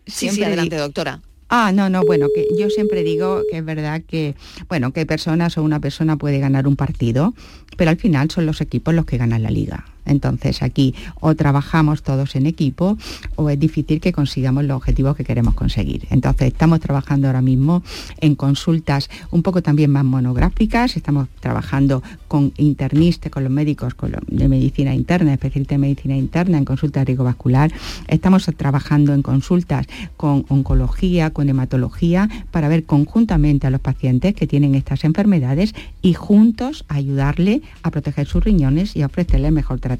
Sí, 0.07 0.29
sí, 0.31 0.45
adelante, 0.45 0.77
doctora. 0.77 1.21
Ah, 1.49 1.71
no, 1.73 1.89
no, 1.89 2.05
bueno, 2.05 2.27
que 2.35 2.49
yo 2.59 2.71
siempre 2.71 3.05
digo 3.05 3.43
que 3.51 3.59
es 3.59 3.65
verdad 3.65 4.03
que, 4.07 4.35
bueno, 4.69 4.93
que 4.93 5.07
personas 5.07 5.57
o 5.59 5.63
una 5.63 5.79
persona 5.79 6.17
puede 6.17 6.41
ganar 6.41 6.67
un 6.67 6.75
partido, 6.75 7.35
pero 7.77 7.91
al 7.91 7.97
final 7.99 8.31
son 8.31 8.47
los 8.47 8.61
equipos 8.61 8.95
los 8.95 9.07
que 9.07 9.17
ganan 9.17 9.43
la 9.45 9.51
liga. 9.51 9.85
Entonces 10.07 10.63
aquí 10.63 10.95
o 11.21 11.35
trabajamos 11.35 12.03
todos 12.03 12.37
en 12.37 12.47
equipo 12.47 12.97
o 13.35 13.51
es 13.51 13.59
difícil 13.59 14.01
que 14.01 14.13
consigamos 14.13 14.65
los 14.65 14.77
objetivos 14.77 15.17
que 15.17 15.25
queremos 15.25 15.55
conseguir. 15.55 16.07
Entonces 16.11 16.49
estamos 16.49 16.81
trabajando 16.81 17.27
ahora 17.27 17.43
mismo 17.43 17.83
en 18.21 18.35
consultas 18.35 19.11
un 19.31 19.43
poco 19.43 19.63
también 19.63 19.91
más 19.91 20.05
monográficas, 20.05 20.97
estamos 20.97 21.29
trabajando 21.41 22.03
con 22.29 22.53
internistas, 22.57 23.31
con 23.31 23.45
los 23.45 23.53
médicos 23.53 23.95
de 24.29 24.49
medicina 24.49 24.95
interna, 24.95 25.33
especialistas 25.33 25.77
de 25.77 25.79
medicina 25.79 26.17
interna 26.17 26.59
en 26.59 26.65
consulta 26.65 27.01
de 27.01 27.07
riesgo 27.07 27.25
vascular, 27.25 27.73
estamos 28.09 28.47
trabajando 28.57 29.13
en 29.15 29.23
consultas 29.23 29.87
con 30.17 30.45
oncología, 30.49 31.31
con 31.31 31.49
hematología, 31.49 32.29
para 32.51 32.69
ver 32.69 32.85
conjuntamente 32.85 33.67
a 33.67 33.71
los 33.71 33.81
pacientes 33.81 34.35
que 34.35 34.47
tienen 34.47 34.75
estas 34.75 35.05
enfermedades 35.05 35.75
y 36.03 36.15
juntos 36.15 36.85
ayudarle 36.89 37.63
a 37.83 37.91
proteger 37.91 38.27
sus 38.27 38.45
riñones 38.45 38.97
y 38.97 39.03
a 39.03 39.07
ofrecerle 39.07 39.49
el 39.49 39.55
mejor 39.55 39.81
tratamiento. 39.81 39.96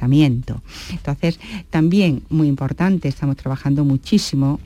Entonces, 0.91 1.41
también 1.71 2.23
muy 2.29 2.49
importante, 2.49 3.09
estamos 3.09 3.37
trabajando 3.37 3.85
muchísimo 3.85 4.61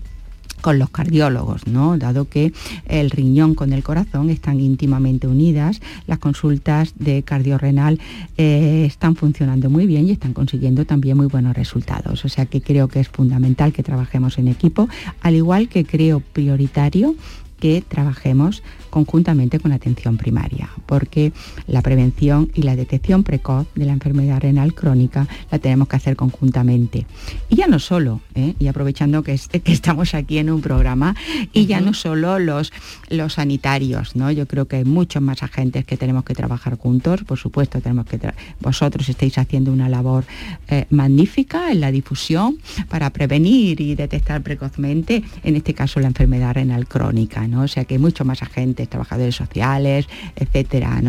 con 0.61 0.79
los 0.79 0.91
cardiólogos, 0.91 1.67
¿no? 1.67 1.97
Dado 1.97 2.29
que 2.29 2.53
el 2.87 3.11
riñón 3.11 3.55
con 3.55 3.73
el 3.73 3.83
corazón 3.83 4.31
están 4.31 4.61
íntimamente 4.61 5.27
unidas, 5.27 5.81
las 6.07 6.19
consultas 6.19 6.93
de 6.97 7.23
cardiorrenal 7.23 7.99
eh, 8.37 8.85
están 8.87 9.17
funcionando 9.17 9.71
muy 9.71 9.87
bien 9.87 10.09
y 10.09 10.13
están 10.13 10.33
consiguiendo 10.33 10.85
también 10.85 11.17
muy 11.17 11.27
buenos 11.27 11.57
resultados. 11.57 12.25
O 12.25 12.29
sea 12.29 12.47
que 12.47 12.61
creo 12.61 12.89
que 12.89 13.01
es 13.01 13.09
fundamental 13.09 13.73
que 13.73 13.83
trabajemos 13.83 14.39
en 14.39 14.49
equipo, 14.49 14.89
al 15.23 15.35
igual 15.35 15.69
que 15.69 15.85
creo 15.85 16.21
prioritario 16.21 17.15
que 17.61 17.85
trabajemos 17.87 18.63
conjuntamente 18.91 19.61
con 19.61 19.71
la 19.71 19.77
atención 19.77 20.17
primaria, 20.17 20.69
porque 20.87 21.33
la 21.67 21.81
prevención 21.83 22.51
y 22.55 22.63
la 22.63 22.75
detección 22.75 23.23
precoz 23.23 23.67
de 23.75 23.85
la 23.85 23.93
enfermedad 23.93 24.41
renal 24.41 24.75
crónica 24.75 25.29
la 25.51 25.59
tenemos 25.59 25.89
que 25.89 25.97
hacer 25.97 26.17
conjuntamente. 26.17 27.07
Y 27.49 27.57
ya 27.57 27.69
no 27.69 27.79
solo, 27.79 28.21
¿eh? 28.35 28.55
y 28.59 28.67
aprovechando 28.67 29.23
que, 29.23 29.39
estamos 29.65 30.15
aquí 30.15 30.39
en 30.39 30.51
un 30.51 30.61
programa, 30.61 31.15
y 31.53 31.67
ya 31.67 31.81
no 31.81 31.95
solo 31.95 32.39
los, 32.39 32.73
los 33.09 33.35
sanitarios, 33.35 34.17
¿no? 34.17 34.31
yo 34.33 34.47
creo 34.47 34.67
que 34.67 34.77
hay 34.77 34.85
muchos 34.85 35.23
más 35.23 35.43
agentes 35.43 35.85
que 35.85 35.97
tenemos 35.97 36.25
que 36.25 36.35
trabajar 36.35 36.77
juntos, 36.77 37.23
por 37.25 37.39
supuesto, 37.39 37.81
tenemos 37.81 38.07
que 38.07 38.19
vosotros 38.61 39.09
estáis 39.09 39.39
haciendo 39.39 39.73
una 39.73 39.89
labor 39.89 40.25
eh, 40.69 40.87
magnífica 40.91 41.71
en 41.71 41.81
la 41.81 41.91
difusión 41.91 42.59
para 42.89 43.11
prevenir 43.11 43.81
y 43.81 43.95
detectar 43.95 44.43
precozmente, 44.43 45.23
en 45.43 45.57
este 45.57 45.75
caso, 45.75 46.01
la 46.01 46.09
enfermedad 46.09 46.55
renal 46.55 46.87
crónica, 46.87 47.47
o 47.55 47.69
sea 47.69 47.85
que 47.85 47.95
hay 47.95 48.01
muchos 48.01 48.27
más 48.27 48.43
agentes 48.43 48.89
trabajadores 48.89 49.35
sociales, 49.35 50.07
etcétera. 50.37 51.01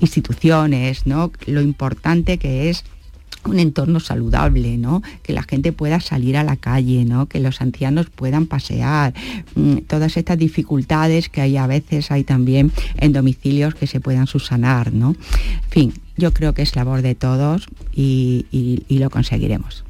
Instituciones. 0.00 1.04
Lo 1.06 1.60
importante 1.60 2.38
que 2.38 2.70
es 2.70 2.84
un 3.44 3.58
entorno 3.58 4.00
saludable. 4.00 4.78
Que 5.22 5.32
la 5.32 5.42
gente 5.42 5.72
pueda 5.72 6.00
salir 6.00 6.36
a 6.36 6.44
la 6.44 6.56
calle. 6.56 7.06
Que 7.28 7.40
los 7.40 7.60
ancianos 7.60 8.10
puedan 8.10 8.46
pasear, 8.46 9.14
mm, 9.54 9.78
todas 9.86 10.16
estas 10.16 10.38
dificultades 10.38 11.28
que 11.28 11.40
hay 11.40 11.56
a 11.56 11.66
veces 11.66 12.10
hay 12.10 12.24
también 12.24 12.72
en 12.96 13.12
domicilios 13.12 13.74
que 13.74 13.86
se 13.86 14.00
puedan 14.00 14.26
subsanar. 14.26 14.88
En 14.88 15.16
fin, 15.70 15.92
yo 16.16 16.32
creo 16.32 16.54
que 16.54 16.62
es 16.62 16.76
labor 16.76 17.02
de 17.02 17.14
todos 17.14 17.66
y 17.94 18.86
lo 18.88 19.10
conseguiremos. 19.10 19.84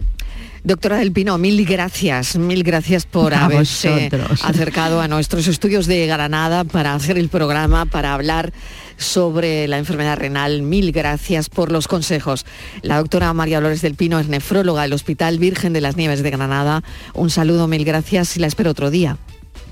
Doctora 0.65 0.97
del 0.97 1.13
Pino, 1.13 1.37
mil 1.37 1.63
gracias, 1.67 2.39
mil 2.39 2.63
gracias 2.63 3.05
por 3.05 3.35
haberse 3.35 4.11
acercado 4.43 5.03
a 5.03 5.09
nuestros 5.09 5.47
estudios 5.47 5.87
de 5.87 6.07
Granada 6.07 6.65
para 6.65 6.95
hacer 6.95 7.19
el 7.19 7.29
programa, 7.29 7.85
para 7.85 8.15
hablar 8.15 8.51
sobre 8.97 9.69
la 9.69 9.77
enfermedad 9.77 10.17
renal. 10.17 10.63
Mil 10.63 10.91
gracias 10.91 11.51
por 11.51 11.71
los 11.71 11.87
consejos. 11.87 12.47
La 12.81 12.97
doctora 12.97 13.35
María 13.35 13.59
Dolores 13.59 13.83
del 13.83 13.95
Pino 13.95 14.19
es 14.19 14.29
nefróloga 14.29 14.83
del 14.83 14.95
Hospital 14.95 15.39
Virgen 15.39 15.75
de 15.75 15.83
las 15.83 15.99
Nieves 15.99 16.23
de 16.23 16.31
Granada. 16.31 16.83
Un 17.13 17.29
saludo, 17.29 17.69
mil 17.69 17.85
gracias 17.85 18.35
y 18.39 18.41
la 18.41 18.47
espero 18.47 18.71
otro 18.71 18.91
día. 18.91 19.19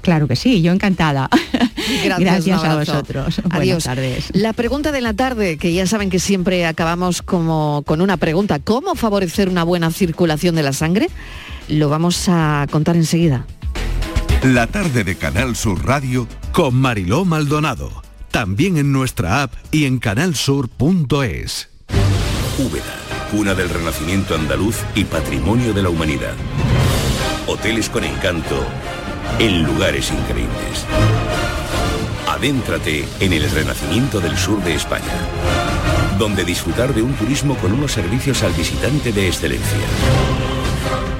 Claro 0.02 0.28
que 0.28 0.36
sí, 0.36 0.60
yo 0.60 0.72
encantada. 0.72 1.30
Gracias, 2.18 2.64
a 2.64 2.76
vosotros. 2.76 3.38
Adiós. 3.50 3.52
Buenas 3.52 3.84
tardes. 3.84 4.30
La 4.32 4.52
pregunta 4.52 4.92
de 4.92 5.00
la 5.00 5.14
tarde, 5.14 5.56
que 5.56 5.72
ya 5.72 5.86
saben 5.86 6.10
que 6.10 6.18
siempre 6.18 6.66
acabamos 6.66 7.22
como 7.22 7.82
con 7.86 8.00
una 8.00 8.16
pregunta, 8.16 8.58
¿cómo 8.58 8.94
favorecer 8.94 9.48
una 9.48 9.64
buena 9.64 9.90
circulación 9.90 10.54
de 10.54 10.62
la 10.62 10.72
sangre? 10.72 11.08
Lo 11.68 11.88
vamos 11.88 12.28
a 12.28 12.66
contar 12.70 12.96
enseguida. 12.96 13.46
La 14.42 14.66
tarde 14.66 15.04
de 15.04 15.16
Canal 15.16 15.54
Sur 15.54 15.84
Radio 15.84 16.26
con 16.52 16.74
Mariló 16.74 17.24
Maldonado. 17.24 18.02
También 18.30 18.76
en 18.76 18.92
nuestra 18.92 19.42
app 19.42 19.52
y 19.70 19.84
en 19.84 19.98
canalsur.es. 19.98 21.68
Úbeda, 22.58 22.96
cuna 23.30 23.54
del 23.54 23.68
renacimiento 23.68 24.34
andaluz 24.34 24.76
y 24.94 25.04
patrimonio 25.04 25.72
de 25.72 25.82
la 25.82 25.90
humanidad. 25.90 26.34
Hoteles 27.46 27.88
con 27.88 28.04
encanto 28.04 28.66
en 29.38 29.64
lugares 29.64 30.10
increíbles. 30.10 30.86
Adéntrate 32.42 33.04
en 33.20 33.32
el 33.32 33.48
renacimiento 33.48 34.18
del 34.18 34.36
sur 34.36 34.60
de 34.64 34.74
España, 34.74 35.14
donde 36.18 36.44
disfrutar 36.44 36.92
de 36.92 37.00
un 37.00 37.12
turismo 37.12 37.54
con 37.58 37.72
unos 37.72 37.92
servicios 37.92 38.42
al 38.42 38.52
visitante 38.54 39.12
de 39.12 39.28
excelencia. 39.28 39.78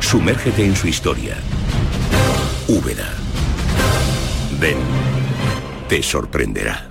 Sumérgete 0.00 0.64
en 0.64 0.74
su 0.74 0.88
historia. 0.88 1.36
Úbeda. 2.66 3.08
Ven, 4.58 4.78
te 5.88 6.02
sorprenderá. 6.02 6.90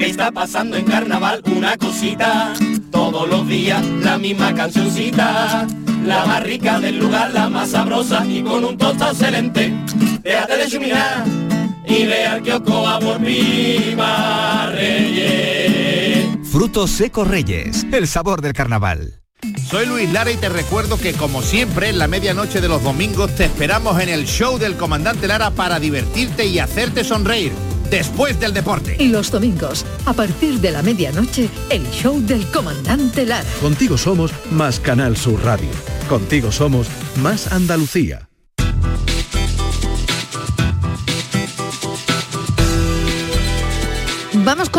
Está 0.00 0.32
pasando 0.32 0.78
en 0.78 0.86
carnaval 0.86 1.42
una 1.54 1.76
cosita, 1.76 2.54
todos 2.90 3.28
los 3.28 3.46
días 3.46 3.84
la 3.84 4.16
misma 4.16 4.54
cancioncita 4.54 5.66
la 6.06 6.24
más 6.24 6.42
rica 6.42 6.80
del 6.80 7.00
lugar, 7.00 7.34
la 7.34 7.50
más 7.50 7.72
sabrosa 7.72 8.24
y 8.24 8.42
con 8.42 8.64
un 8.64 8.78
tosto 8.78 9.10
excelente. 9.10 9.74
Déjate 10.22 10.56
de 10.56 10.68
chuminar 10.68 11.48
y 11.86 12.06
ve 12.06 12.26
al 12.26 12.42
kiosco 12.42 12.86
a 12.86 12.98
por 12.98 13.20
Viva 13.20 14.70
Reyes. 14.72 16.26
Frutos 16.50 16.90
secos 16.90 17.28
Reyes, 17.28 17.86
el 17.92 18.06
sabor 18.06 18.40
del 18.40 18.52
carnaval. 18.52 19.20
Soy 19.68 19.86
Luis 19.86 20.10
Lara 20.12 20.30
y 20.32 20.36
te 20.36 20.48
recuerdo 20.48 20.98
que 20.98 21.12
como 21.12 21.42
siempre 21.42 21.90
en 21.90 21.98
la 21.98 22.08
medianoche 22.08 22.60
de 22.60 22.68
los 22.68 22.82
domingos 22.82 23.34
te 23.34 23.44
esperamos 23.44 24.00
en 24.00 24.08
el 24.08 24.26
show 24.26 24.58
del 24.58 24.76
comandante 24.76 25.28
Lara 25.28 25.50
para 25.50 25.78
divertirte 25.78 26.46
y 26.46 26.58
hacerte 26.58 27.04
sonreír 27.04 27.52
después 27.90 28.38
del 28.40 28.52
deporte. 28.52 28.96
Y 28.98 29.08
los 29.08 29.30
domingos, 29.30 29.84
a 30.06 30.12
partir 30.12 30.60
de 30.60 30.72
la 30.72 30.82
medianoche, 30.82 31.48
el 31.70 31.88
show 31.90 32.20
del 32.20 32.46
comandante 32.50 33.26
Lara. 33.26 33.48
Contigo 33.60 33.96
somos 33.96 34.32
más 34.50 34.80
Canal 34.80 35.16
Sur 35.16 35.42
Radio. 35.44 35.70
Contigo 36.08 36.50
somos 36.50 36.88
más 37.16 37.52
Andalucía. 37.52 38.27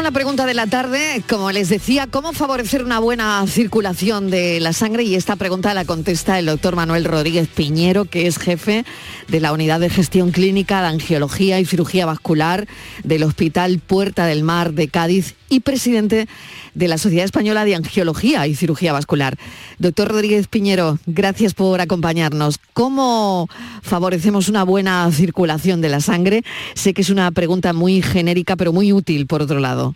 La 0.10 0.14
pregunta 0.14 0.48
de 0.48 0.56
la 0.56 0.66
tarde. 0.66 1.22
Como 1.30 1.52
les 1.52 1.70
decía, 1.70 2.08
¿cómo 2.08 2.34
favorecer 2.34 2.84
una 2.84 2.98
buena 2.98 3.46
circulación 3.46 4.32
de 4.32 4.60
la 4.60 4.74
sangre? 4.74 5.04
Y 5.04 5.14
esta 5.14 5.36
pregunta 5.36 5.76
la 5.76 5.86
contesta 5.86 6.40
el 6.40 6.48
doctor 6.48 6.76
Manuel 6.76 7.06
Rodríguez 7.06 7.48
Piñero, 7.48 8.06
que 8.06 8.26
es 8.26 8.40
jefe 8.40 8.86
de 9.28 9.40
la 9.40 9.54
Unidad 9.54 9.80
de 9.80 9.92
Gestión 9.92 10.32
Clínica 10.32 10.82
de 10.82 10.88
Angiología 10.88 11.60
y 11.60 11.66
Cirugía 11.66 12.08
Vascular 12.08 12.68
del 13.04 13.22
Hospital 13.22 13.78
Puerta 13.78 14.26
del 14.26 14.42
Mar 14.42 14.74
de 14.74 14.88
Cádiz 14.88 15.36
y 15.50 15.62
presidente 15.62 16.28
de 16.74 16.88
la 16.88 16.98
Sociedad 16.98 17.26
Española 17.26 17.66
de 17.66 17.76
Angiología 17.76 18.48
y 18.48 18.56
Cirugía 18.56 18.94
Vascular. 18.94 19.38
Doctor 19.80 20.10
Rodríguez 20.10 20.48
Piñero, 20.48 21.00
gracias 21.06 21.54
por 21.54 21.82
acompañarnos. 21.82 22.60
¿Cómo 22.74 23.48
favorecemos 23.82 24.50
una 24.50 24.64
buena 24.64 25.12
circulación 25.12 25.82
de 25.82 25.90
la 25.90 26.00
sangre? 26.00 26.44
Sé 26.76 26.94
que 26.94 27.02
es 27.02 27.10
una 27.10 27.32
pregunta 27.32 27.74
muy 27.74 28.02
genérica, 28.02 28.56
pero 28.56 28.74
muy 28.74 28.94
útil, 28.94 29.28
por 29.28 29.42
otro 29.42 29.60
lado. 29.60 29.96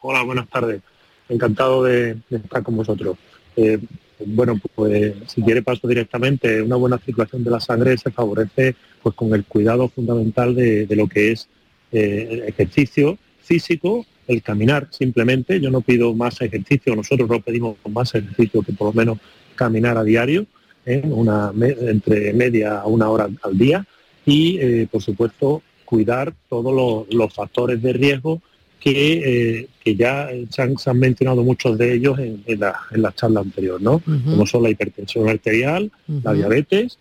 Hola, 0.00 0.22
buenas 0.22 0.48
tardes. 0.48 0.82
Encantado 1.28 1.82
de, 1.82 2.18
estar 2.30 2.62
con 2.62 2.76
vosotros. 2.76 3.16
Eh, 3.56 3.80
bueno, 4.24 4.58
pues 4.74 5.14
si 5.26 5.42
quiere 5.42 5.62
paso 5.62 5.86
directamente, 5.88 6.62
una 6.62 6.76
buena 6.76 6.98
circulación 6.98 7.44
de 7.44 7.50
la 7.50 7.60
sangre 7.60 7.98
se 7.98 8.10
favorece 8.10 8.76
pues 9.02 9.14
con 9.14 9.34
el 9.34 9.44
cuidado 9.44 9.88
fundamental 9.88 10.54
de, 10.54 10.86
lo 10.90 11.06
que 11.06 11.32
es 11.32 11.48
eh, 11.96 12.44
ejercicio 12.48 13.18
físico, 13.40 14.04
el 14.26 14.42
caminar 14.42 14.88
simplemente. 14.90 15.60
Yo 15.60 15.70
no 15.70 15.80
pido 15.80 16.12
más 16.14 16.40
ejercicio, 16.40 16.94
nosotros 16.94 17.28
no 17.28 17.40
pedimos 17.40 17.76
más 17.88 18.14
ejercicio 18.14 18.62
que 18.62 18.72
por 18.72 18.88
lo 18.88 18.92
menos 18.92 19.18
caminar 19.54 19.96
a 19.96 20.04
diario, 20.04 20.46
¿eh? 20.84 21.02
una, 21.04 21.52
entre 21.56 22.32
media 22.32 22.80
a 22.80 22.86
una 22.86 23.08
hora 23.08 23.28
al 23.42 23.56
día. 23.56 23.86
Y, 24.24 24.58
eh, 24.58 24.88
por 24.90 25.02
supuesto, 25.02 25.62
cuidar 25.84 26.34
todos 26.48 27.06
los, 27.08 27.32
factores 27.32 27.80
de 27.80 27.92
riesgo 27.92 28.42
que, 28.80 29.60
eh, 29.60 29.68
que 29.82 29.94
ya 29.94 30.28
se 30.50 30.62
han, 30.62 30.98
mencionado 30.98 31.42
muchos 31.42 31.78
de 31.78 31.94
ellos 31.94 32.18
en, 32.18 32.60
la, 32.60 33.12
charla 33.14 33.40
anterior, 33.40 33.80
¿no? 33.80 34.00
Como 34.00 34.46
son 34.46 34.64
la 34.64 34.70
hipertensión 34.70 35.28
arterial, 35.28 35.90
la 36.22 36.32
diabetes 36.32 36.98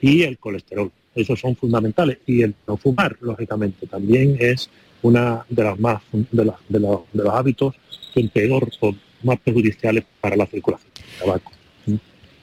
y 0.00 0.22
el 0.22 0.38
colesterol. 0.38 0.90
Esos 1.16 1.40
son 1.40 1.56
fundamentales. 1.56 2.18
Y 2.26 2.42
el 2.42 2.54
no 2.68 2.76
fumar, 2.76 3.16
lógicamente, 3.20 3.86
también 3.86 4.36
es 4.38 4.70
una 5.02 5.44
de 5.48 5.64
las 5.64 5.78
más 5.78 6.02
de, 6.12 6.44
los, 6.44 7.00
hábitos 7.32 7.74
que 8.14 8.28
peor 8.28 8.68
o 8.80 8.94
más 9.22 9.38
perjudiciales 9.40 10.04
para 10.20 10.36
la 10.36 10.46
circulación 10.46 10.92
del 10.94 11.18
tabaco. 11.18 11.52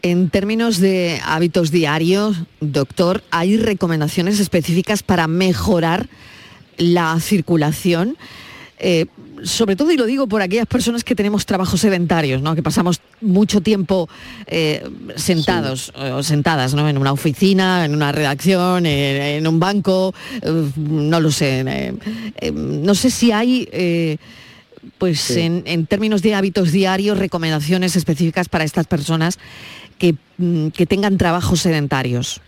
En 0.01 0.29
términos 0.29 0.79
de 0.79 1.19
hábitos 1.23 1.71
diarios, 1.71 2.35
doctor, 2.59 3.23
¿hay 3.31 3.55
recomendaciones 3.55 4.39
específicas 4.39 5.01
para 5.01 5.27
mejorar 5.27 6.09
la 6.77 7.17
circulación? 7.21 8.17
Eh, 8.79 9.05
sobre 9.43 9.75
todo, 9.75 9.91
y 9.91 9.97
lo 9.97 10.05
digo 10.05 10.27
por 10.27 10.41
aquellas 10.41 10.65
personas 10.67 11.03
que 11.03 11.15
tenemos 11.15 11.45
trabajos 11.45 11.81
sedentarios, 11.81 12.41
¿no? 12.41 12.55
que 12.55 12.63
pasamos 12.63 13.01
mucho 13.21 13.61
tiempo 13.61 14.09
eh, 14.47 14.83
sentados 15.15 15.91
o 15.95 16.23
sentadas 16.23 16.73
¿no? 16.73 16.87
en 16.89 16.97
una 16.97 17.11
oficina, 17.11 17.85
en 17.85 17.93
una 17.93 18.11
redacción, 18.11 18.85
en, 18.85 19.21
en 19.21 19.47
un 19.47 19.59
banco, 19.59 20.13
eh, 20.41 20.71
no 20.77 21.19
lo 21.19 21.29
sé. 21.31 21.61
eh, 21.67 21.93
eh, 22.41 22.51
no 22.51 22.95
sé 22.95 23.09
si 23.11 23.31
hay... 23.31 23.67
eh, 23.71 24.17
pues 24.97 25.21
Sí. 25.21 25.39
en, 25.39 25.63
en 25.65 25.85
términos 25.85 26.21
de 26.21 26.35
hábitos 26.35 26.73
diarios, 26.73 27.17
recomendaciones 27.17 27.95
específicas 27.95 28.49
para 28.49 28.65
estas 28.65 28.85
personas 28.85 29.39
que, 29.97 30.15
mm, 30.37 30.67
que 30.69 30.85
tengan 30.85 31.17
trabajos 31.17 31.61
sedentarios. 31.61 32.41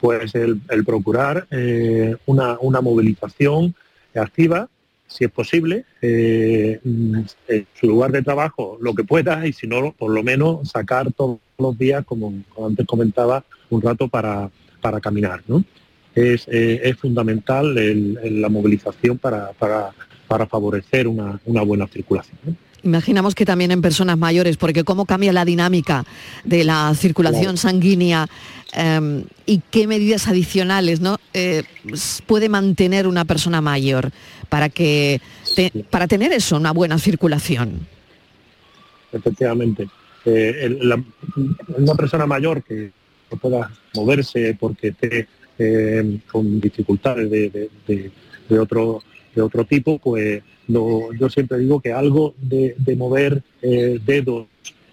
pues 0.00 0.34
el, 0.34 0.60
el 0.68 0.84
procurar 0.84 1.46
eh, 1.50 2.16
una, 2.26 2.58
una 2.60 2.82
movilización 2.82 3.74
activa, 4.20 4.68
si 5.06 5.24
es 5.24 5.30
posible, 5.30 5.84
eh, 6.02 6.80
en 6.82 7.26
su 7.74 7.86
lugar 7.86 8.10
de 8.12 8.22
trabajo 8.22 8.78
lo 8.80 8.94
que 8.94 9.04
pueda 9.04 9.46
y 9.46 9.52
si 9.52 9.66
no, 9.66 9.92
por 9.92 10.10
lo 10.10 10.22
menos 10.22 10.70
sacar 10.70 11.12
todos 11.12 11.38
los 11.58 11.78
días, 11.78 12.04
como, 12.04 12.32
antes 12.66 12.86
comentaba, 12.86 13.44
un 13.70 13.82
rato 13.82 14.08
para, 14.08 14.50
para 14.80 15.00
caminar. 15.00 15.42
¿no? 15.46 15.64
Es, 16.14 16.48
eh, 16.48 16.80
es 16.84 16.96
fundamental 16.96 17.74
la 18.40 18.48
movilización 18.48 19.18
para, 19.18 19.52
para, 19.52 19.90
para 20.26 20.46
favorecer 20.46 21.06
una, 21.06 21.40
una 21.44 21.62
buena 21.62 21.86
circulación. 21.86 22.56
Imaginamos 22.84 23.34
que 23.34 23.44
también 23.46 23.70
en 23.70 23.80
personas 23.82 24.18
mayores, 24.18 24.56
porque 24.56 24.84
cómo 24.84 25.06
cambia 25.06 25.32
la 25.32 25.44
dinámica 25.44 26.04
de 26.44 26.64
la 26.64 26.92
circulación 26.94 27.56
sanguínea 27.56 28.26
eh, 28.76 29.24
y 29.46 29.62
qué 29.70 29.86
medidas 29.86 30.28
adicionales 30.28 31.00
¿no? 31.00 31.18
Eh, 31.32 31.62
puede 32.26 32.48
mantener 32.48 33.06
una 33.06 33.24
persona 33.24 33.60
mayor 33.60 34.10
para, 34.48 34.68
que 34.68 35.20
te- 35.56 35.70
para 35.90 36.06
tener 36.06 36.32
eso, 36.32 36.56
una 36.56 36.72
buena 36.72 36.98
circulación. 36.98 37.86
efectivamente. 39.12 39.88
Eh, 40.26 40.60
el- 40.62 40.88
la- 40.88 41.02
una 41.76 41.94
persona 41.94 42.26
mayor 42.26 42.62
que 42.64 42.90
no 43.30 43.36
pueda 43.38 43.70
moverse 43.94 44.56
porque 44.58 44.88
esté 44.88 45.28
eh, 45.58 46.18
con 46.32 46.60
dificultades 46.60 47.30
de, 47.30 47.48
de- 47.50 47.70
de- 47.86 48.10
de 48.48 48.58
otro, 48.58 49.02
de 49.34 49.42
otro 49.42 49.64
tipo, 49.64 49.98
pues 49.98 50.42
lo- 50.68 51.12
yo 51.12 51.28
siempre 51.28 51.58
digo 51.58 51.80
que 51.80 51.92
algo 51.92 52.34
de, 52.40 52.74
de 52.78 52.96
mover 52.96 53.42
eh, 53.62 53.98
dedos, 54.04 54.46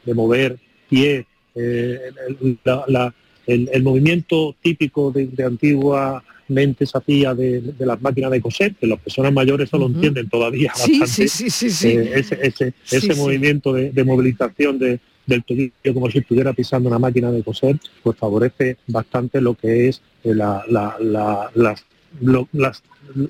de 0.05 0.13
mover 0.13 0.57
pie, 0.89 1.25
eh, 1.55 1.99
el, 2.41 2.57
la- 2.63 2.85
la- 2.87 3.13
el- 3.47 3.69
el 3.71 3.83
movimiento 3.83 4.55
típico 4.61 5.11
de, 5.11 5.27
de 5.27 5.43
antiguamente 5.43 6.85
se 6.85 6.97
hacía 6.97 7.33
de, 7.33 7.61
de 7.61 7.85
las 7.85 8.01
máquinas 8.01 8.31
de 8.31 8.41
coser, 8.41 8.75
que 8.75 8.87
las 8.87 8.99
personas 8.99 9.33
mayores 9.33 9.67
eso 9.67 9.77
lo 9.77 9.85
Ujú. 9.85 9.95
entienden 9.95 10.29
todavía 10.29 10.71
Sí, 10.75 10.99
bastante. 10.99 11.27
sí, 11.27 11.49
sí, 11.49 11.49
sí, 11.49 11.69
sí. 11.69 11.87
Eh, 11.89 12.11
ese 12.15 12.37
ese, 12.41 12.73
ese 12.91 13.15
movimiento 13.15 13.73
de, 13.73 13.91
de 13.91 14.03
movilización 14.03 14.77
de- 14.79 14.99
del 15.25 15.43
tobillo 15.43 15.71
como 15.93 16.09
si 16.09 16.17
estuviera 16.17 16.51
pisando 16.51 16.89
una 16.89 16.97
máquina 16.99 17.31
de 17.31 17.43
coser, 17.43 17.77
pues 18.03 18.17
favorece 18.17 18.77
bastante 18.87 19.39
lo 19.39 19.53
que 19.53 19.87
es 19.87 20.01
eh, 20.23 20.33
la, 20.33 20.63
la- 20.67 20.95
la- 20.99 21.49
las- 21.53 21.85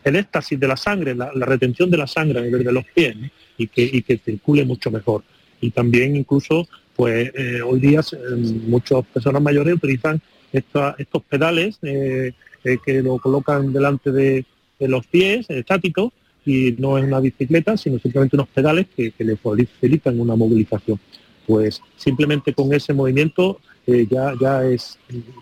el 0.03 0.15
éxtasis 0.15 0.59
de 0.59 0.67
la 0.67 0.77
sangre, 0.77 1.15
la, 1.15 1.31
retención 1.33 1.89
de 1.89 1.97
la 1.97 2.07
sangre 2.07 2.39
a 2.39 2.43
nivel 2.43 2.63
de 2.63 2.71
los 2.71 2.85
pies 2.85 3.15
y, 3.57 3.67
que, 3.67 4.19
circule 4.23 4.65
mucho 4.65 4.91
mejor. 4.91 5.23
Y 5.59 5.71
también 5.71 6.15
incluso, 6.15 6.67
pues 6.95 7.31
eh, 7.35 7.61
hoy 7.61 7.79
día 7.79 7.99
eh, 7.99 8.35
muchas 8.67 9.05
personas 9.05 9.41
mayores 9.41 9.75
utilizan 9.75 10.21
estos 10.51 11.23
pedales 11.29 11.77
eh, 11.81 12.33
eh, 12.63 12.77
que 12.83 13.01
lo 13.01 13.17
colocan 13.17 13.71
delante 13.71 14.11
de, 14.11 14.45
los 14.79 15.05
pies, 15.05 15.47
estáticos, 15.49 16.11
y 16.43 16.75
no 16.79 16.97
es 16.97 17.03
una 17.03 17.19
bicicleta, 17.19 17.77
sino 17.77 17.99
simplemente 17.99 18.35
unos 18.35 18.47
pedales 18.47 18.87
que, 18.95 19.11
que 19.11 19.23
le 19.23 19.37
facilitan 19.37 20.19
una 20.19 20.35
movilización. 20.35 20.99
Pues 21.45 21.81
simplemente 21.97 22.51
con 22.53 22.73
ese 22.73 22.91
movimiento 22.91 23.59
eh, 23.87 24.07
ya, 24.09 24.33
ya 24.39 24.63
es, 24.65 24.97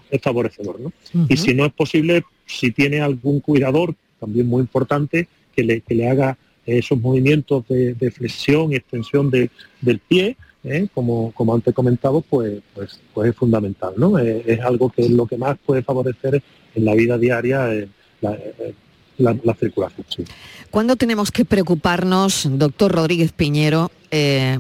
es 0.10 0.22
favorecedor. 0.22 0.80
¿no? 0.80 0.92
Y 1.28 1.38
si 1.38 1.54
no 1.54 1.66
es 1.66 1.74
posible, 1.74 2.24
si 2.46 2.72
tiene 2.72 3.02
algún 3.02 3.40
cuidador, 3.40 3.96
también 4.20 4.48
muy 4.48 4.62
importante, 4.62 5.28
que 5.56 5.64
le, 5.64 5.82
que 5.82 5.96
le 5.96 6.10
haga 6.10 6.38
esos 6.66 7.00
movimientos 7.00 7.68
de, 7.68 7.94
de 7.96 8.12
flexión 8.12 8.72
y 8.72 8.76
extensión 8.76 9.30
de- 9.32 9.50
del 9.82 10.00
pie, 10.00 10.38
¿eh? 10.64 10.88
como, 10.94 11.32
como 11.34 11.56
antes 11.56 11.74
comentado, 11.74 12.22
pues, 12.22 12.62
pues, 12.76 13.00
pues 13.14 13.32
es 13.32 13.36
fundamental. 13.36 13.94
¿no? 13.98 14.20
Eh, 14.20 14.44
es 14.46 14.60
algo 14.62 14.90
que 14.90 15.02
es 15.04 15.10
lo 15.12 15.26
que 15.26 15.38
más 15.38 15.58
puede 15.66 15.82
favorecer 15.84 16.42
en 16.76 16.86
la 16.86 16.94
vida 16.96 17.18
diaria 17.18 17.74
eh, 17.74 17.88
la, 18.22 18.34
eh, 18.34 18.74
la- 19.18 19.36
la 19.44 19.54
circulación. 19.56 20.06
sí. 20.10 20.24
¿Cuándo 20.70 20.96
tenemos 20.96 21.32
que 21.32 21.44
preocuparnos, 21.46 22.48
doctor 22.52 22.92
Rodríguez 22.92 23.32
Piñero, 23.32 23.90
eh, 24.12 24.60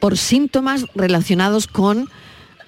por 0.00 0.18
síntomas 0.18 0.84
relacionados 0.94 1.66
con 1.68 2.08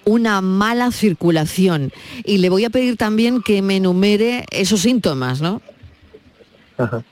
una 0.06 0.40
mala 0.40 0.90
circulación? 0.92 1.92
Y 2.24 2.38
le 2.38 2.48
voy 2.48 2.64
a 2.64 2.70
pedir 2.70 2.96
también 2.96 3.42
que 3.42 3.60
me 3.60 3.76
enumere 3.76 4.46
esos 4.50 4.80
síntomas, 4.80 5.42
¿no? 5.42 5.60
Ajá. 6.78 7.04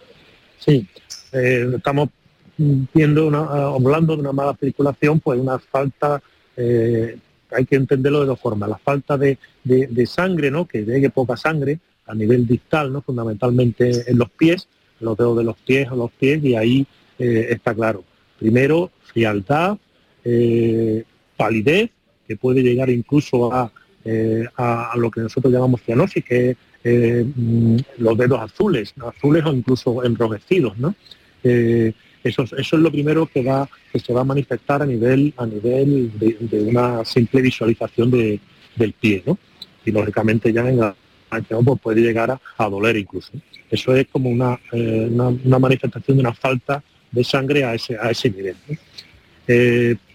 Sí, 0.59 0.87
eh, 1.33 1.71
estamos 1.77 2.09
viendo, 2.57 3.27
una, 3.27 3.41
ah, 3.41 3.75
hablando 3.75 4.15
de 4.15 4.21
una 4.23 4.33
mala 4.33 4.57
circulación, 4.59 5.21
pues 5.21 5.39
una 5.39 5.59
falta, 5.59 6.23
eh, 6.57 7.19
hay 7.51 7.67
que 7.67 7.77
entenderlo 7.77 8.21
de 8.21 8.27
dos 8.27 8.41
formas, 8.41 8.69
la 8.69 8.79
falta 8.79 9.19
de, 9.19 9.39
de- 9.65 10.07
sangre, 10.07 10.51
¿no? 10.51 10.67
que 10.67 10.83
llegue 10.83 11.11
poca 11.11 11.37
sangre 11.37 11.81
a 12.07 12.15
nivel 12.15 12.47
distal, 12.47 12.93
¿no? 12.93 13.03
fundamentalmente 13.03 14.09
en 14.11 14.19
los 14.19 14.31
pies, 14.31 14.69
los 15.01 15.17
dedos 15.17 15.37
de 15.39 15.45
los 15.45 15.57
pies 15.57 15.91
o 15.91 15.97
los 15.97 16.11
pies, 16.13 16.43
y 16.45 16.55
ahí 16.55 16.87
eh, 17.19 17.49
está 17.51 17.75
claro. 17.75 18.05
Primero, 18.39 18.91
frialdad, 19.13 19.77
eh, 20.25 21.05
palidez, 21.37 21.91
que 22.27 22.37
puede 22.37 22.63
llegar 22.63 22.91
incluso 22.91 23.53
a, 23.53 23.71
eh, 24.05 24.47
a, 24.57 24.93
a 24.93 24.97
lo 24.97 25.11
que 25.11 25.21
nosotros 25.21 25.53
llamamos 25.53 25.83
cianosis, 25.83 26.25
que 26.25 26.51
es 26.51 26.57
eh, 26.85 27.25
mm, 27.25 27.77
los 27.99 28.19
dedos 28.19 28.41
azules, 28.41 28.93
azules 29.01 29.45
o 29.47 29.53
incluso 29.53 30.05
enrojecidos, 30.05 30.77
¿no? 30.77 30.95
Eh, 31.43 31.93
eso, 32.23 32.43
es- 32.43 32.73
lo 32.73 32.91
primero 32.91 33.27
que 33.27 33.43
va 33.43 33.69
que 33.91 33.99
se 33.99 34.13
va 34.13 34.21
a 34.21 34.25
manifestar 34.25 34.83
a 34.83 34.87
nivel 34.87 35.33
a 35.39 35.47
nivel 35.47 36.13
de, 36.19 36.61
una 36.61 37.05
simple 37.05 37.41
visualización 37.41 38.11
de- 38.11 38.41
del 38.77 38.93
pie, 38.93 39.23
¿no? 39.27 39.39
Y 39.87 39.93
lógicamente 39.93 40.53
ya 40.53 40.69
en 40.69 40.81
la 40.81 40.95
pues 41.31 41.81
puede 41.83 42.01
llegar 42.01 42.39
a, 42.59 42.69
doler 42.69 42.97
incluso. 42.97 43.33
Eso 43.69 43.93
es 43.97 44.07
como 44.07 44.31
una, 44.31 44.57
una, 44.73 45.59
manifestación 45.59 46.17
de 46.17 46.21
una 46.21 46.33
falta 46.33 46.81
de 47.11 47.25
sangre 47.25 47.65
a 47.65 47.75
ese, 47.75 47.97
a 48.01 48.11
ese 48.11 48.31
nivel. 48.31 48.57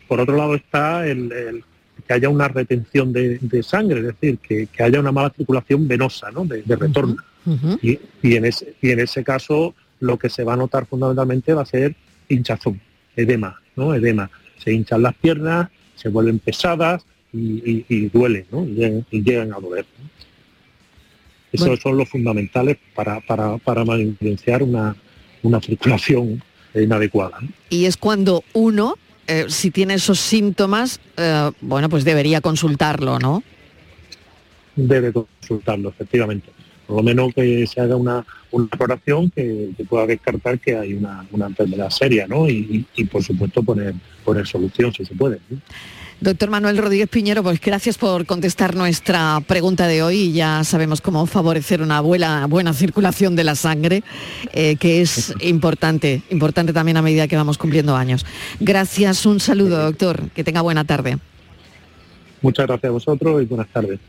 por 0.08 0.22
otro 0.22 0.38
lado 0.38 0.56
está 0.56 1.06
el 1.06 1.64
que 2.10 2.14
haya 2.16 2.28
una 2.28 2.48
retención 2.48 3.14
de, 3.14 3.38
de 3.40 3.62
sangre, 3.62 4.00
es 4.00 4.06
decir, 4.08 4.40
que, 4.40 4.66
que 4.66 4.82
haya 4.82 5.00
una 5.00 5.12
mala 5.12 5.30
circulación 5.30 5.88
venosa, 5.88 6.32
¿no? 6.32 6.44
de, 6.44 6.64
de 6.64 6.76
retorno. 6.76 7.18
Y, 7.84 8.00
y 8.24 8.36
en 8.36 8.46
ese, 8.46 8.74
y 8.82 8.90
en 8.90 9.00
ese 9.00 9.24
caso 9.24 9.76
lo 10.00 10.18
que 10.18 10.28
se 10.28 10.44
va 10.44 10.54
a 10.54 10.56
notar 10.56 10.88
fundamentalmente 10.88 11.54
va 11.54 11.62
a 11.62 11.66
ser 11.68 11.96
hinchazón, 12.28 12.82
edema, 13.16 13.62
¿no? 13.76 13.94
Edema. 13.94 14.32
Se 14.58 14.74
hinchan 14.74 15.04
las 15.04 15.14
piernas, 15.14 15.70
se 15.96 16.10
vuelven 16.10 16.40
pesadas 16.40 17.06
y, 17.32 17.62
y- 17.72 17.86
y 17.88 18.10
duelen, 18.10 18.46
¿no? 18.52 18.64
Y 18.66 18.74
llegan, 18.74 19.06
y 19.12 19.22
llegan 19.22 19.54
a 19.54 19.60
doler. 19.60 19.86
¿no? 20.00 20.10
Esos 21.52 21.68
Bueno. 21.68 21.82
son 21.84 21.98
los 21.98 22.10
fundamentales 22.10 22.78
para, 22.96 23.20
para, 23.22 23.58
para 23.60 23.84
evidenciar 23.84 24.64
una, 24.64 24.96
una 25.44 25.62
circulación 25.62 26.42
inadecuada. 26.74 27.38
¿no? 27.40 27.50
Y 27.70 27.86
es 27.86 27.98
cuando 27.98 28.44
uno, 28.54 28.96
eh, 29.30 29.46
si 29.48 29.72
tiene 29.72 29.94
esos 29.94 30.20
síntomas, 30.20 31.00
eh, 31.18 31.52
bueno, 31.62 31.88
pues 31.90 32.04
debería 32.04 32.42
consultarlo, 32.42 33.20
¿no? 33.20 33.44
Debe 34.76 35.12
consultarlo, 35.14 35.90
efectivamente. 35.90 36.50
Por 36.88 36.98
lo 36.98 37.04
menos 37.04 37.34
que 37.36 37.68
se 37.68 37.80
haga 37.82 37.96
una, 37.96 38.26
una 38.52 38.66
exploración 38.66 39.30
que, 39.30 39.70
que 39.78 39.84
pueda 39.86 40.08
descartar 40.08 40.58
que 40.60 40.76
hay 40.76 40.94
una, 40.94 41.26
una 41.32 41.46
enfermedad 41.48 41.90
seria, 41.92 42.28
¿no? 42.28 42.50
Y, 42.50 42.86
y- 42.96 43.04
por 43.06 43.24
supuesto 43.24 43.62
poner, 43.62 43.94
poner 44.26 44.48
solución 44.48 44.92
si 44.94 45.06
se 45.06 45.14
puede. 45.14 45.40
Doctor 46.22 46.50
Manuel 46.50 46.78
Rodríguez 46.78 47.08
Piñero, 47.08 47.44
pues 47.44 47.62
gracias 47.62 47.98
por 47.98 48.26
contestar 48.26 48.76
nuestra 48.76 49.42
pregunta 49.48 49.88
de 49.88 50.04
hoy. 50.04 50.18
y 50.18 50.34
Ya 50.34 50.66
sabemos 50.66 51.00
cómo 51.00 51.26
favorecer 51.26 51.82
una 51.82 52.02
buena, 52.02 52.46
buena 52.48 52.74
circulación 52.74 53.38
de 53.38 53.46
la 53.46 53.56
sangre, 53.56 54.04
eh, 54.52 54.76
que 54.76 55.00
es 55.00 55.34
importante, 55.40 56.22
importante 56.30 56.74
también 56.74 56.98
a 56.98 57.02
medida 57.02 57.30
que 57.30 57.38
vamos 57.38 57.58
cumpliendo 57.58 57.96
años. 57.96 58.26
Gracias, 58.60 59.26
un 59.26 59.40
saludo, 59.40 59.82
doctor. 59.82 60.30
Que 60.32 60.44
tenga 60.44 60.60
buena 60.60 60.84
tarde. 60.84 61.20
Muchas 62.42 62.68
gracias 62.68 62.90
a 62.90 62.94
vosotros 62.94 63.42
y 63.42 63.46
buenas 63.46 63.70
tardes. 63.70 64.00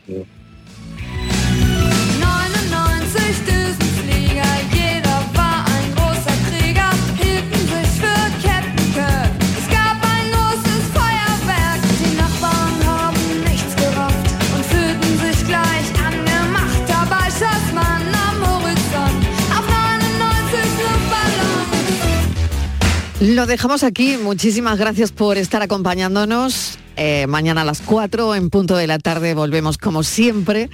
Lo 23.21 23.45
dejamos 23.45 23.83
aquí. 23.83 24.17
Muchísimas 24.17 24.79
gracias 24.79 25.13
por 25.13 25.37
estar 25.37 25.61
acompañándonos. 25.61 26.79
Eh, 26.97 27.27
mañana 27.27 27.61
a 27.61 27.65
las 27.65 27.83
4 27.83 28.35
en 28.35 28.49
punto 28.49 28.77
de 28.77 28.87
la 28.87 28.99
tarde 28.99 29.35
volvemos 29.35 29.79
como 29.79 30.03
siempre 30.03 30.71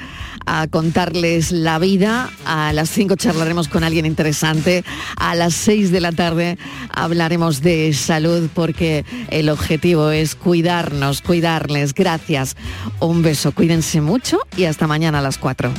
a 0.46 0.68
contarles 0.68 1.50
la 1.50 1.80
vida. 1.80 2.30
A 2.44 2.72
las 2.72 2.88
5 2.90 3.16
charlaremos 3.16 3.66
con 3.66 3.82
alguien 3.82 4.06
interesante. 4.06 4.84
A 5.16 5.34
las 5.34 5.54
6 5.54 5.90
de 5.90 6.00
la 6.00 6.12
tarde 6.12 6.56
hablaremos 6.90 7.62
de 7.62 7.92
salud 7.92 8.48
porque 8.54 9.04
el 9.30 9.48
objetivo 9.48 10.10
es 10.10 10.36
cuidarnos, 10.36 11.22
cuidarles. 11.22 11.94
Gracias. 11.94 12.56
Un 13.00 13.22
beso. 13.22 13.50
Cuídense 13.50 14.00
mucho 14.00 14.38
y 14.56 14.66
hasta 14.66 14.86
mañana 14.86 15.18
a 15.18 15.22
las 15.22 15.36
4. 15.36 15.72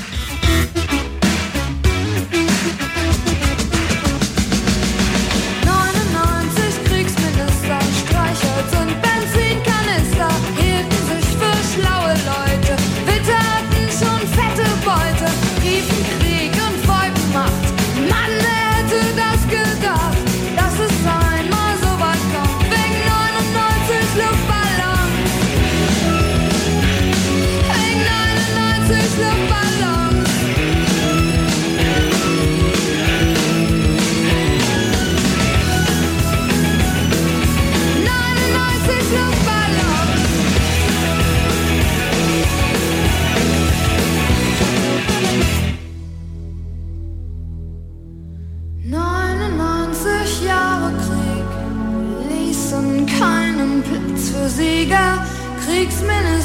Sieger. 54.58 55.24
Kriegsminister 55.64 56.37